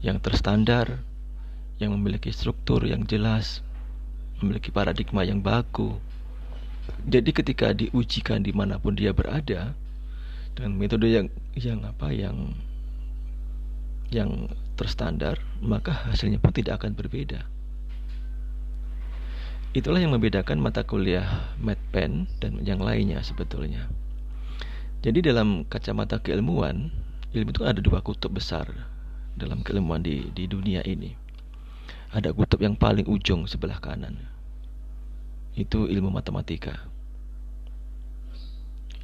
yang 0.04 0.20
terstandar 0.22 1.02
yang 1.80 1.90
memiliki 1.96 2.30
struktur 2.30 2.84
yang 2.84 3.08
jelas 3.08 3.64
memiliki 4.38 4.70
paradigma 4.70 5.24
yang 5.24 5.40
baku. 5.40 5.98
Jadi 7.08 7.34
ketika 7.34 7.74
diujikan 7.74 8.44
di 8.44 8.54
mana 8.54 8.78
pun 8.78 8.94
dia 8.94 9.10
berada 9.10 9.74
dengan 10.54 10.72
metode 10.78 11.10
yang 11.10 11.26
yang 11.58 11.82
apa 11.82 12.14
yang 12.14 12.54
yang 14.10 14.50
terstandar 14.78 15.40
maka 15.58 15.92
hasilnya 16.10 16.38
pun 16.38 16.52
tidak 16.54 16.82
akan 16.82 16.94
berbeda 16.94 17.46
Itulah 19.76 20.00
yang 20.00 20.16
membedakan 20.16 20.56
mata 20.56 20.88
kuliah 20.88 21.52
MedPen 21.60 22.24
dan 22.40 22.64
yang 22.64 22.80
lainnya 22.80 23.20
sebetulnya. 23.20 23.92
Jadi 25.04 25.20
dalam 25.20 25.68
kacamata 25.68 26.16
keilmuan, 26.16 26.88
ilmu 27.36 27.52
itu 27.52 27.60
ada 27.60 27.76
dua 27.84 28.00
kutub 28.00 28.32
besar 28.32 28.64
dalam 29.36 29.60
keilmuan 29.60 30.00
di, 30.00 30.32
di 30.32 30.48
dunia 30.48 30.80
ini. 30.80 31.12
Ada 32.08 32.32
kutub 32.32 32.64
yang 32.64 32.72
paling 32.72 33.04
ujung 33.04 33.44
sebelah 33.44 33.76
kanan. 33.76 34.16
Itu 35.52 35.84
ilmu 35.92 36.08
matematika. 36.08 36.88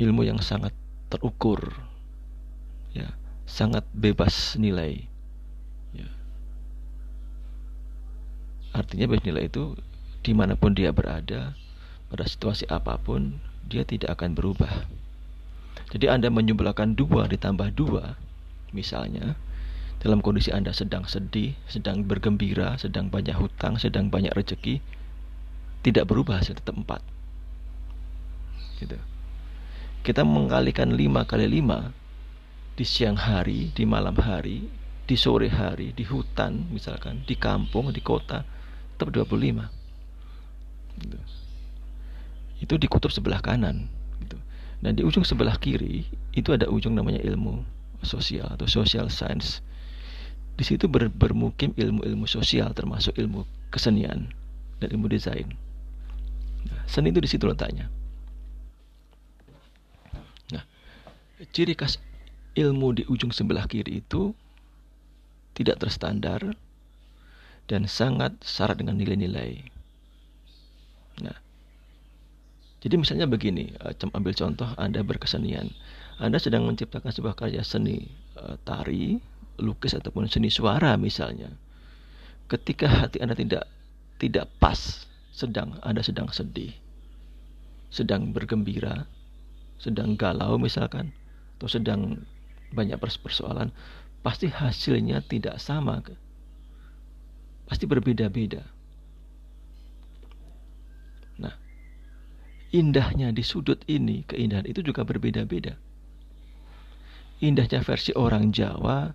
Ilmu 0.01 0.25
yang 0.25 0.41
sangat 0.41 0.73
terukur. 1.13 1.92
Sangat 3.53 3.85
bebas 3.93 4.57
nilai. 4.57 5.05
Ya. 5.93 6.09
Artinya 8.73 9.05
bebas 9.13 9.29
nilai 9.29 9.53
itu 9.53 9.77
di 10.25 10.33
mana 10.33 10.57
pun 10.57 10.73
dia 10.73 10.89
berada, 10.89 11.53
pada 12.09 12.25
situasi 12.25 12.65
apa 12.73 12.97
pun, 12.97 13.37
dia 13.69 13.85
tidak 13.85 14.17
akan 14.17 14.33
berubah. 14.33 14.89
Jadi 15.93 16.09
Anda 16.09 16.33
menyumbulkan 16.33 16.97
dua 16.97 17.29
ditambah 17.29 17.77
dua, 17.77 18.17
misalnya, 18.73 19.37
dalam 20.01 20.25
kondisi 20.25 20.49
Anda 20.49 20.73
sedang 20.73 21.05
sedih, 21.05 21.53
sedang 21.69 22.09
bergembira, 22.09 22.81
sedang 22.81 23.13
banyak 23.13 23.37
hutang, 23.37 23.77
sedang 23.77 24.09
banyak 24.09 24.33
rezeki, 24.33 24.81
tidak 25.85 26.09
berubah 26.09 26.41
hasil 26.41 26.57
tetap 26.57 26.79
empat. 26.79 27.05
Gitu. 28.81 28.97
Kita 30.03 30.25
mengkalikan 30.25 30.97
lima 30.97 31.29
kali 31.29 31.47
lima 31.47 31.93
di 32.73 32.85
siang 32.89 33.21
hari, 33.21 33.69
di 33.77 33.85
malam 33.85 34.17
hari, 34.17 34.65
di 35.05 35.17
sore 35.19 35.53
hari, 35.53 35.93
di 35.93 36.09
hutan 36.09 36.73
misalkan, 36.73 37.21
di 37.29 37.37
kampung, 37.37 37.93
di 37.93 38.01
kota, 38.01 38.47
tetap 38.97 39.13
25 39.13 39.67
gitu. 41.03 41.19
itu 42.63 42.75
di 42.79 42.87
kutub 42.87 43.11
sebelah 43.11 43.43
kanan 43.43 43.91
gitu. 44.23 44.39
dan 44.79 44.95
di 44.95 45.03
ujung 45.03 45.27
sebelah 45.27 45.59
kiri 45.59 46.07
itu 46.31 46.55
ada 46.55 46.71
ujung 46.71 46.95
namanya 46.95 47.19
ilmu 47.19 47.67
sosial 48.03 48.51
atau 48.55 48.67
social 48.67 49.11
science. 49.11 49.63
Di 50.53 50.69
situ 50.69 50.85
ber, 50.85 51.09
bermukim 51.09 51.73
ilmu-ilmu 51.75 52.29
sosial 52.29 52.77
termasuk 52.77 53.17
ilmu 53.17 53.49
kesenian 53.73 54.31
dan 54.79 54.89
ilmu 54.93 55.09
desain. 55.09 55.49
Nah, 56.69 56.83
seni 56.87 57.11
itu 57.11 57.25
di 57.25 57.31
situ 57.31 57.49
letaknya. 57.49 57.89
Nah, 60.53 60.63
ciri 61.51 61.73
khas 61.73 61.97
ilmu 62.53 62.89
di 62.97 63.03
ujung 63.09 63.33
sebelah 63.33 63.65
kiri 63.65 64.05
itu 64.05 64.37
tidak 65.57 65.81
terstandar 65.81 66.57
dan 67.69 67.89
sangat 67.89 68.37
syarat 68.45 68.81
dengan 68.81 68.99
nilai-nilai. 68.99 69.65
Nah, 71.23 71.37
jadi 72.83 72.99
misalnya 72.99 73.31
begini, 73.31 73.73
eh, 73.73 73.95
ambil 74.13 74.35
contoh 74.35 74.69
Anda 74.75 75.07
berkesenian. 75.07 75.71
Anda 76.19 76.43
sedang 76.43 76.69
menciptakan 76.69 77.11
sebuah 77.15 77.35
karya 77.35 77.65
seni 77.67 78.07
uh, 78.39 78.55
tari, 78.63 79.19
lukis 79.59 79.97
ataupun 79.97 80.31
seni 80.31 80.53
suara 80.53 80.95
misalnya. 80.95 81.51
Ketika 82.47 82.87
hati 82.87 83.19
Anda 83.19 83.35
tidak 83.35 83.65
tidak 84.23 84.47
pas, 84.63 85.09
sedang 85.35 85.81
Anda 85.83 86.05
sedang 86.05 86.31
sedih, 86.31 86.75
sedang 87.91 88.31
bergembira, 88.31 89.09
sedang 89.83 90.15
galau 90.15 90.61
misalkan, 90.63 91.11
atau 91.59 91.67
sedang 91.67 92.23
banyak 92.73 92.99
persoalan, 92.99 93.71
pasti 94.25 94.49
hasilnya 94.49 95.23
tidak 95.25 95.61
sama. 95.61 96.01
Pasti 97.69 97.85
berbeda-beda. 97.87 98.65
Nah, 101.41 101.55
indahnya 102.73 103.33
di 103.33 103.45
sudut 103.45 103.81
ini, 103.89 104.27
keindahan 104.27 104.67
itu 104.69 104.81
juga 104.85 105.05
berbeda-beda 105.05 105.79
indahnya 107.43 107.83
versi 107.83 108.15
orang 108.15 108.55
Jawa, 108.55 109.11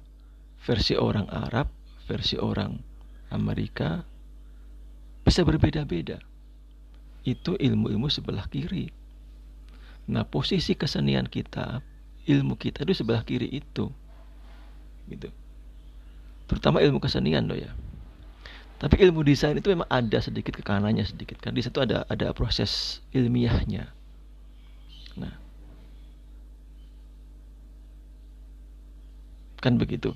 versi 0.60 1.00
orang 1.00 1.32
Arab, 1.32 1.72
versi 2.12 2.36
orang 2.36 2.76
Amerika 3.32 4.04
bisa 5.24 5.48
berbeda-beda. 5.48 6.20
Itu 7.24 7.56
ilmu-ilmu 7.56 8.12
sebelah 8.12 8.52
kiri. 8.52 8.92
Nah, 10.12 10.28
posisi 10.28 10.76
kesenian 10.76 11.28
kita, 11.28 11.80
ilmu 12.28 12.60
kita 12.60 12.84
itu 12.84 12.94
sebelah 12.94 13.24
kiri 13.24 13.48
itu. 13.48 13.88
Gitu. 15.08 15.32
Terutama 16.52 16.84
ilmu 16.84 17.00
kesenian 17.00 17.48
loh 17.48 17.56
ya. 17.56 17.72
Tapi 18.78 19.02
ilmu 19.02 19.26
desain 19.26 19.58
itu 19.58 19.74
memang 19.74 19.90
ada 19.90 20.22
sedikit 20.22 20.54
ke 20.54 20.62
kanannya 20.62 21.08
sedikit 21.08 21.42
kan. 21.42 21.56
Di 21.56 21.66
situ 21.66 21.82
ada 21.82 22.06
ada 22.12 22.30
proses 22.36 23.02
ilmiahnya. 23.16 23.90
Nah, 25.18 25.34
Kan 29.58 29.82
begitu. 29.82 30.14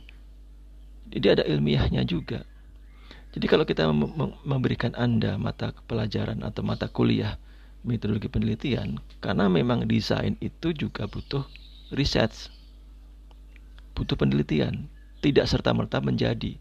Jadi 1.11 1.27
ada 1.27 1.43
ilmiahnya 1.43 2.05
juga. 2.05 2.45
Jadi 3.31 3.45
kalau 3.47 3.65
kita 3.65 3.89
memberikan 4.43 4.93
Anda 4.93 5.39
mata 5.39 5.73
pelajaran 5.87 6.43
atau 6.43 6.61
mata 6.61 6.91
kuliah 6.91 7.39
metodologi 7.81 8.29
penelitian, 8.29 9.01
karena 9.23 9.49
memang 9.49 9.89
desain 9.89 10.37
itu 10.43 10.75
juga 10.75 11.09
butuh 11.09 11.47
riset, 11.91 12.31
butuh 13.93 14.15
penelitian, 14.15 14.87
tidak 15.19 15.45
serta-merta 15.45 15.99
menjadi. 15.99 16.57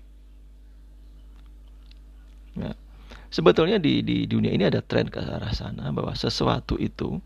Nah, 2.59 2.75
sebetulnya 3.31 3.79
di, 3.79 4.03
di 4.03 4.27
dunia 4.27 4.51
ini 4.51 4.67
ada 4.67 4.83
tren 4.83 5.07
ke 5.07 5.23
arah 5.23 5.55
sana 5.55 5.95
bahwa 5.95 6.13
sesuatu 6.13 6.77
itu 6.77 7.23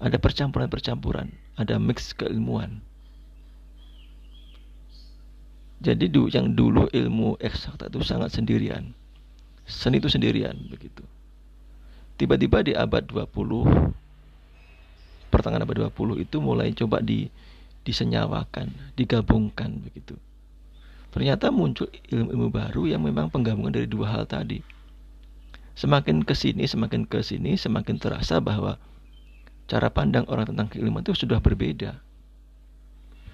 ada 0.00 0.16
percampuran-percampuran, 0.16 1.28
ada 1.60 1.76
mix 1.76 2.16
keilmuan. 2.16 2.80
Jadi 5.80 6.12
yang 6.12 6.52
dulu 6.52 6.92
ilmu 6.92 7.40
eksakta 7.40 7.88
itu 7.88 8.04
sangat 8.04 8.36
sendirian. 8.36 8.92
Seni 9.64 9.96
itu 9.96 10.12
sendirian 10.12 10.52
begitu. 10.68 11.04
Tiba-tiba 12.20 12.60
di 12.60 12.76
abad 12.76 13.08
20 13.08 13.99
pertengahan 15.30 15.64
abad 15.64 15.88
20 15.88 16.20
itu 16.20 16.36
mulai 16.42 16.74
coba 16.74 17.00
di 17.00 17.30
disenyawakan, 17.86 18.94
digabungkan 18.98 19.80
begitu. 19.80 20.18
Ternyata 21.10 21.48
muncul 21.50 21.88
ilmu-ilmu 21.90 22.52
baru 22.52 22.86
yang 22.86 23.02
memang 23.02 23.32
penggabungan 23.32 23.72
dari 23.72 23.88
dua 23.88 24.14
hal 24.14 24.28
tadi. 24.28 24.60
Semakin 25.74 26.22
ke 26.26 26.36
sini, 26.36 26.68
semakin 26.68 27.08
ke 27.08 27.24
sini, 27.24 27.56
semakin 27.56 27.96
terasa 27.96 28.36
bahwa 28.38 28.76
cara 29.64 29.88
pandang 29.88 30.28
orang 30.28 30.52
tentang 30.52 30.68
keilmuan 30.68 31.02
itu 31.02 31.16
sudah 31.16 31.40
berbeda. 31.40 31.96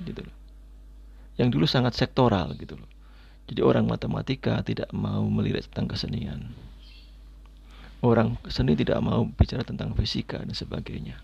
Gitu 0.06 0.20
loh 0.22 0.36
yang 1.36 1.52
dulu 1.52 1.68
sangat 1.68 1.92
sektoral 1.96 2.56
gitu 2.56 2.76
loh. 2.76 2.88
Jadi 3.46 3.60
orang 3.62 3.86
matematika 3.86 4.58
tidak 4.66 4.90
mau 4.90 5.22
melihat 5.30 5.68
tentang 5.70 5.94
kesenian. 5.94 6.50
Orang 8.02 8.36
seni 8.50 8.74
tidak 8.74 8.98
mau 9.00 9.24
bicara 9.24 9.62
tentang 9.62 9.94
fisika 9.94 10.42
dan 10.42 10.52
sebagainya. 10.52 11.22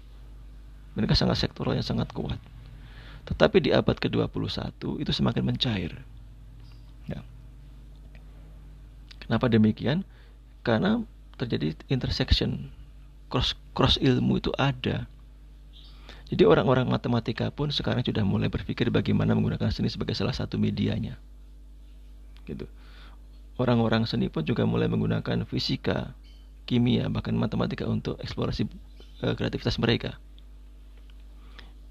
Mereka 0.92 1.16
sangat 1.16 1.40
sektoral 1.40 1.78
yang 1.78 1.86
sangat 1.86 2.12
kuat. 2.12 2.36
Tetapi 3.28 3.62
di 3.62 3.70
abad 3.70 3.96
ke-21 3.96 4.76
itu 4.98 5.12
semakin 5.14 5.42
mencair. 5.46 5.92
Ya. 7.06 7.20
Kenapa 9.22 9.46
demikian? 9.48 10.04
Karena 10.66 11.02
terjadi 11.38 11.74
intersection 11.88 12.70
cross 13.32 13.56
cross 13.72 13.96
ilmu 13.96 14.38
itu 14.38 14.52
ada 14.60 15.08
jadi 16.32 16.48
orang-orang 16.48 16.88
matematika 16.88 17.52
pun 17.52 17.68
sekarang 17.68 18.00
sudah 18.00 18.24
mulai 18.24 18.48
berpikir 18.48 18.88
bagaimana 18.88 19.36
menggunakan 19.36 19.68
seni 19.68 19.92
sebagai 19.92 20.16
salah 20.16 20.32
satu 20.32 20.56
medianya. 20.56 21.20
Gitu. 22.48 22.64
Orang-orang 23.60 24.08
seni 24.08 24.32
pun 24.32 24.40
juga 24.40 24.64
mulai 24.64 24.88
menggunakan 24.88 25.44
fisika, 25.44 26.16
kimia, 26.64 27.12
bahkan 27.12 27.36
matematika 27.36 27.84
untuk 27.84 28.16
eksplorasi 28.16 28.64
uh, 29.20 29.36
kreativitas 29.36 29.76
mereka. 29.76 30.16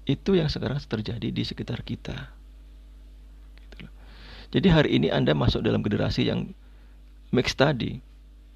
Itu 0.02 0.34
yang 0.34 0.50
sekarang 0.50 0.82
terjadi 0.82 1.28
di 1.30 1.42
sekitar 1.46 1.86
kita. 1.86 2.14
Gitu 3.70 3.86
Jadi 4.52 4.68
hari 4.68 4.90
ini 4.98 5.08
Anda 5.14 5.32
masuk 5.32 5.62
dalam 5.62 5.80
generasi 5.80 6.26
yang 6.26 6.50
mix 7.30 7.54
tadi. 7.54 8.02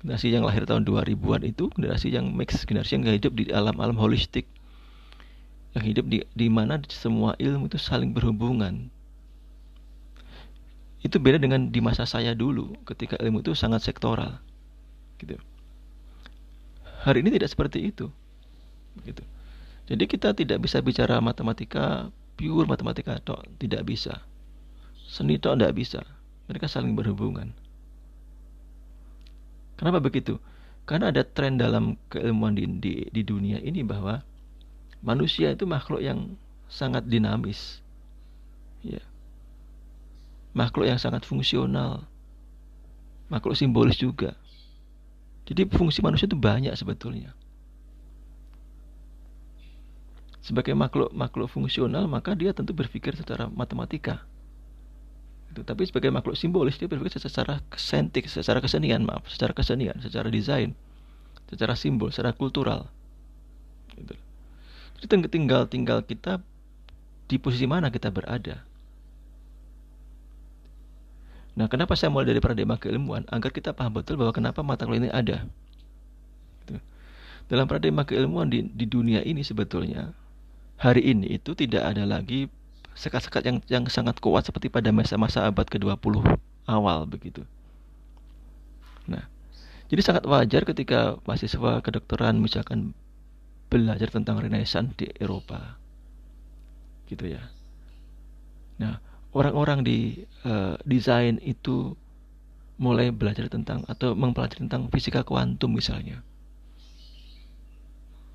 Generasi 0.03 0.35
yang 0.35 0.45
lahir 0.45 0.67
tahun 0.69 0.85
2000-an 0.85 1.43
itu 1.47 1.73
generasi 1.73 2.13
yang 2.13 2.35
mix, 2.35 2.67
generasi 2.67 2.99
yang 2.99 3.07
hidup 3.09 3.33
di 3.33 3.49
alam-alam 3.49 3.97
holistik 3.97 4.45
yang 5.77 5.85
hidup 5.85 6.05
di 6.09 6.25
di 6.33 6.49
mana 6.49 6.81
semua 6.89 7.37
ilmu 7.37 7.69
itu 7.69 7.77
saling 7.77 8.17
berhubungan. 8.17 8.89
Itu 11.05 11.21
beda 11.21 11.37
dengan 11.37 11.69
di 11.69 11.85
masa 11.85 12.09
saya 12.09 12.33
dulu 12.33 12.73
ketika 12.89 13.21
ilmu 13.21 13.45
itu 13.45 13.53
sangat 13.53 13.85
sektoral. 13.85 14.41
Gitu. 15.21 15.37
Hari 17.05 17.21
ini 17.21 17.29
tidak 17.37 17.53
seperti 17.53 17.93
itu. 17.93 18.09
Gitu. 19.05 19.21
Jadi 19.87 20.05
kita 20.11 20.35
tidak 20.35 20.59
bisa 20.67 20.83
bicara 20.83 21.23
matematika 21.23 22.11
pure 22.35 22.67
matematika 22.67 23.23
tok, 23.23 23.47
tidak 23.63 23.87
bisa. 23.87 24.23
Seni 25.07 25.39
tok 25.39 25.57
tidak 25.57 25.75
bisa. 25.79 26.01
Mereka 26.51 26.67
saling 26.67 26.99
berhubungan. 26.99 27.55
Kenapa 29.79 30.03
begitu? 30.03 30.43
Karena 30.87 31.11
ada 31.11 31.27
tren 31.27 31.59
dalam 31.59 31.99
keilmuan 32.11 32.55
di, 32.55 32.67
di, 32.79 32.93
di 33.11 33.23
dunia 33.27 33.59
ini 33.59 33.83
bahwa 33.83 34.23
manusia 35.03 35.51
itu 35.55 35.67
makhluk 35.67 36.03
yang 36.03 36.39
sangat 36.71 37.07
dinamis. 37.07 37.83
Ya. 38.87 39.03
Makhluk 40.55 40.87
yang 40.87 40.99
sangat 40.99 41.27
fungsional. 41.27 42.07
Makhluk 43.27 43.59
simbolis 43.59 43.99
juga. 43.99 44.39
Jadi 45.47 45.67
fungsi 45.71 46.03
manusia 46.03 46.27
itu 46.27 46.39
banyak 46.39 46.75
sebetulnya. 46.75 47.35
Sebagai 50.47 50.79
makhluk 50.79 51.11
makhluk 51.11 51.51
fungsional 51.51 52.07
maka 52.07 52.31
dia 52.39 52.55
tentu 52.55 52.71
berpikir 52.71 53.19
secara 53.19 53.51
matematika. 53.51 54.23
Gitu. 55.51 55.67
Tapi 55.67 55.91
sebagai 55.91 56.15
makhluk 56.15 56.39
simbolis 56.39 56.79
dia 56.79 56.87
berpikir 56.87 57.19
secara 57.19 57.59
kesentik, 57.67 58.31
secara 58.31 58.63
kesenian, 58.63 59.03
maaf, 59.03 59.27
secara 59.27 59.51
kesenian, 59.51 59.99
secara 59.99 60.31
desain, 60.31 60.71
secara 61.51 61.75
simbol, 61.75 62.15
secara 62.15 62.31
kultural. 62.31 62.87
Gitu. 63.99 64.15
Jadi 65.03 65.27
tinggal 65.27 65.67
tinggal 65.67 66.07
kita 66.07 66.39
di 67.27 67.43
posisi 67.43 67.67
mana 67.67 67.91
kita 67.91 68.15
berada. 68.15 68.63
Nah, 71.57 71.67
kenapa 71.73 71.99
saya 71.99 72.13
mulai 72.13 72.29
dari 72.29 72.39
paradigma 72.39 72.79
keilmuan? 72.79 73.27
Agar 73.33 73.51
kita 73.51 73.75
paham 73.75 73.99
betul 73.99 74.21
bahwa 74.21 74.31
kenapa 74.31 74.61
mata 74.63 74.87
kuliah 74.87 75.09
ini 75.09 75.11
ada. 75.11 75.49
Gitu. 76.63 76.79
Dalam 77.51 77.67
paradigma 77.67 78.07
keilmuan 78.07 78.47
di, 78.47 78.63
di 78.63 78.85
dunia 78.87 79.25
ini 79.27 79.41
sebetulnya 79.41 80.13
hari 80.77 81.03
ini 81.09 81.41
itu 81.41 81.57
tidak 81.57 81.83
ada 81.85 82.05
lagi 82.05 82.53
sekat-sekat 82.97 83.43
yang 83.45 83.59
yang 83.69 83.85
sangat 83.93 84.21
kuat 84.21 84.49
seperti 84.49 84.73
pada 84.73 84.89
masa-masa 84.93 85.45
abad 85.45 85.69
ke-20 85.69 86.25
awal 86.69 87.05
begitu. 87.05 87.45
Nah, 89.05 89.29
jadi 89.93 90.01
sangat 90.03 90.25
wajar 90.25 90.65
ketika 90.65 91.21
mahasiswa 91.29 91.85
kedokteran 91.85 92.41
misalkan 92.41 92.97
belajar 93.69 94.09
tentang 94.09 94.41
Renaissance 94.41 94.97
di 94.97 95.07
Eropa. 95.21 95.77
Gitu 97.07 97.37
ya. 97.37 97.43
Nah, 98.83 98.99
orang-orang 99.37 99.85
di 99.85 100.27
uh, 100.49 100.75
desain 100.83 101.39
itu 101.45 101.95
mulai 102.77 103.09
belajar 103.09 103.49
tentang 103.49 103.85
atau 103.89 104.13
mempelajari 104.13 104.69
tentang 104.69 104.93
fisika 104.93 105.25
kuantum 105.25 105.73
misalnya. 105.73 106.21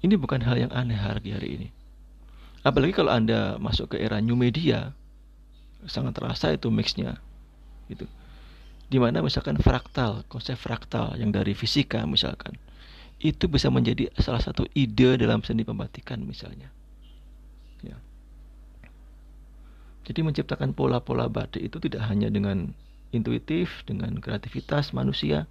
Ini 0.01 0.17
bukan 0.17 0.41
hal 0.41 0.57
yang 0.57 0.71
aneh 0.73 0.97
hari 0.97 1.29
hari 1.29 1.49
ini. 1.61 1.67
Apalagi 2.61 2.93
kalau 2.93 3.09
Anda 3.09 3.57
masuk 3.57 3.95
ke 3.95 3.97
era 3.97 4.21
new 4.21 4.37
media, 4.37 4.93
sangat 5.89 6.13
terasa 6.17 6.53
itu 6.53 6.69
mixnya. 6.69 7.17
Gitu. 7.89 8.05
Di 8.91 8.97
mana 9.01 9.25
misalkan 9.25 9.57
fraktal, 9.57 10.21
konsep 10.29 10.59
fraktal 10.59 11.17
yang 11.17 11.33
dari 11.33 11.57
fisika 11.57 12.05
misalkan, 12.05 12.59
itu 13.21 13.49
bisa 13.49 13.73
menjadi 13.73 14.13
salah 14.17 14.41
satu 14.41 14.65
ide 14.77 15.17
dalam 15.17 15.41
seni 15.41 15.65
pembatikan 15.65 16.21
misalnya. 16.21 16.69
Ya. 17.81 17.97
Jadi 20.05 20.19
menciptakan 20.21 20.77
pola-pola 20.77 21.29
batik 21.29 21.65
itu 21.65 21.77
tidak 21.81 22.05
hanya 22.09 22.29
dengan 22.29 22.77
intuitif, 23.09 23.81
dengan 23.89 24.17
kreativitas 24.21 24.93
manusia, 24.93 25.49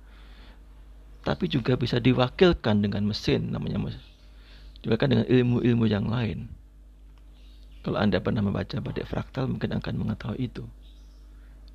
tapi 1.27 1.51
juga 1.51 1.75
bisa 1.75 1.99
diwakilkan 1.99 2.81
dengan 2.81 3.03
mesin 3.05 3.51
namanya 3.51 3.83
mesin. 3.83 4.03
Kan 4.85 5.13
dengan 5.13 5.29
ilmu-ilmu 5.29 5.85
yang 5.91 6.09
lain. 6.09 6.60
Kalau 7.81 7.97
Anda 7.97 8.21
pernah 8.21 8.45
membaca 8.45 8.77
batik 8.85 9.09
fraktal 9.09 9.49
mungkin 9.49 9.73
akan 9.73 9.95
mengetahui 9.97 10.53
itu. 10.53 10.65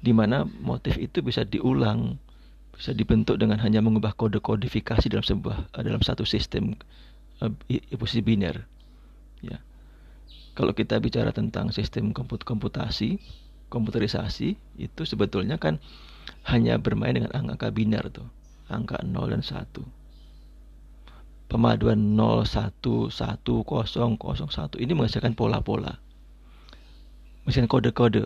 Di 0.02 0.14
mana 0.14 0.46
motif 0.62 1.02
itu 1.02 1.26
bisa 1.26 1.42
diulang, 1.42 2.22
bisa 2.78 2.94
dibentuk 2.94 3.42
dengan 3.42 3.58
hanya 3.66 3.82
mengubah 3.82 4.14
kode 4.14 4.38
kodifikasi 4.38 5.10
dalam 5.10 5.26
sebuah 5.26 5.74
dalam 5.82 6.02
satu 6.06 6.22
sistem 6.22 6.78
uh, 7.42 7.50
posisi 7.98 8.22
biner. 8.22 8.70
Ya. 9.42 9.58
Kalau 10.54 10.78
kita 10.78 11.02
bicara 11.02 11.34
tentang 11.34 11.74
sistem 11.74 12.14
komput 12.14 12.46
komputasi, 12.46 13.18
komputerisasi 13.74 14.78
itu 14.78 15.02
sebetulnya 15.10 15.58
kan 15.58 15.82
hanya 16.46 16.78
bermain 16.78 17.18
dengan 17.18 17.34
angka-angka 17.34 17.74
biner 17.74 18.06
tuh, 18.14 18.30
angka 18.70 19.02
0 19.02 19.34
dan 19.34 19.42
1 19.42 20.05
pemaduan 21.46 22.18
0, 22.18 22.44
1, 22.44 22.82
1, 22.82 23.12
0, 23.14 23.86
0, 23.86 24.18
1 24.18 24.82
ini 24.82 24.92
menghasilkan 24.98 25.38
pola-pola. 25.38 25.98
Menghasilkan 27.46 27.70
kode-kode. 27.70 28.26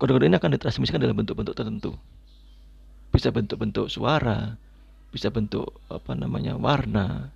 Kode-kode 0.00 0.26
ini 0.30 0.36
akan 0.38 0.56
ditransmisikan 0.56 1.02
dalam 1.02 1.18
bentuk-bentuk 1.18 1.54
tertentu. 1.58 1.98
Bisa 3.12 3.28
bentuk-bentuk 3.32 3.90
suara, 3.92 4.56
bisa 5.12 5.28
bentuk 5.32 5.80
apa 5.88 6.12
namanya 6.16 6.56
warna, 6.56 7.32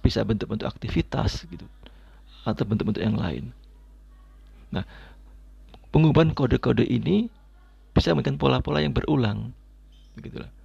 bisa 0.00 0.24
bentuk-bentuk 0.26 0.66
aktivitas 0.66 1.46
gitu. 1.46 1.66
Atau 2.42 2.64
bentuk-bentuk 2.64 3.04
yang 3.04 3.20
lain. 3.20 3.52
Nah, 4.70 4.86
pengubahan 5.90 6.32
kode-kode 6.32 6.86
ini 6.86 7.28
bisa 7.90 8.14
memberikan 8.14 8.38
pola-pola 8.38 8.80
yang 8.80 8.94
berulang. 8.94 9.50
Begitulah. 10.14 10.59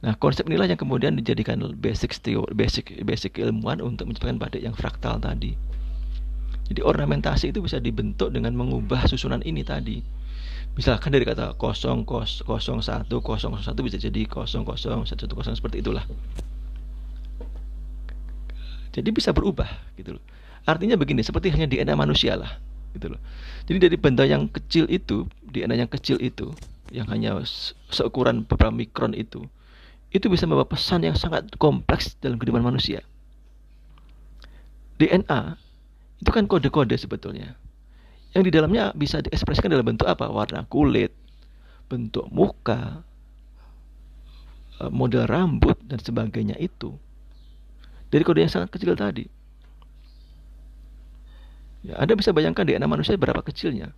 Nah, 0.00 0.16
konsep 0.16 0.48
inilah 0.48 0.64
yang 0.64 0.80
kemudian 0.80 1.12
dijadikan 1.12 1.60
basic 1.76 2.16
teori, 2.24 2.48
basic 2.56 3.04
basic 3.04 3.36
ilmuwan 3.36 3.84
untuk 3.84 4.08
menciptakan 4.08 4.40
batik 4.40 4.64
yang 4.64 4.72
fraktal 4.72 5.20
tadi. 5.20 5.52
Jadi 6.72 6.80
ornamentasi 6.80 7.52
itu 7.52 7.60
bisa 7.60 7.76
dibentuk 7.82 8.32
dengan 8.32 8.56
mengubah 8.56 9.04
susunan 9.04 9.44
ini 9.44 9.60
tadi. 9.60 10.00
Misalkan 10.78 11.12
dari 11.12 11.26
kata 11.26 11.58
kosong 11.58 12.08
kos 12.08 12.46
kosong 12.46 12.80
satu 12.80 13.20
kosong 13.20 13.58
satu 13.60 13.84
bisa 13.84 14.00
jadi 14.00 14.24
kosong 14.24 14.64
kosong 14.64 15.04
satu 15.04 15.28
satu 15.28 15.34
kosong 15.36 15.54
seperti 15.58 15.84
itulah. 15.84 16.06
Jadi 18.90 19.08
bisa 19.14 19.30
berubah 19.30 19.68
gitu 20.00 20.18
loh. 20.18 20.24
Artinya 20.66 20.98
begini, 20.98 21.24
seperti 21.24 21.48
hanya 21.54 21.66
DNA 21.66 21.94
manusia 21.96 22.36
lah 22.36 22.58
gitu 22.94 23.14
loh. 23.14 23.20
Jadi 23.70 23.78
dari 23.86 23.96
benda 23.96 24.26
yang 24.26 24.50
kecil 24.50 24.90
itu, 24.90 25.30
DNA 25.46 25.86
yang 25.86 25.90
kecil 25.90 26.18
itu, 26.18 26.50
yang 26.90 27.06
hanya 27.08 27.38
seukuran 27.90 28.42
beberapa 28.42 28.74
mikron 28.74 29.14
itu, 29.14 29.46
itu 30.10 30.26
bisa 30.26 30.46
membawa 30.46 30.66
pesan 30.66 31.06
yang 31.06 31.14
sangat 31.14 31.54
kompleks 31.54 32.18
dalam 32.18 32.38
kehidupan 32.38 32.66
manusia. 32.66 33.06
DNA 34.98 35.56
itu 36.20 36.30
kan 36.34 36.44
kode-kode 36.50 36.98
sebetulnya. 36.98 37.56
Yang 38.36 38.42
di 38.46 38.52
dalamnya 38.52 38.92
bisa 38.94 39.22
diekspresikan 39.24 39.72
dalam 39.72 39.86
bentuk 39.86 40.06
apa? 40.06 40.28
Warna 40.28 40.66
kulit, 40.68 41.14
bentuk 41.88 42.26
muka, 42.30 43.02
eh, 44.82 44.90
model 44.92 45.26
rambut 45.26 45.78
dan 45.86 45.98
sebagainya 45.98 46.58
itu. 46.58 46.94
Dari 48.10 48.22
kode 48.26 48.42
yang 48.42 48.52
sangat 48.52 48.74
kecil 48.74 48.98
tadi. 48.98 49.24
Ya, 51.80 51.96
Anda 51.96 52.12
bisa 52.12 52.34
bayangkan 52.36 52.66
DNA 52.66 52.84
manusia 52.84 53.16
berapa 53.16 53.40
kecilnya. 53.40 53.94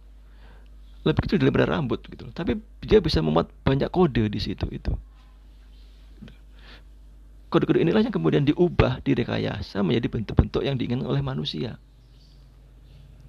Lebih 1.03 1.27
kecil 1.27 1.43
daripada 1.43 1.67
rambut 1.67 1.99
gitu. 2.07 2.31
Tapi 2.31 2.63
dia 2.85 3.03
bisa 3.03 3.19
memuat 3.19 3.51
banyak 3.67 3.91
kode 3.91 4.31
di 4.31 4.39
situ 4.39 4.71
itu. 4.71 4.95
Kode-kode 7.53 7.85
inilah 7.85 8.01
yang 8.01 8.17
kemudian 8.17 8.49
diubah, 8.49 9.05
direkayasa 9.05 9.85
menjadi 9.85 10.09
bentuk-bentuk 10.09 10.65
yang 10.65 10.81
diinginkan 10.81 11.05
oleh 11.05 11.21
manusia. 11.21 11.77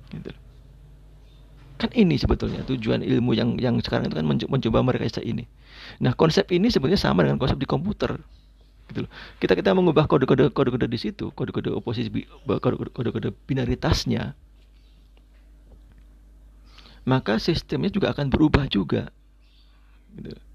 Gitu. 0.08 0.32
Kan 1.76 1.92
ini 1.92 2.16
sebetulnya 2.16 2.64
tujuan 2.64 3.04
ilmu 3.04 3.36
yang 3.36 3.60
yang 3.60 3.76
sekarang 3.84 4.08
itu 4.08 4.16
kan 4.16 4.24
mencoba 4.24 4.80
merekayasa 4.80 5.20
ini. 5.28 5.44
Nah, 6.00 6.16
konsep 6.16 6.48
ini 6.56 6.72
sebenarnya 6.72 7.04
sama 7.04 7.28
dengan 7.28 7.36
konsep 7.36 7.60
di 7.60 7.68
komputer. 7.68 8.16
Gitu. 8.96 9.12
Kita 9.44 9.60
kita 9.60 9.76
mengubah 9.76 10.08
kode-kode 10.08 10.56
kode-kode 10.56 10.88
di 10.88 10.96
situ, 10.96 11.36
kode-kode 11.36 11.76
oposisi 11.76 12.08
kode-kode 12.48 13.36
binaritasnya. 13.44 14.40
Maka 17.04 17.44
sistemnya 17.44 17.92
juga 17.92 18.16
akan 18.16 18.32
berubah 18.32 18.72
juga. 18.72 19.12
Gitu 20.16 20.53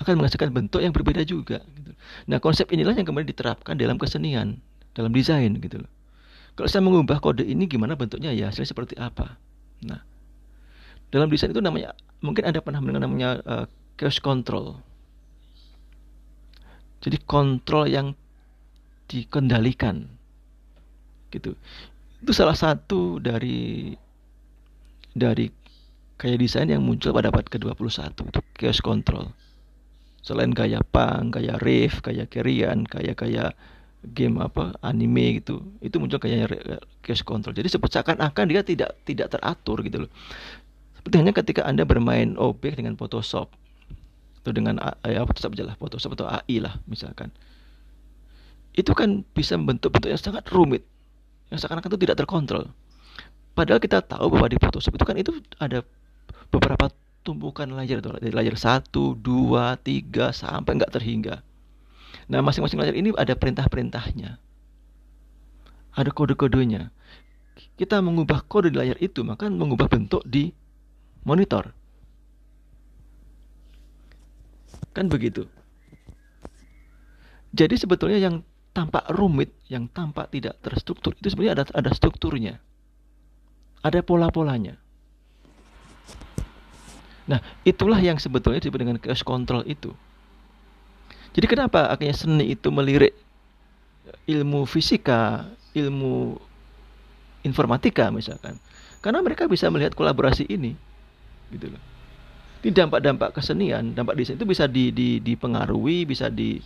akan 0.00 0.22
menghasilkan 0.22 0.50
bentuk 0.54 0.80
yang 0.80 0.94
berbeda 0.94 1.22
juga. 1.26 1.60
Gitu. 1.76 1.92
Nah 2.30 2.38
konsep 2.40 2.70
inilah 2.72 2.96
yang 2.96 3.04
kemudian 3.04 3.28
diterapkan 3.28 3.76
dalam 3.76 4.00
kesenian, 4.00 4.56
dalam 4.96 5.12
desain 5.12 5.52
gitu 5.60 5.84
loh. 5.84 5.90
Kalau 6.56 6.68
saya 6.68 6.84
mengubah 6.84 7.20
kode 7.20 7.44
ini 7.44 7.64
gimana 7.64 7.96
bentuknya 7.96 8.32
ya 8.32 8.48
hasilnya 8.48 8.72
seperti 8.72 8.94
apa. 8.96 9.36
Nah 9.84 10.00
dalam 11.12 11.28
desain 11.28 11.52
itu 11.52 11.60
namanya 11.60 11.92
mungkin 12.24 12.48
ada 12.48 12.64
pernah 12.64 12.80
mendengar 12.80 13.04
namanya 13.04 13.30
uh, 13.44 13.64
chaos 14.00 14.16
control. 14.20 14.80
Jadi 17.02 17.18
kontrol 17.26 17.90
yang 17.90 18.14
dikendalikan 19.10 20.06
gitu. 21.34 21.58
Itu 22.22 22.32
salah 22.32 22.54
satu 22.54 23.18
dari 23.18 23.92
dari 25.12 25.50
kayak 26.16 26.38
desain 26.38 26.70
yang 26.70 26.80
muncul 26.84 27.12
pada 27.12 27.28
abad 27.28 27.44
ke-21 27.50 28.14
itu 28.14 28.40
chaos 28.56 28.80
control 28.80 29.34
selain 30.22 30.54
gaya 30.54 30.78
punk, 30.86 31.36
gaya 31.36 31.58
rave, 31.58 31.98
gaya 31.98 32.24
kerian, 32.30 32.86
gaya 32.86 33.12
gaya 33.12 33.50
game 34.02 34.42
apa 34.42 34.74
anime 34.82 35.38
gitu 35.38 35.62
itu 35.78 35.94
muncul 35.98 36.18
kayak 36.18 36.50
cash 37.02 37.22
control. 37.22 37.54
Jadi 37.54 37.70
seakan-akan 37.70 38.44
dia 38.50 38.62
tidak 38.66 38.98
tidak 39.06 39.34
teratur 39.34 39.82
gitu 39.82 40.06
loh. 40.06 40.10
Seperti 40.98 41.14
hanya 41.18 41.34
ketika 41.34 41.62
anda 41.66 41.82
bermain 41.82 42.38
objek 42.38 42.78
dengan 42.78 42.94
Photoshop 42.94 43.50
atau 44.42 44.52
dengan 44.54 44.78
ya, 45.06 45.22
Photoshop 45.26 45.54
aja 45.58 45.74
Photoshop 45.78 46.14
atau 46.18 46.26
AI 46.30 46.62
lah 46.62 46.78
misalkan. 46.86 47.30
Itu 48.72 48.94
kan 48.94 49.26
bisa 49.34 49.58
bentuk-bentuk 49.58 50.08
yang 50.08 50.22
sangat 50.22 50.46
rumit 50.50 50.86
yang 51.50 51.58
seakan-akan 51.58 51.90
itu 51.92 52.00
tidak 52.08 52.16
terkontrol. 52.22 52.70
Padahal 53.52 53.82
kita 53.82 54.00
tahu 54.00 54.32
bahwa 54.32 54.48
di 54.48 54.56
Photoshop 54.56 54.96
itu 54.96 55.04
kan 55.04 55.16
itu 55.18 55.30
ada 55.60 55.84
beberapa 56.48 56.88
tumbuhkan 57.22 57.70
layar 57.70 58.02
dari 58.02 58.34
layar 58.34 58.54
1, 58.58 58.90
2, 58.90 59.22
3 59.22 60.34
sampai 60.34 60.72
enggak 60.74 60.92
terhingga. 60.92 61.34
Nah, 62.28 62.42
masing-masing 62.42 62.78
layar 62.78 62.94
ini 62.98 63.14
ada 63.14 63.34
perintah-perintahnya. 63.38 64.38
Ada 65.94 66.10
kode-kodenya. 66.10 66.90
Kita 67.78 68.02
mengubah 68.02 68.44
kode 68.46 68.74
di 68.74 68.78
layar 68.78 68.98
itu, 68.98 69.22
maka 69.22 69.46
mengubah 69.46 69.86
bentuk 69.86 70.24
di 70.26 70.50
monitor. 71.22 71.70
Kan 74.92 75.08
begitu. 75.08 75.46
Jadi 77.52 77.74
sebetulnya 77.76 78.18
yang 78.18 78.42
tampak 78.72 79.04
rumit, 79.12 79.52
yang 79.68 79.86
tampak 79.92 80.32
tidak 80.32 80.56
terstruktur 80.64 81.12
itu 81.16 81.28
sebenarnya 81.28 81.60
ada 81.60 81.64
ada 81.76 81.90
strukturnya. 81.92 82.58
Ada 83.84 84.00
pola-polanya. 84.00 84.81
Nah, 87.26 87.38
itulah 87.62 87.98
yang 88.02 88.18
sebetulnya 88.18 88.58
disebut 88.58 88.80
dengan 88.82 88.98
chaos 88.98 89.22
control 89.22 89.62
itu. 89.66 89.94
Jadi 91.32 91.46
kenapa 91.48 91.88
akhirnya 91.88 92.16
seni 92.16 92.52
itu 92.52 92.68
melirik 92.68 93.16
ilmu 94.28 94.66
fisika, 94.68 95.48
ilmu 95.72 96.36
informatika 97.46 98.10
misalkan? 98.12 98.58
Karena 99.00 99.22
mereka 99.22 99.48
bisa 99.48 99.70
melihat 99.72 99.96
kolaborasi 99.96 100.46
ini, 100.50 100.76
gitu 101.50 101.72
loh. 101.72 101.82
Ini 102.62 102.70
dampak-dampak 102.70 103.34
kesenian, 103.34 103.90
dampak 103.96 104.14
desain 104.14 104.38
itu 104.38 104.46
bisa 104.46 104.70
di, 104.70 104.94
di, 104.94 105.18
dipengaruhi, 105.18 106.06
bisa 106.06 106.30
di 106.30 106.62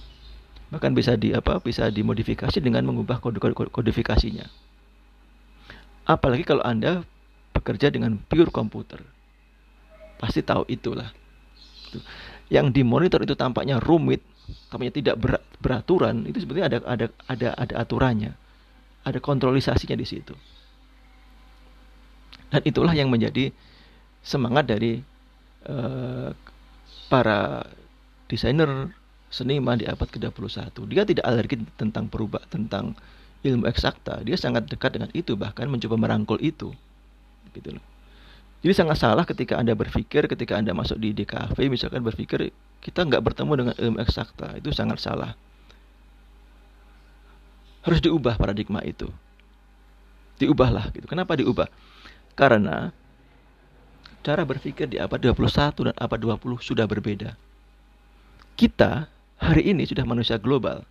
bahkan 0.69 0.93
bisa 0.93 1.17
di 1.17 1.33
apa? 1.33 1.63
Bisa 1.63 1.89
dimodifikasi 1.89 2.59
dengan 2.61 2.85
mengubah 2.85 3.23
kode, 3.23 3.41
kode 3.41 3.73
kodifikasinya. 3.73 4.45
Apalagi 6.05 6.45
kalau 6.45 6.61
Anda 6.67 7.07
bekerja 7.57 7.89
dengan 7.89 8.21
pure 8.29 8.53
komputer 8.53 9.01
pasti 10.17 10.41
tahu 10.43 10.65
itulah. 10.69 11.13
Yang 12.53 12.83
dimonitor 12.83 13.23
itu 13.23 13.35
tampaknya 13.35 13.83
rumit, 13.83 14.23
tampaknya 14.71 14.95
tidak 14.95 15.17
beraturan, 15.59 16.27
itu 16.29 16.43
sebetulnya 16.43 16.67
ada 16.71 16.79
ada 16.87 17.07
ada 17.27 17.49
ada 17.57 17.75
aturannya. 17.83 18.33
Ada 19.07 19.23
kontrolisasinya 19.23 19.95
di 19.95 20.07
situ. 20.07 20.35
Dan 22.51 22.63
itulah 22.67 22.91
yang 22.91 23.07
menjadi 23.07 23.55
semangat 24.23 24.67
dari 24.67 24.99
uh, 25.67 26.35
para 27.07 27.67
desainer 28.27 28.91
seniman 29.31 29.79
di 29.79 29.87
abad 29.87 30.11
ke-21. 30.11 30.75
Dia 30.91 31.07
tidak 31.07 31.25
alergi 31.27 31.63
tentang 31.79 32.11
perubah 32.11 32.43
tentang 32.51 32.99
ilmu 33.47 33.67
eksakta. 33.71 34.27
Dia 34.27 34.35
sangat 34.35 34.67
dekat 34.67 34.99
dengan 34.99 35.11
itu 35.15 35.39
bahkan 35.39 35.71
mencoba 35.71 35.95
merangkul 35.99 36.39
itu. 36.43 36.75
Gitu 37.55 37.79
loh. 37.79 37.85
Jadi 38.67 38.83
sangat 38.83 38.99
salah 38.99 39.23
ketika 39.23 39.63
Anda 39.63 39.79
berpikir 39.79 40.27
ketika 40.27 40.59
Anda 40.59 40.75
masuk 40.75 40.99
di 40.99 41.15
DKV 41.15 41.55
misalkan 41.71 42.03
berpikir 42.03 42.51
kita 42.83 43.07
nggak 43.07 43.23
bertemu 43.23 43.53
dengan 43.55 43.75
ilmu 43.79 44.03
eksakta. 44.03 44.59
Itu 44.59 44.75
sangat 44.75 44.99
salah. 44.99 45.39
Harus 47.87 48.03
diubah 48.03 48.35
paradigma 48.35 48.83
itu. 48.83 49.07
Diubahlah 50.43 50.91
gitu. 50.99 51.07
Kenapa 51.07 51.39
diubah? 51.39 51.71
Karena 52.35 52.91
cara 54.27 54.43
berpikir 54.43 54.91
di 54.91 54.99
abad 54.99 55.23
21 55.23 55.87
dan 55.87 55.95
abad 55.95 56.19
20 56.19 56.59
sudah 56.59 56.91
berbeda. 56.91 57.39
Kita 58.59 59.07
hari 59.39 59.71
ini 59.71 59.87
sudah 59.87 60.03
manusia 60.03 60.43
global. 60.43 60.83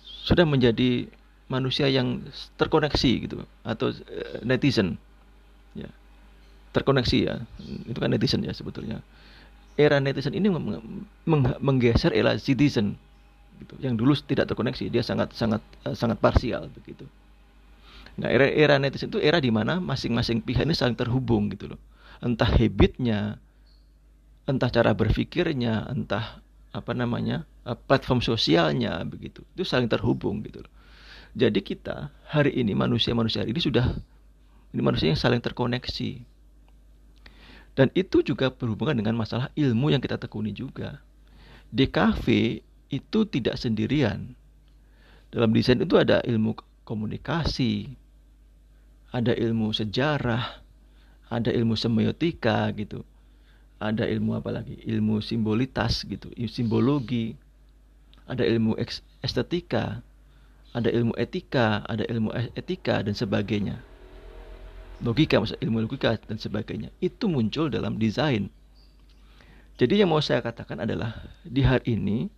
Sudah 0.00 0.48
menjadi 0.48 1.12
manusia 1.44 1.92
yang 1.92 2.24
terkoneksi 2.56 3.12
gitu 3.28 3.44
atau 3.68 3.92
eh, 3.92 4.40
netizen. 4.48 4.96
Terkoneksi 6.70 7.18
ya. 7.18 7.34
Itu 7.86 7.98
kan 7.98 8.10
netizen 8.14 8.46
ya 8.46 8.54
sebetulnya. 8.54 9.02
Era 9.74 9.98
netizen 9.98 10.34
ini 10.36 10.50
menggeser 11.58 12.14
era 12.14 12.36
citizen 12.38 12.98
gitu. 13.62 13.74
Yang 13.80 13.94
dulu 14.00 14.12
tidak 14.24 14.50
terkoneksi 14.50 14.88
dia 14.88 15.02
sangat 15.04 15.36
sangat 15.36 15.62
uh, 15.84 15.96
sangat 15.96 16.18
parsial 16.18 16.70
begitu. 16.72 17.04
Nah 18.18 18.28
era 18.28 18.46
era 18.48 18.74
netizen 18.78 19.10
itu 19.10 19.18
era 19.20 19.38
di 19.38 19.52
mana 19.52 19.78
masing-masing 19.78 20.42
pihak 20.44 20.66
ini 20.66 20.74
saling 20.76 20.96
terhubung 20.96 21.50
gitu 21.52 21.74
loh. 21.74 21.80
Entah 22.20 22.48
habitnya 22.48 23.40
entah 24.48 24.68
cara 24.68 24.92
berpikirnya 24.92 25.86
entah 25.88 26.42
apa 26.70 26.92
namanya 26.94 27.46
uh, 27.66 27.74
platform 27.74 28.22
sosialnya 28.22 29.02
begitu. 29.06 29.42
Itu 29.54 29.66
saling 29.66 29.90
terhubung 29.90 30.42
gitu 30.46 30.62
loh. 30.62 30.72
Jadi 31.30 31.62
kita 31.62 32.10
hari 32.26 32.58
ini 32.58 32.74
manusia-manusia 32.74 33.46
ini 33.46 33.60
sudah 33.62 33.86
ini 34.74 34.82
manusia 34.82 35.10
yang 35.10 35.18
saling 35.18 35.38
terkoneksi 35.38 36.29
dan 37.78 37.88
itu 37.94 38.22
juga 38.26 38.50
berhubungan 38.50 38.98
dengan 38.98 39.14
masalah 39.14 39.48
ilmu 39.54 39.94
yang 39.94 40.02
kita 40.02 40.18
tekuni 40.18 40.50
juga. 40.50 40.98
DKV 41.70 42.26
itu 42.90 43.20
tidak 43.30 43.54
sendirian. 43.54 44.34
Dalam 45.30 45.54
desain 45.54 45.78
itu 45.78 45.94
ada 45.94 46.18
ilmu 46.26 46.58
komunikasi, 46.82 47.94
ada 49.14 49.30
ilmu 49.30 49.70
sejarah, 49.70 50.58
ada 51.30 51.50
ilmu 51.54 51.78
semiotika 51.78 52.66
gitu. 52.74 53.06
Ada 53.80 54.04
ilmu 54.10 54.36
apa 54.36 54.50
lagi? 54.50 54.76
Ilmu 54.82 55.22
simbolitas 55.22 56.02
gitu, 56.04 56.28
simbologi. 56.50 57.38
Ada 58.26 58.44
ilmu 58.44 58.76
estetika, 59.22 60.02
ada 60.74 60.90
ilmu 60.90 61.14
etika, 61.16 61.86
ada 61.86 62.02
ilmu 62.06 62.34
etika 62.58 63.00
dan 63.00 63.14
sebagainya 63.14 63.89
logika, 65.00 65.40
ilmu 65.40 65.84
logika 65.84 66.16
dan 66.28 66.36
sebagainya 66.36 66.92
itu 67.00 67.26
muncul 67.26 67.72
dalam 67.72 67.96
desain. 67.96 68.52
Jadi 69.80 70.04
yang 70.04 70.12
mau 70.12 70.20
saya 70.20 70.44
katakan 70.44 70.84
adalah 70.84 71.16
di 71.40 71.64
hari 71.64 71.96
ini 71.96 72.28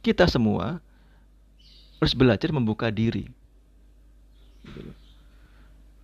kita 0.00 0.24
semua 0.24 0.80
harus 2.00 2.14
belajar 2.16 2.48
membuka 2.48 2.88
diri. 2.88 3.28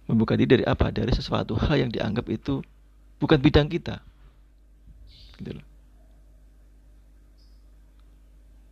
Membuka 0.05 0.37
diri 0.37 0.61
dari 0.61 0.65
apa? 0.69 0.93
Dari 0.93 1.09
sesuatu 1.11 1.57
hal 1.57 1.89
yang 1.89 1.91
dianggap 1.91 2.29
itu 2.29 2.61
bukan 3.17 3.41
bidang 3.41 3.73
kita. 3.73 4.05
Gitu 5.41 5.59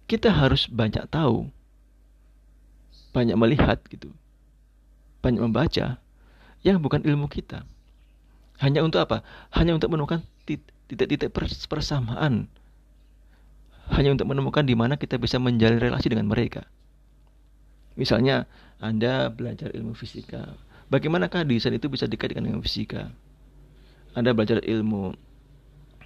Kita 0.07 0.31
harus 0.31 0.71
banyak 0.71 1.03
tahu, 1.11 1.51
banyak 3.11 3.35
melihat 3.35 3.83
gitu, 3.91 4.15
banyak 5.19 5.43
membaca, 5.43 5.99
yang 6.65 6.81
bukan 6.81 7.05
ilmu 7.05 7.27
kita. 7.27 7.67
Hanya 8.61 8.81
untuk 8.81 9.05
apa? 9.05 9.21
Hanya 9.53 9.77
untuk 9.77 9.93
menemukan 9.93 10.25
titik-titik 10.49 11.33
persamaan. 11.69 12.49
Hanya 13.93 14.17
untuk 14.17 14.27
menemukan 14.27 14.65
di 14.65 14.75
mana 14.75 14.97
kita 14.97 15.21
bisa 15.21 15.37
menjalin 15.37 15.79
relasi 15.79 16.09
dengan 16.09 16.27
mereka. 16.27 16.65
Misalnya, 17.97 18.49
Anda 18.81 19.29
belajar 19.33 19.73
ilmu 19.73 19.97
fisika. 19.97 20.57
Bagaimanakah 20.93 21.45
desain 21.49 21.75
itu 21.77 21.89
bisa 21.89 22.09
dekat 22.09 22.37
dengan 22.37 22.61
fisika? 22.61 23.09
Anda 24.17 24.33
belajar 24.33 24.65
ilmu 24.65 25.17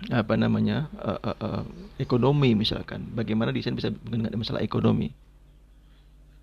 apa 0.09 0.33
namanya 0.33 0.89
uh, 0.97 1.21
uh, 1.21 1.39
uh, 1.45 1.63
ekonomi 2.01 2.57
misalkan 2.57 3.05
bagaimana 3.13 3.53
desain 3.53 3.77
bisa 3.77 3.93
dengan 3.93 4.33
masalah 4.33 4.65
ekonomi 4.65 5.13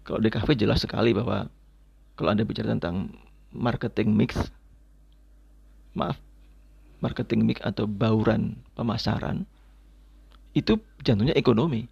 kalau 0.05 0.21
di 0.21 0.29
kafe 0.29 0.53
jelas 0.53 0.85
sekali 0.85 1.09
bahwa 1.09 1.49
kalau 2.13 2.29
anda 2.29 2.45
bicara 2.45 2.69
tentang 2.69 3.09
marketing 3.57 4.13
mix 4.13 4.37
maaf 5.97 6.21
marketing 7.01 7.45
mix 7.45 7.57
atau 7.65 7.89
bauran 7.89 8.57
pemasaran 8.73 9.45
itu 10.57 10.81
jantungnya 11.05 11.37
ekonomi. 11.37 11.85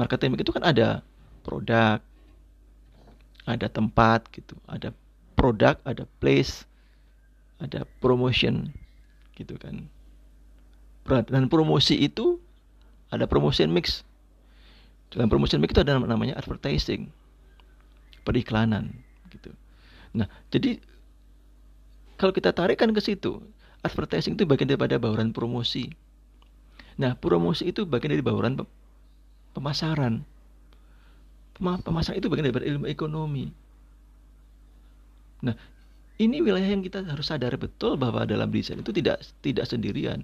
Marketing 0.00 0.32
mix 0.32 0.40
itu 0.48 0.52
kan 0.56 0.64
ada 0.64 1.04
produk 1.44 2.00
ada 3.42 3.66
tempat 3.66 4.30
gitu 4.32 4.54
ada 4.70 4.94
produk 5.34 5.76
ada 5.84 6.08
place 6.22 6.64
ada 7.60 7.84
promotion 8.00 8.72
gitu 9.36 9.60
kan. 9.60 9.84
Dan 11.04 11.50
promosi 11.50 11.98
itu 11.98 12.38
ada 13.10 13.26
promotion 13.26 13.68
mix. 13.68 14.06
Dalam 15.12 15.28
promotion 15.28 15.60
mix 15.60 15.76
itu 15.76 15.82
ada 15.84 16.00
namanya 16.00 16.38
advertising 16.40 17.12
periklanan 18.22 19.01
Nah, 20.12 20.28
jadi 20.52 20.76
kalau 22.20 22.30
kita 22.30 22.52
tarikkan 22.52 22.92
ke 22.92 23.00
situ, 23.00 23.40
advertising 23.82 24.38
itu 24.38 24.46
bagian 24.46 24.70
daripada 24.70 25.00
bauran 25.00 25.34
promosi. 25.34 25.90
Nah, 27.00 27.16
promosi 27.16 27.72
itu 27.72 27.88
bagian 27.88 28.14
dari 28.14 28.24
bauran 28.24 28.60
pemasaran. 29.56 30.22
Pemasaran 31.58 32.16
itu 32.20 32.28
bagian 32.28 32.46
daripada 32.52 32.68
ilmu 32.68 32.86
ekonomi. 32.86 33.50
Nah, 35.42 35.58
ini 36.22 36.38
wilayah 36.38 36.68
yang 36.70 36.84
kita 36.84 37.02
harus 37.02 37.26
sadar 37.26 37.58
betul 37.58 37.98
bahwa 37.98 38.22
dalam 38.22 38.46
desain 38.52 38.78
itu 38.78 38.94
tidak 38.94 39.24
tidak 39.42 39.66
sendirian. 39.66 40.22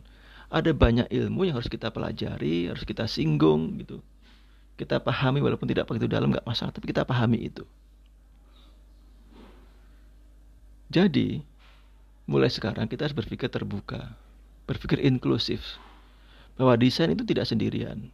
Ada 0.49 0.72
banyak 0.72 1.11
ilmu 1.11 1.51
yang 1.51 1.59
harus 1.59 1.68
kita 1.68 1.91
pelajari, 1.93 2.70
harus 2.70 2.84
kita 2.86 3.11
singgung 3.11 3.80
gitu. 3.82 4.01
Kita 4.78 5.03
pahami 5.03 5.43
walaupun 5.43 5.66
tidak 5.66 5.91
begitu 5.91 6.07
dalam 6.07 6.30
nggak 6.30 6.47
masalah, 6.47 6.70
tapi 6.70 6.95
kita 6.95 7.03
pahami 7.03 7.51
itu. 7.51 7.66
Jadi, 10.89 11.45
mulai 12.24 12.49
sekarang 12.49 12.89
kita 12.89 13.05
harus 13.09 13.16
berpikir 13.16 13.53
terbuka, 13.53 14.16
berpikir 14.64 15.05
inklusif, 15.05 15.76
bahwa 16.57 16.80
desain 16.80 17.12
itu 17.12 17.24
tidak 17.28 17.45
sendirian. 17.45 18.09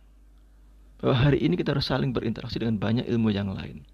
Bahwa 0.98 1.14
hari 1.14 1.42
ini 1.42 1.54
kita 1.54 1.70
harus 1.74 1.86
saling 1.86 2.10
berinteraksi 2.10 2.58
dengan 2.58 2.82
banyak 2.82 3.06
ilmu 3.06 3.30
yang 3.30 3.54
lain. 3.54 3.86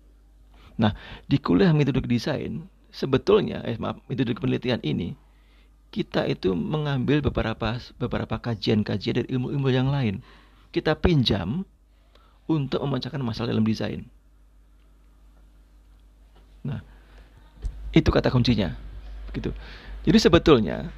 Nah, 0.81 0.97
di 1.29 1.37
kuliah 1.37 1.77
metode 1.77 2.01
desain, 2.09 2.65
sebetulnya, 2.89 3.61
eh 3.69 3.77
maaf, 3.77 4.01
metode 4.09 4.33
penelitian 4.33 4.81
ini, 4.81 5.13
kita 5.91 6.25
itu 6.25 6.55
mengambil 6.55 7.21
beberapa 7.21 7.77
beberapa 7.99 8.39
kajian-kajian 8.39 9.21
dari 9.21 9.29
ilmu-ilmu 9.29 9.69
yang 9.69 9.91
lain. 9.91 10.25
Kita 10.71 10.95
pinjam 10.97 11.67
untuk 12.47 12.81
memecahkan 12.81 13.21
masalah 13.21 13.53
dalam 13.53 13.67
desain. 13.67 14.07
Nah, 16.63 16.81
itu 17.91 18.09
kata 18.11 18.31
kuncinya. 18.31 18.75
Gitu. 19.35 19.51
Jadi 20.07 20.19
sebetulnya 20.19 20.91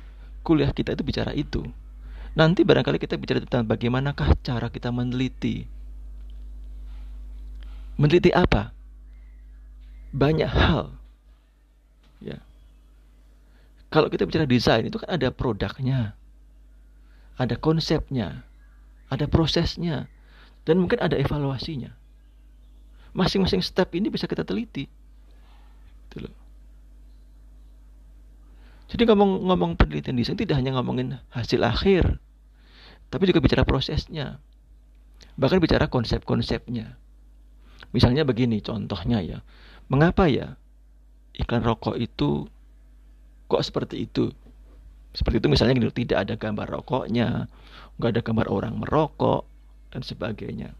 kuliah 0.45 0.71
kita 0.71 0.93
itu 0.93 1.03
bicara 1.03 1.33
itu. 1.33 1.65
Nanti 2.33 2.65
barangkali 2.65 2.97
kita 2.97 3.21
bicara 3.21 3.45
tentang 3.45 3.69
bagaimanakah 3.69 4.37
cara 4.41 4.73
kita 4.73 4.89
meneliti. 4.89 5.69
Meneliti 8.01 8.33
apa? 8.33 8.73
Banyak 10.17 10.49
hal. 10.49 10.97
Ya. 12.25 12.41
Kalau 13.93 14.09
kita 14.09 14.25
bicara 14.25 14.49
desain 14.49 14.89
itu 14.89 14.97
kan 14.97 15.13
ada 15.13 15.29
produknya. 15.29 16.17
Ada 17.37 17.61
konsepnya. 17.61 18.49
Ada 19.13 19.29
prosesnya. 19.29 20.09
Dan 20.65 20.81
mungkin 20.81 21.05
ada 21.05 21.21
evaluasinya. 21.21 21.93
Masing-masing 23.13 23.61
step 23.61 23.93
ini 23.93 24.09
bisa 24.09 24.25
kita 24.25 24.41
teliti. 24.41 24.89
Jadi 28.93 29.09
ngomong-ngomong 29.09 29.81
penelitian 29.81 30.21
desain 30.21 30.37
tidak 30.37 30.61
hanya 30.61 30.77
ngomongin 30.77 31.17
hasil 31.33 31.65
akhir, 31.65 32.21
tapi 33.09 33.25
juga 33.25 33.41
bicara 33.41 33.65
prosesnya. 33.65 34.37
Bahkan 35.41 35.65
bicara 35.65 35.89
konsep-konsepnya. 35.89 37.01
Misalnya 37.97 38.29
begini 38.29 38.61
contohnya 38.61 39.25
ya. 39.25 39.39
Mengapa 39.89 40.29
ya 40.29 40.61
iklan 41.33 41.65
rokok 41.65 41.97
itu 41.97 42.45
kok 43.49 43.65
seperti 43.65 44.05
itu? 44.05 44.29
Seperti 45.17 45.41
itu 45.41 45.49
misalnya 45.49 45.77
gitu, 45.77 45.93
tidak 45.93 46.29
ada 46.29 46.35
gambar 46.37 46.69
rokoknya, 46.81 47.49
nggak 47.97 48.11
ada 48.17 48.21
gambar 48.25 48.47
orang 48.49 48.77
merokok, 48.81 49.45
dan 49.93 50.01
sebagainya. 50.01 50.73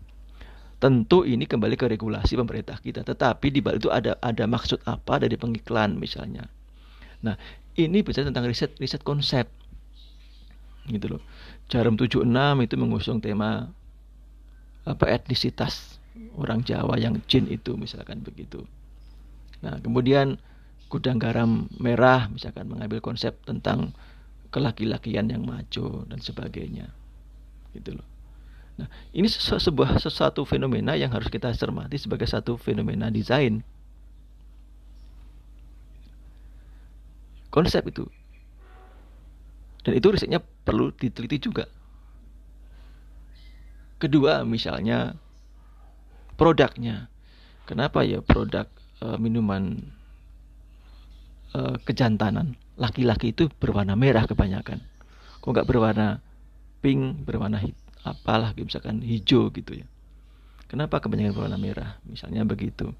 Tentu 0.81 1.23
ini 1.23 1.45
kembali 1.47 1.77
ke 1.79 1.87
regulasi 1.87 2.35
pemerintah 2.35 2.81
kita, 2.81 3.07
tetapi 3.07 3.53
di 3.53 3.61
balik 3.63 3.87
itu 3.87 3.93
ada 3.93 4.19
ada 4.19 4.45
maksud 4.49 4.83
apa 4.89 5.21
dari 5.21 5.37
pengiklan 5.37 5.95
misalnya. 5.95 6.49
Nah, 7.23 7.39
ini 7.77 8.05
bicara 8.05 8.29
tentang 8.29 8.45
riset 8.49 8.77
riset 8.77 9.01
konsep. 9.01 9.49
Gitu 10.89 11.07
loh. 11.07 11.23
Jarum 11.71 11.95
76 11.97 12.27
itu 12.67 12.75
mengusung 12.77 13.23
tema 13.23 13.71
apa 14.83 15.05
etnisitas 15.09 16.03
orang 16.35 16.67
Jawa 16.67 16.99
yang 16.99 17.23
jin 17.31 17.49
itu 17.49 17.79
misalkan 17.79 18.21
begitu. 18.21 18.67
Nah 19.63 19.79
kemudian 19.79 20.37
gudang 20.93 21.17
garam 21.17 21.71
merah 21.81 22.29
misalkan 22.29 22.69
mengambil 22.69 23.01
konsep 23.01 23.33
tentang 23.49 23.97
kelaki-lakian 24.53 25.33
yang 25.33 25.47
maju 25.47 26.05
dan 26.11 26.19
sebagainya. 26.21 26.93
Gitu 27.73 27.97
loh. 27.97 28.07
Nah 28.77 28.91
ini 29.17 29.31
sebuah 29.33 29.97
sesuatu 30.03 30.45
fenomena 30.45 30.93
yang 30.99 31.15
harus 31.15 31.33
kita 31.33 31.49
cermati 31.57 31.97
sebagai 31.97 32.29
satu 32.29 32.61
fenomena 32.61 33.09
desain 33.09 33.65
konsep 37.53 37.85
itu. 37.85 38.09
Dan 39.85 39.99
itu 39.99 40.09
risetnya 40.09 40.41
perlu 40.41 40.91
diteliti 40.97 41.37
juga. 41.37 41.69
Kedua, 44.01 44.43
misalnya 44.43 45.15
produknya. 46.41 47.13
Kenapa 47.69 48.03
ya 48.03 48.19
produk 48.19 48.67
uh, 49.05 49.15
minuman 49.21 49.79
uh, 51.55 51.79
kejantanan 51.87 52.59
laki-laki 52.75 53.31
itu 53.31 53.47
berwarna 53.61 53.95
merah 53.95 54.27
kebanyakan? 54.27 54.83
Kok 55.39 55.51
nggak 55.53 55.69
berwarna 55.69 56.19
pink, 56.83 57.23
berwarna 57.23 57.63
hit, 57.63 57.79
apalah 58.03 58.51
misalkan 58.59 58.99
hijau 59.03 59.55
gitu 59.55 59.83
ya? 59.83 59.87
Kenapa 60.67 60.99
kebanyakan 60.99 61.37
berwarna 61.37 61.59
merah? 61.61 61.91
Misalnya 62.09 62.43
begitu. 62.43 62.91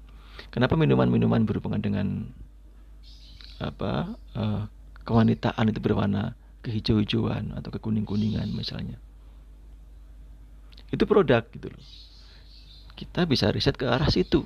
Kenapa 0.53 0.77
minuman-minuman 0.79 1.43
berhubungan 1.43 1.81
dengan 1.83 2.31
apa 3.61 4.15
uh, 4.37 4.65
kewanitaan 5.03 5.69
itu 5.69 5.79
berwarna 5.83 6.33
kehijau-hijauan 6.63 7.53
atau 7.59 7.69
kekuning-kuningan 7.75 8.47
misalnya. 8.55 8.97
Itu 10.89 11.03
produk 11.03 11.43
gitu 11.51 11.69
loh. 11.69 11.83
Kita 12.93 13.27
bisa 13.27 13.51
riset 13.51 13.75
ke 13.75 13.89
arah 13.89 14.07
situ. 14.07 14.45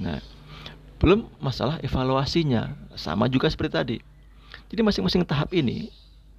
Nah, 0.00 0.22
belum 0.96 1.28
masalah 1.42 1.76
evaluasinya 1.84 2.72
sama 2.96 3.28
juga 3.28 3.52
seperti 3.52 3.72
tadi. 3.72 3.98
Jadi 4.72 4.80
masing-masing 4.80 5.26
tahap 5.28 5.52
ini 5.52 5.92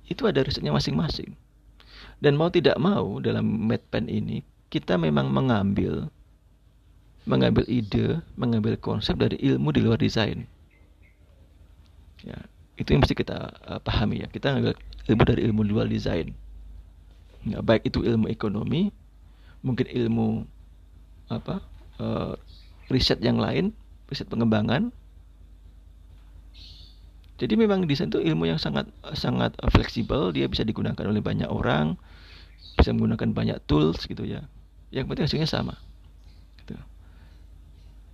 itu 0.09 0.25
ada 0.25 0.41
risetnya 0.41 0.73
masing-masing. 0.73 1.35
Dan 2.17 2.37
mau 2.37 2.49
tidak 2.49 2.77
mau 2.81 3.21
dalam 3.21 3.45
MedPen 3.69 4.09
ini 4.09 4.41
kita 4.71 4.95
memang 4.95 5.29
mengambil 5.29 6.07
mengambil 7.25 7.65
ide, 7.69 8.23
mengambil 8.33 8.73
konsep 8.81 9.13
dari 9.13 9.37
ilmu 9.37 9.69
di 9.75 9.81
luar 9.83 10.01
desain. 10.01 10.47
Ya, 12.21 12.37
itu 12.77 12.93
yang 12.93 13.01
mesti 13.01 13.17
kita 13.17 13.37
uh, 13.65 13.79
pahami 13.81 14.25
ya. 14.25 14.27
Kita 14.29 14.53
ngambil 14.53 14.77
ilmu 15.09 15.23
dari 15.25 15.41
ilmu 15.49 15.61
dual 15.65 15.87
design. 15.89 16.33
Ya, 17.41 17.61
baik 17.65 17.89
itu 17.89 18.05
ilmu 18.05 18.29
ekonomi, 18.29 18.93
mungkin 19.65 19.89
ilmu 19.89 20.45
apa 21.33 21.65
uh, 21.97 22.37
riset 22.93 23.17
yang 23.25 23.41
lain, 23.41 23.73
riset 24.11 24.29
pengembangan. 24.29 24.93
Jadi 27.41 27.57
memang 27.57 27.89
desain 27.89 28.13
itu 28.13 28.21
ilmu 28.21 28.45
yang 28.45 28.61
sangat 28.61 28.85
sangat 29.17 29.57
fleksibel, 29.73 30.29
dia 30.29 30.45
bisa 30.45 30.61
digunakan 30.61 31.01
oleh 31.01 31.25
banyak 31.25 31.49
orang, 31.49 31.97
bisa 32.77 32.93
menggunakan 32.93 33.33
banyak 33.33 33.57
tools 33.65 34.05
gitu 34.05 34.21
ya. 34.29 34.45
Yang 34.93 35.05
penting 35.09 35.25
hasilnya 35.25 35.49
sama. 35.49 35.73
Gitu. 36.61 36.77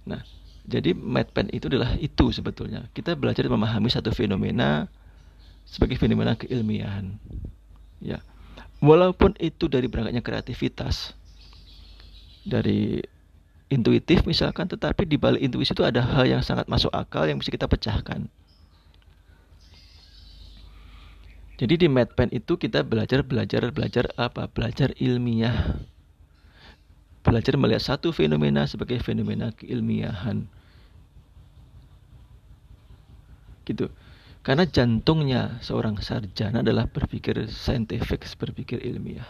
Nah, 0.07 0.23
jadi 0.67 0.91
medpen 0.91 1.47
itu 1.55 1.71
adalah 1.71 1.95
itu 1.95 2.27
sebetulnya. 2.35 2.91
Kita 2.91 3.15
belajar 3.15 3.47
memahami 3.47 3.87
satu 3.87 4.11
fenomena 4.11 4.91
sebagai 5.63 5.95
fenomena 5.95 6.35
keilmiahan. 6.35 7.15
Ya. 8.03 8.19
Walaupun 8.83 9.39
itu 9.39 9.71
dari 9.71 9.87
berangkatnya 9.87 10.19
kreativitas 10.19 11.15
dari 12.43 12.99
intuitif 13.71 14.27
misalkan 14.27 14.67
tetapi 14.67 15.07
di 15.07 15.15
balik 15.15 15.39
intuisi 15.39 15.71
itu 15.71 15.87
ada 15.87 16.03
hal 16.03 16.27
yang 16.27 16.43
sangat 16.43 16.67
masuk 16.67 16.91
akal 16.91 17.23
yang 17.23 17.39
bisa 17.39 17.47
kita 17.47 17.71
pecahkan. 17.71 18.27
Jadi 21.57 21.73
di 21.79 21.87
medpen 21.87 22.27
itu 22.35 22.59
kita 22.59 22.83
belajar 22.83 23.23
belajar 23.23 23.71
belajar 23.71 24.11
apa? 24.19 24.51
Belajar 24.51 24.91
ilmiah. 24.99 25.79
Belajar 27.23 27.55
melihat 27.55 27.81
satu 27.81 28.11
fenomena 28.11 28.67
sebagai 28.67 28.99
fenomena 28.99 29.55
keilmiahan 29.55 30.56
gitu. 33.67 33.91
Karena 34.47 34.63
jantungnya 34.63 35.59
seorang 35.59 35.99
sarjana 35.99 36.63
adalah 36.63 36.87
berpikir 36.87 37.51
saintifik 37.51 38.23
berpikir 38.39 38.79
ilmiah. 38.79 39.27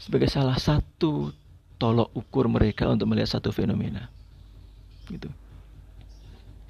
Sebagai 0.00 0.32
salah 0.32 0.56
satu 0.56 1.36
tolok 1.76 2.08
ukur 2.16 2.48
mereka 2.48 2.88
untuk 2.88 3.12
melihat 3.12 3.36
satu 3.36 3.52
fenomena. 3.52 4.08
Gitu. 5.04 5.28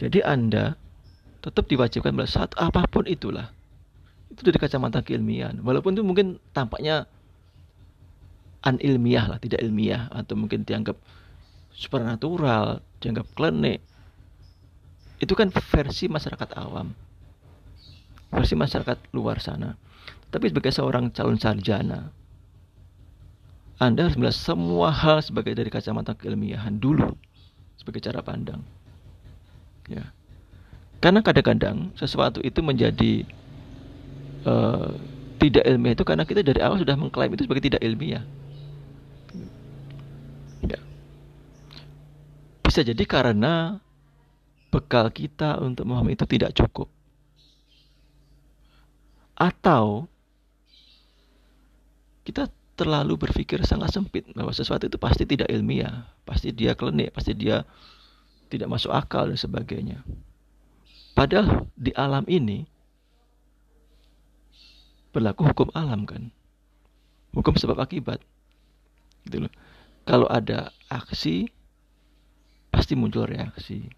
Jadi 0.02 0.18
anda 0.26 0.74
tetap 1.38 1.70
diwajibkan 1.70 2.10
melihat 2.10 2.34
saat 2.34 2.52
apa 2.58 2.82
pun 2.90 3.06
itulah. 3.06 3.54
Itu 4.28 4.42
dari 4.42 4.58
kacamata 4.58 5.06
keilmiahan. 5.06 5.62
Walaupun 5.62 5.94
itu 5.94 6.02
mungkin 6.02 6.42
tampaknya 6.50 7.06
anilmiah 8.66 9.30
lah 9.30 9.38
tidak 9.38 9.62
ilmiah 9.62 10.10
atau 10.10 10.34
mungkin 10.34 10.66
dianggap 10.66 10.98
supernatural 11.78 12.82
dianggap 12.98 13.26
klinik 13.38 13.78
itu 15.18 15.32
kan 15.34 15.50
versi 15.50 16.06
masyarakat 16.06 16.54
awam. 16.58 16.94
Versi 18.28 18.54
masyarakat 18.54 19.10
luar 19.14 19.42
sana. 19.42 19.74
Tapi 20.28 20.52
sebagai 20.52 20.70
seorang 20.70 21.10
calon 21.10 21.40
sarjana 21.40 22.12
anda 23.78 24.10
harus 24.10 24.18
melihat 24.18 24.34
semua 24.34 24.90
hal 24.90 25.22
sebagai 25.22 25.54
dari 25.54 25.70
kacamata 25.70 26.18
keilmiahan 26.18 26.82
dulu 26.82 27.14
sebagai 27.78 28.02
cara 28.02 28.18
pandang. 28.26 28.58
Ya. 29.86 30.10
Karena 30.98 31.22
kadang-kadang 31.22 31.94
sesuatu 31.94 32.42
itu 32.42 32.58
menjadi 32.58 33.22
uh, 34.42 34.98
tidak 35.38 35.62
ilmiah 35.62 35.94
itu 35.94 36.02
karena 36.02 36.26
kita 36.26 36.42
dari 36.42 36.58
awal 36.58 36.82
sudah 36.82 36.98
mengklaim 36.98 37.30
itu 37.38 37.46
sebagai 37.46 37.70
tidak 37.70 37.82
ilmiah. 37.86 38.26
Ya. 40.66 40.82
bisa 42.66 42.82
jadi 42.82 43.04
karena 43.06 43.78
bekal 44.68 45.08
kita 45.08 45.60
untuk 45.60 45.88
memahami 45.88 46.16
itu 46.16 46.26
tidak 46.28 46.52
cukup. 46.56 46.88
Atau 49.38 50.10
kita 52.26 52.50
terlalu 52.78 53.18
berpikir 53.18 53.58
sangat 53.66 53.90
sempit 53.90 54.28
bahwa 54.36 54.54
sesuatu 54.54 54.86
itu 54.86 55.00
pasti 55.00 55.24
tidak 55.26 55.50
ilmiah, 55.50 56.06
pasti 56.22 56.54
dia 56.54 56.78
klinik, 56.78 57.10
pasti 57.10 57.34
dia 57.34 57.66
tidak 58.48 58.68
masuk 58.70 58.94
akal 58.94 59.26
dan 59.26 59.38
sebagainya. 59.38 60.04
Padahal 61.18 61.66
di 61.74 61.90
alam 61.98 62.22
ini 62.30 62.62
berlaku 65.10 65.50
hukum 65.50 65.68
alam 65.74 66.06
kan. 66.06 66.30
Hukum 67.34 67.58
sebab 67.58 67.82
akibat. 67.82 68.22
Gitu 69.26 69.42
loh. 69.42 69.52
Kalau 70.06 70.30
ada 70.30 70.70
aksi 70.88 71.50
pasti 72.70 72.94
muncul 72.94 73.26
reaksi. 73.26 73.90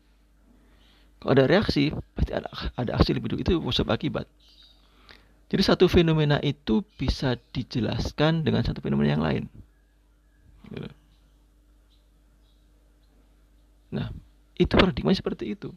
Kalau 1.21 1.33
ada 1.37 1.45
reaksi, 1.45 1.93
pasti 2.17 2.33
ada, 2.33 2.49
ada 2.81 2.97
aksi 2.97 3.13
dulu. 3.13 3.37
Itu 3.37 3.61
sebab 3.61 3.93
akibat. 4.01 4.25
Jadi 5.53 5.63
satu 5.67 5.85
fenomena 5.91 6.41
itu 6.41 6.81
bisa 6.97 7.37
dijelaskan 7.53 8.47
dengan 8.47 8.65
satu 8.65 8.81
fenomena 8.81 9.13
yang 9.13 9.25
lain. 9.25 9.45
Gitu. 10.73 10.89
Nah, 13.91 14.09
itu 14.57 14.73
paradigma 14.79 15.13
seperti 15.13 15.59
itu. 15.59 15.75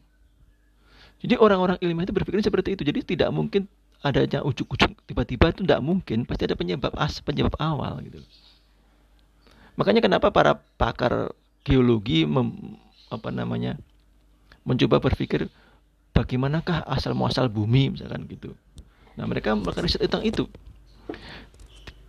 Jadi 1.20 1.34
orang-orang 1.36 1.76
ilmiah 1.82 2.06
itu 2.06 2.14
berpikir 2.14 2.40
seperti 2.40 2.78
itu. 2.78 2.82
Jadi 2.86 3.16
tidak 3.16 3.28
mungkin 3.34 3.66
adanya 4.04 4.44
ujuk-ujuk 4.44 4.94
tiba-tiba 5.04 5.50
itu 5.50 5.60
tidak 5.66 5.82
mungkin. 5.82 6.24
Pasti 6.24 6.46
ada 6.46 6.56
penyebab 6.56 6.94
as, 6.94 7.18
penyebab 7.20 7.58
awal 7.58 8.00
gitu. 8.06 8.22
Makanya 9.74 10.00
kenapa 10.00 10.30
para 10.30 10.62
pakar 10.78 11.34
geologi 11.66 12.22
mem, 12.22 12.78
apa 13.10 13.34
namanya 13.34 13.74
mencoba 14.64 15.00
berpikir 15.00 15.46
bagaimanakah 16.16 16.84
asal 16.88 17.12
muasal 17.12 17.52
bumi 17.52 17.94
misalkan 17.94 18.24
gitu. 18.26 18.56
Nah 19.14 19.28
mereka 19.28 19.54
melakukan 19.54 19.84
riset 19.84 20.02
tentang 20.08 20.24
itu. 20.24 20.44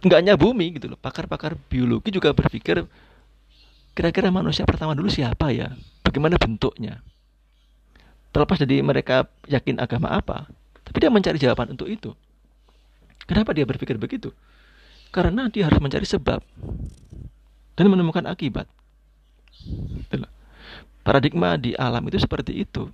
Enggak 0.02 0.20
hanya 0.24 0.36
bumi 0.40 0.78
gitu 0.78 0.90
loh. 0.90 1.00
Pakar-pakar 1.00 1.60
biologi 1.70 2.10
juga 2.16 2.32
berpikir 2.32 2.88
kira-kira 3.96 4.28
manusia 4.30 4.68
pertama 4.68 4.94
dulu 4.94 5.08
siapa 5.10 5.52
ya? 5.52 5.74
Bagaimana 6.06 6.38
bentuknya? 6.38 7.02
Terlepas 8.30 8.60
dari 8.60 8.84
mereka 8.84 9.32
yakin 9.48 9.80
agama 9.80 10.12
apa, 10.12 10.52
tapi 10.84 10.98
dia 11.00 11.08
mencari 11.08 11.40
jawaban 11.40 11.72
untuk 11.72 11.88
itu. 11.88 12.12
Kenapa 13.26 13.56
dia 13.56 13.64
berpikir 13.64 13.96
begitu? 13.96 14.36
Karena 15.10 15.48
dia 15.48 15.66
harus 15.66 15.80
mencari 15.80 16.04
sebab 16.04 16.44
dan 17.80 17.86
menemukan 17.88 18.28
akibat. 18.28 18.68
Paradigma 21.06 21.54
di 21.62 21.78
alam 21.78 22.02
itu 22.10 22.18
seperti 22.18 22.66
itu. 22.66 22.90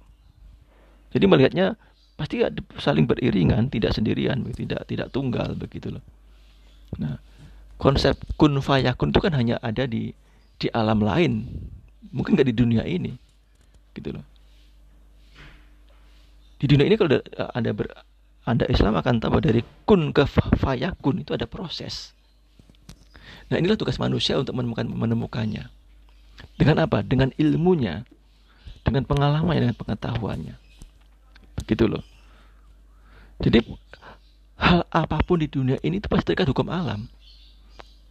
Jadi 1.15 1.25
melihatnya 1.31 1.79
pasti 2.19 2.43
saling 2.75 3.07
beriringan, 3.07 3.71
tidak 3.71 3.95
sendirian, 3.95 4.43
tidak 4.51 4.83
tidak 4.83 5.07
tunggal 5.15 5.55
begitu 5.55 5.95
loh. 5.95 6.03
Nah, 6.99 7.23
konsep 7.79 8.19
kun 8.35 8.59
fayakun 8.59 9.15
itu 9.15 9.19
kan 9.23 9.31
hanya 9.31 9.55
ada 9.63 9.87
di 9.87 10.11
di 10.59 10.67
alam 10.75 10.99
lain, 11.01 11.47
mungkin 12.11 12.35
nggak 12.35 12.51
di 12.51 12.55
dunia 12.55 12.83
ini, 12.83 13.15
gitu 13.95 14.11
loh. 14.13 14.25
Di 16.61 16.69
dunia 16.69 16.85
ini 16.85 16.99
kalau 16.99 17.17
ada 17.57 17.71
ber, 17.73 17.89
anda 18.45 18.69
Islam 18.69 18.99
akan 18.99 19.23
tahu 19.23 19.41
dari 19.41 19.65
kun 19.87 20.13
ke 20.13 20.27
fayakun 20.59 21.25
itu 21.25 21.33
ada 21.33 21.49
proses. 21.49 22.13
Nah 23.49 23.57
inilah 23.57 23.79
tugas 23.79 23.97
manusia 23.97 24.37
untuk 24.37 24.53
menemukan 24.53 24.85
menemukannya. 24.85 25.65
Dengan 26.61 26.85
apa? 26.85 27.01
Dengan 27.01 27.33
ilmunya, 27.41 28.05
dengan 28.85 29.01
pengalaman, 29.09 29.57
dengan 29.57 29.73
pengetahuannya. 29.73 30.53
Begitu 31.57 31.89
loh. 31.89 32.05
Jadi 33.41 33.65
hal 34.61 34.85
apa 34.93 35.17
pun 35.25 35.41
di 35.41 35.49
dunia 35.49 35.81
ini 35.81 35.97
itu 35.97 36.05
pasti 36.05 36.29
terikat 36.29 36.53
hukum 36.53 36.69
alam. 36.69 37.09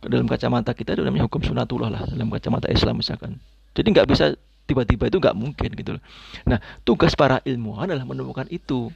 Dalam 0.03 0.27
kacamata 0.27 0.75
kita 0.75 0.99
itu 0.99 1.07
namanya 1.07 1.31
hukum 1.31 1.47
sunatullah 1.47 1.95
lah 1.95 2.03
dalam 2.11 2.27
kacamata 2.27 2.67
Islam 2.67 2.99
misalkan. 2.99 3.39
Jadi 3.79 3.87
nggak 3.95 4.11
bisa 4.11 4.35
tiba-tiba 4.67 5.07
itu 5.07 5.23
nggak 5.23 5.37
mungkin 5.39 5.71
gitu 5.71 5.91
loh. 5.95 6.03
Nah 6.43 6.59
tugas 6.83 7.15
para 7.15 7.39
ilmuwan 7.47 7.87
adalah 7.87 8.03
menemukan 8.03 8.51
itu, 8.51 8.91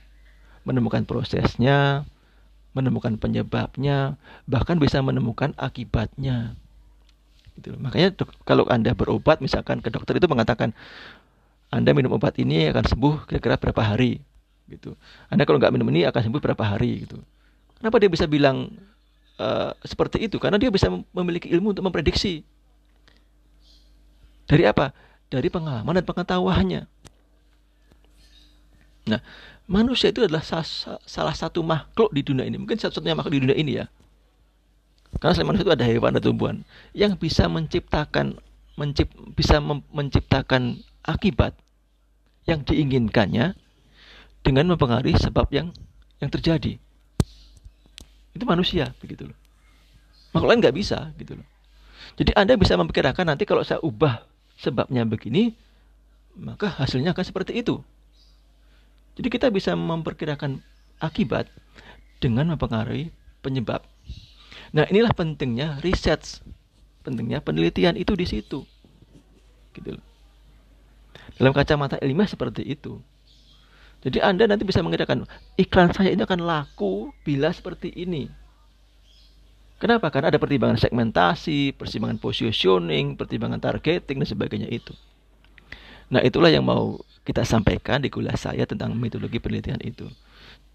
menemukan 0.66 1.06
prosesnya, 1.06 2.02
menemukan 2.74 3.14
penyebabnya, 3.22 4.18
bahkan 4.50 4.82
bisa 4.82 4.98
menemukan 4.98 5.54
akibatnya. 5.54 6.58
Gitu. 7.54 7.74
Makanya 7.78 8.14
kalau 8.42 8.66
anda 8.66 8.92
berobat 8.92 9.38
misalkan 9.38 9.78
ke 9.78 9.88
dokter 9.90 10.18
itu 10.18 10.26
mengatakan 10.26 10.74
anda 11.70 11.90
minum 11.90 12.14
obat 12.14 12.38
ini 12.38 12.70
akan 12.70 12.84
sembuh 12.86 13.14
kira-kira 13.26 13.58
berapa 13.58 13.82
hari 13.82 14.22
gitu. 14.70 14.96
Anda 15.28 15.44
kalau 15.44 15.58
nggak 15.60 15.74
minum 15.74 15.88
ini 15.92 16.06
akan 16.08 16.30
sembuh 16.30 16.40
berapa 16.40 16.64
hari 16.64 17.04
gitu. 17.06 17.18
Kenapa 17.78 18.00
dia 18.00 18.08
bisa 18.08 18.24
bilang 18.24 18.72
uh, 19.36 19.74
seperti 19.84 20.24
itu? 20.24 20.38
Karena 20.38 20.56
dia 20.56 20.70
bisa 20.70 20.88
memiliki 21.12 21.50
ilmu 21.52 21.76
untuk 21.76 21.84
memprediksi. 21.84 22.46
Dari 24.48 24.64
apa? 24.64 24.94
Dari 25.28 25.48
pengalaman 25.50 25.98
dan 25.98 26.06
pengetahuannya. 26.06 26.82
Nah, 29.04 29.20
manusia 29.68 30.08
itu 30.08 30.24
adalah 30.24 30.40
salah 31.04 31.36
satu 31.36 31.60
makhluk 31.60 32.08
di 32.14 32.24
dunia 32.24 32.48
ini. 32.48 32.56
Mungkin 32.56 32.80
satu-satunya 32.80 33.16
makhluk 33.18 33.34
di 33.36 33.42
dunia 33.44 33.56
ini 33.58 33.72
ya. 33.82 33.86
Karena 35.18 35.32
selain 35.32 35.48
manusia 35.50 35.64
itu 35.66 35.74
ada 35.74 35.86
hewan 35.86 36.10
dan 36.16 36.22
tumbuhan 36.22 36.56
yang 36.92 37.14
bisa 37.16 37.46
menciptakan 37.48 38.38
mencip, 38.74 39.08
bisa 39.34 39.62
menciptakan 39.92 40.82
akibat 41.06 41.54
yang 42.44 42.60
diinginkannya 42.66 43.56
dengan 44.44 44.64
mempengaruhi 44.74 45.16
sebab 45.16 45.48
yang 45.54 45.72
yang 46.20 46.28
terjadi. 46.28 46.76
Itu 48.34 48.44
manusia 48.44 48.92
begitu 48.98 49.30
loh. 49.30 49.38
Makhluk 50.34 50.50
lain 50.50 50.60
nggak 50.60 50.76
bisa 50.76 51.14
gitu 51.16 51.38
loh. 51.38 51.46
Jadi 52.18 52.34
Anda 52.36 52.58
bisa 52.58 52.74
memperkirakan 52.76 53.32
nanti 53.32 53.46
kalau 53.46 53.62
saya 53.62 53.80
ubah 53.80 54.26
sebabnya 54.58 55.06
begini, 55.06 55.54
maka 56.36 56.68
hasilnya 56.68 57.14
akan 57.14 57.24
seperti 57.24 57.62
itu. 57.62 57.80
Jadi 59.14 59.28
kita 59.30 59.46
bisa 59.54 59.78
memperkirakan 59.78 60.58
akibat 60.98 61.46
dengan 62.18 62.54
mempengaruhi 62.54 63.14
penyebab. 63.40 63.86
Nah, 64.72 64.88
inilah 64.88 65.12
pentingnya 65.12 65.82
riset. 65.84 66.40
Pentingnya 67.04 67.44
penelitian 67.44 67.98
itu 67.98 68.16
di 68.16 68.24
situ. 68.24 68.64
Gitu 69.76 69.98
loh. 69.98 70.04
Dalam 71.36 71.52
kacamata 71.52 71.98
ilmiah 72.00 72.30
seperti 72.30 72.62
itu. 72.64 73.02
Jadi 74.04 74.20
Anda 74.20 74.44
nanti 74.44 74.68
bisa 74.68 74.84
mengatakan 74.84 75.24
iklan 75.56 75.90
saya 75.96 76.12
ini 76.12 76.22
akan 76.22 76.44
laku 76.44 77.10
bila 77.24 77.48
seperti 77.50 77.88
ini. 77.92 78.28
Kenapa? 79.80 80.12
Karena 80.12 80.30
ada 80.30 80.38
pertimbangan 80.40 80.78
segmentasi, 80.78 81.74
pertimbangan 81.74 82.20
positioning, 82.20 83.18
pertimbangan 83.18 83.60
targeting 83.60 84.22
dan 84.22 84.28
sebagainya 84.28 84.68
itu. 84.70 84.92
Nah, 86.12 86.20
itulah 86.20 86.52
yang 86.52 86.62
mau 86.62 87.00
kita 87.24 87.42
sampaikan 87.42 88.04
di 88.04 88.12
kuliah 88.12 88.36
saya 88.36 88.68
tentang 88.68 88.92
metodologi 88.92 89.40
penelitian 89.40 89.80
itu. 89.80 90.06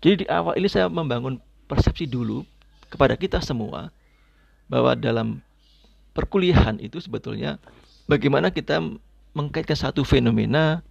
Jadi 0.01 0.25
di 0.25 0.27
awal 0.27 0.57
ini 0.57 0.67
saya 0.67 0.89
membangun 0.89 1.37
persepsi 1.69 2.09
dulu 2.09 2.41
kepada 2.89 3.15
kita 3.15 3.39
semua 3.39 3.93
bahwa 4.69 4.93
dalam 4.97 5.41
perkuliahan 6.13 6.81
itu 6.81 6.99
sebetulnya 6.99 7.61
bagaimana 8.09 8.49
kita 8.49 8.81
mengkaitkan 9.33 9.77
satu 9.77 10.01
fenomena 10.03 10.81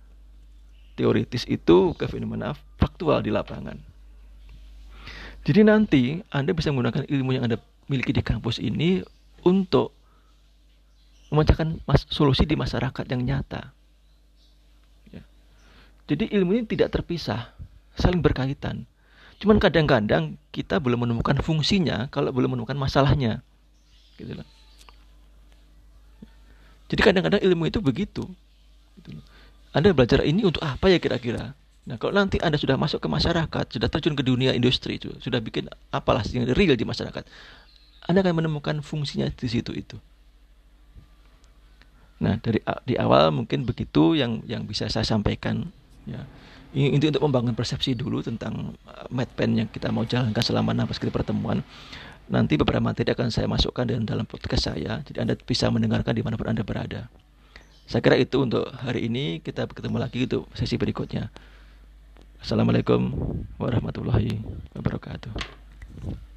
teoritis 0.98 1.46
itu 1.46 1.94
ke 1.94 2.10
fenomena 2.10 2.58
faktual 2.78 3.22
di 3.22 3.30
lapangan. 3.30 3.78
Jadi 5.46 5.60
nanti 5.62 6.02
Anda 6.34 6.50
bisa 6.50 6.74
menggunakan 6.74 7.06
ilmu 7.06 7.30
yang 7.38 7.46
Anda 7.46 7.58
miliki 7.86 8.10
di 8.10 8.22
kampus 8.22 8.58
ini 8.58 9.00
untuk 9.46 9.94
memecahkan 11.30 11.78
solusi 12.10 12.48
di 12.48 12.58
masyarakat 12.58 13.04
yang 13.06 13.22
nyata. 13.22 13.70
Ya. 15.14 15.22
Jadi 16.10 16.32
ilmu 16.34 16.58
ini 16.58 16.64
tidak 16.66 16.92
terpisah, 16.92 17.52
saling 17.94 18.18
berkaitan. 18.24 18.88
Cuman 19.38 19.62
kadang-kadang 19.62 20.34
kita 20.50 20.82
belum 20.82 21.06
menemukan 21.06 21.38
fungsinya 21.42 22.10
kalau 22.10 22.34
belum 22.34 22.58
menemukan 22.58 22.74
masalahnya. 22.74 23.42
Gitu 24.18 24.34
loh. 24.34 24.46
Jadi 26.88 27.00
kadang-kadang 27.04 27.40
ilmu 27.44 27.70
itu 27.70 27.78
begitu. 27.78 28.26
Gitu 28.98 29.08
loh. 29.14 29.24
Anda 29.76 29.94
belajar 29.94 30.24
ini 30.26 30.42
untuk 30.42 30.64
apa 30.64 30.90
ya 30.90 30.98
kira-kira? 30.98 31.54
Nah, 31.88 31.96
kalau 31.96 32.12
nanti 32.12 32.36
Anda 32.42 32.60
sudah 32.60 32.76
masuk 32.76 33.00
ke 33.00 33.08
masyarakat, 33.08 33.64
sudah 33.72 33.88
terjun 33.88 34.12
ke 34.12 34.20
dunia 34.20 34.52
industri 34.52 35.00
itu, 35.00 35.08
sudah 35.24 35.40
bikin 35.40 35.72
apalah 35.88 36.20
yang 36.28 36.44
real 36.52 36.76
di 36.76 36.84
masyarakat, 36.84 37.24
Anda 38.04 38.20
akan 38.20 38.44
menemukan 38.44 38.84
fungsinya 38.84 39.32
di 39.32 39.48
situ 39.48 39.72
itu. 39.72 39.96
Nah, 42.18 42.36
dari 42.42 42.60
di 42.84 42.98
awal 42.98 43.30
mungkin 43.30 43.64
begitu 43.64 44.18
yang 44.18 44.42
yang 44.44 44.66
bisa 44.66 44.90
saya 44.90 45.06
sampaikan 45.06 45.70
ya. 46.04 46.26
Ini 46.68 47.00
untuk 47.00 47.24
membangun 47.24 47.56
persepsi 47.56 47.96
dulu 47.96 48.20
tentang 48.20 48.76
uh, 48.84 49.26
pen 49.32 49.56
yang 49.56 49.68
kita 49.72 49.88
mau 49.88 50.04
jalankan 50.04 50.44
selama 50.44 50.76
enam 50.76 50.84
kali 50.88 51.08
pertemuan. 51.08 51.64
Nanti 52.28 52.60
beberapa 52.60 52.84
materi 52.84 53.08
akan 53.16 53.32
saya 53.32 53.48
masukkan 53.48 53.88
dalam 53.88 54.28
podcast 54.28 54.68
saya, 54.68 55.00
jadi 55.00 55.24
Anda 55.24 55.34
bisa 55.40 55.72
mendengarkan 55.72 56.12
di 56.12 56.20
mana 56.20 56.36
pun 56.36 56.52
Anda 56.52 56.60
berada. 56.60 57.08
Saya 57.88 58.04
kira 58.04 58.20
itu 58.20 58.44
untuk 58.44 58.68
hari 58.84 59.08
ini. 59.08 59.40
Kita 59.40 59.64
bertemu 59.64 59.96
lagi 59.96 60.28
untuk 60.28 60.44
sesi 60.52 60.76
berikutnya. 60.76 61.32
Assalamualaikum 62.36 63.16
warahmatullahi 63.56 64.44
wabarakatuh. 64.76 66.27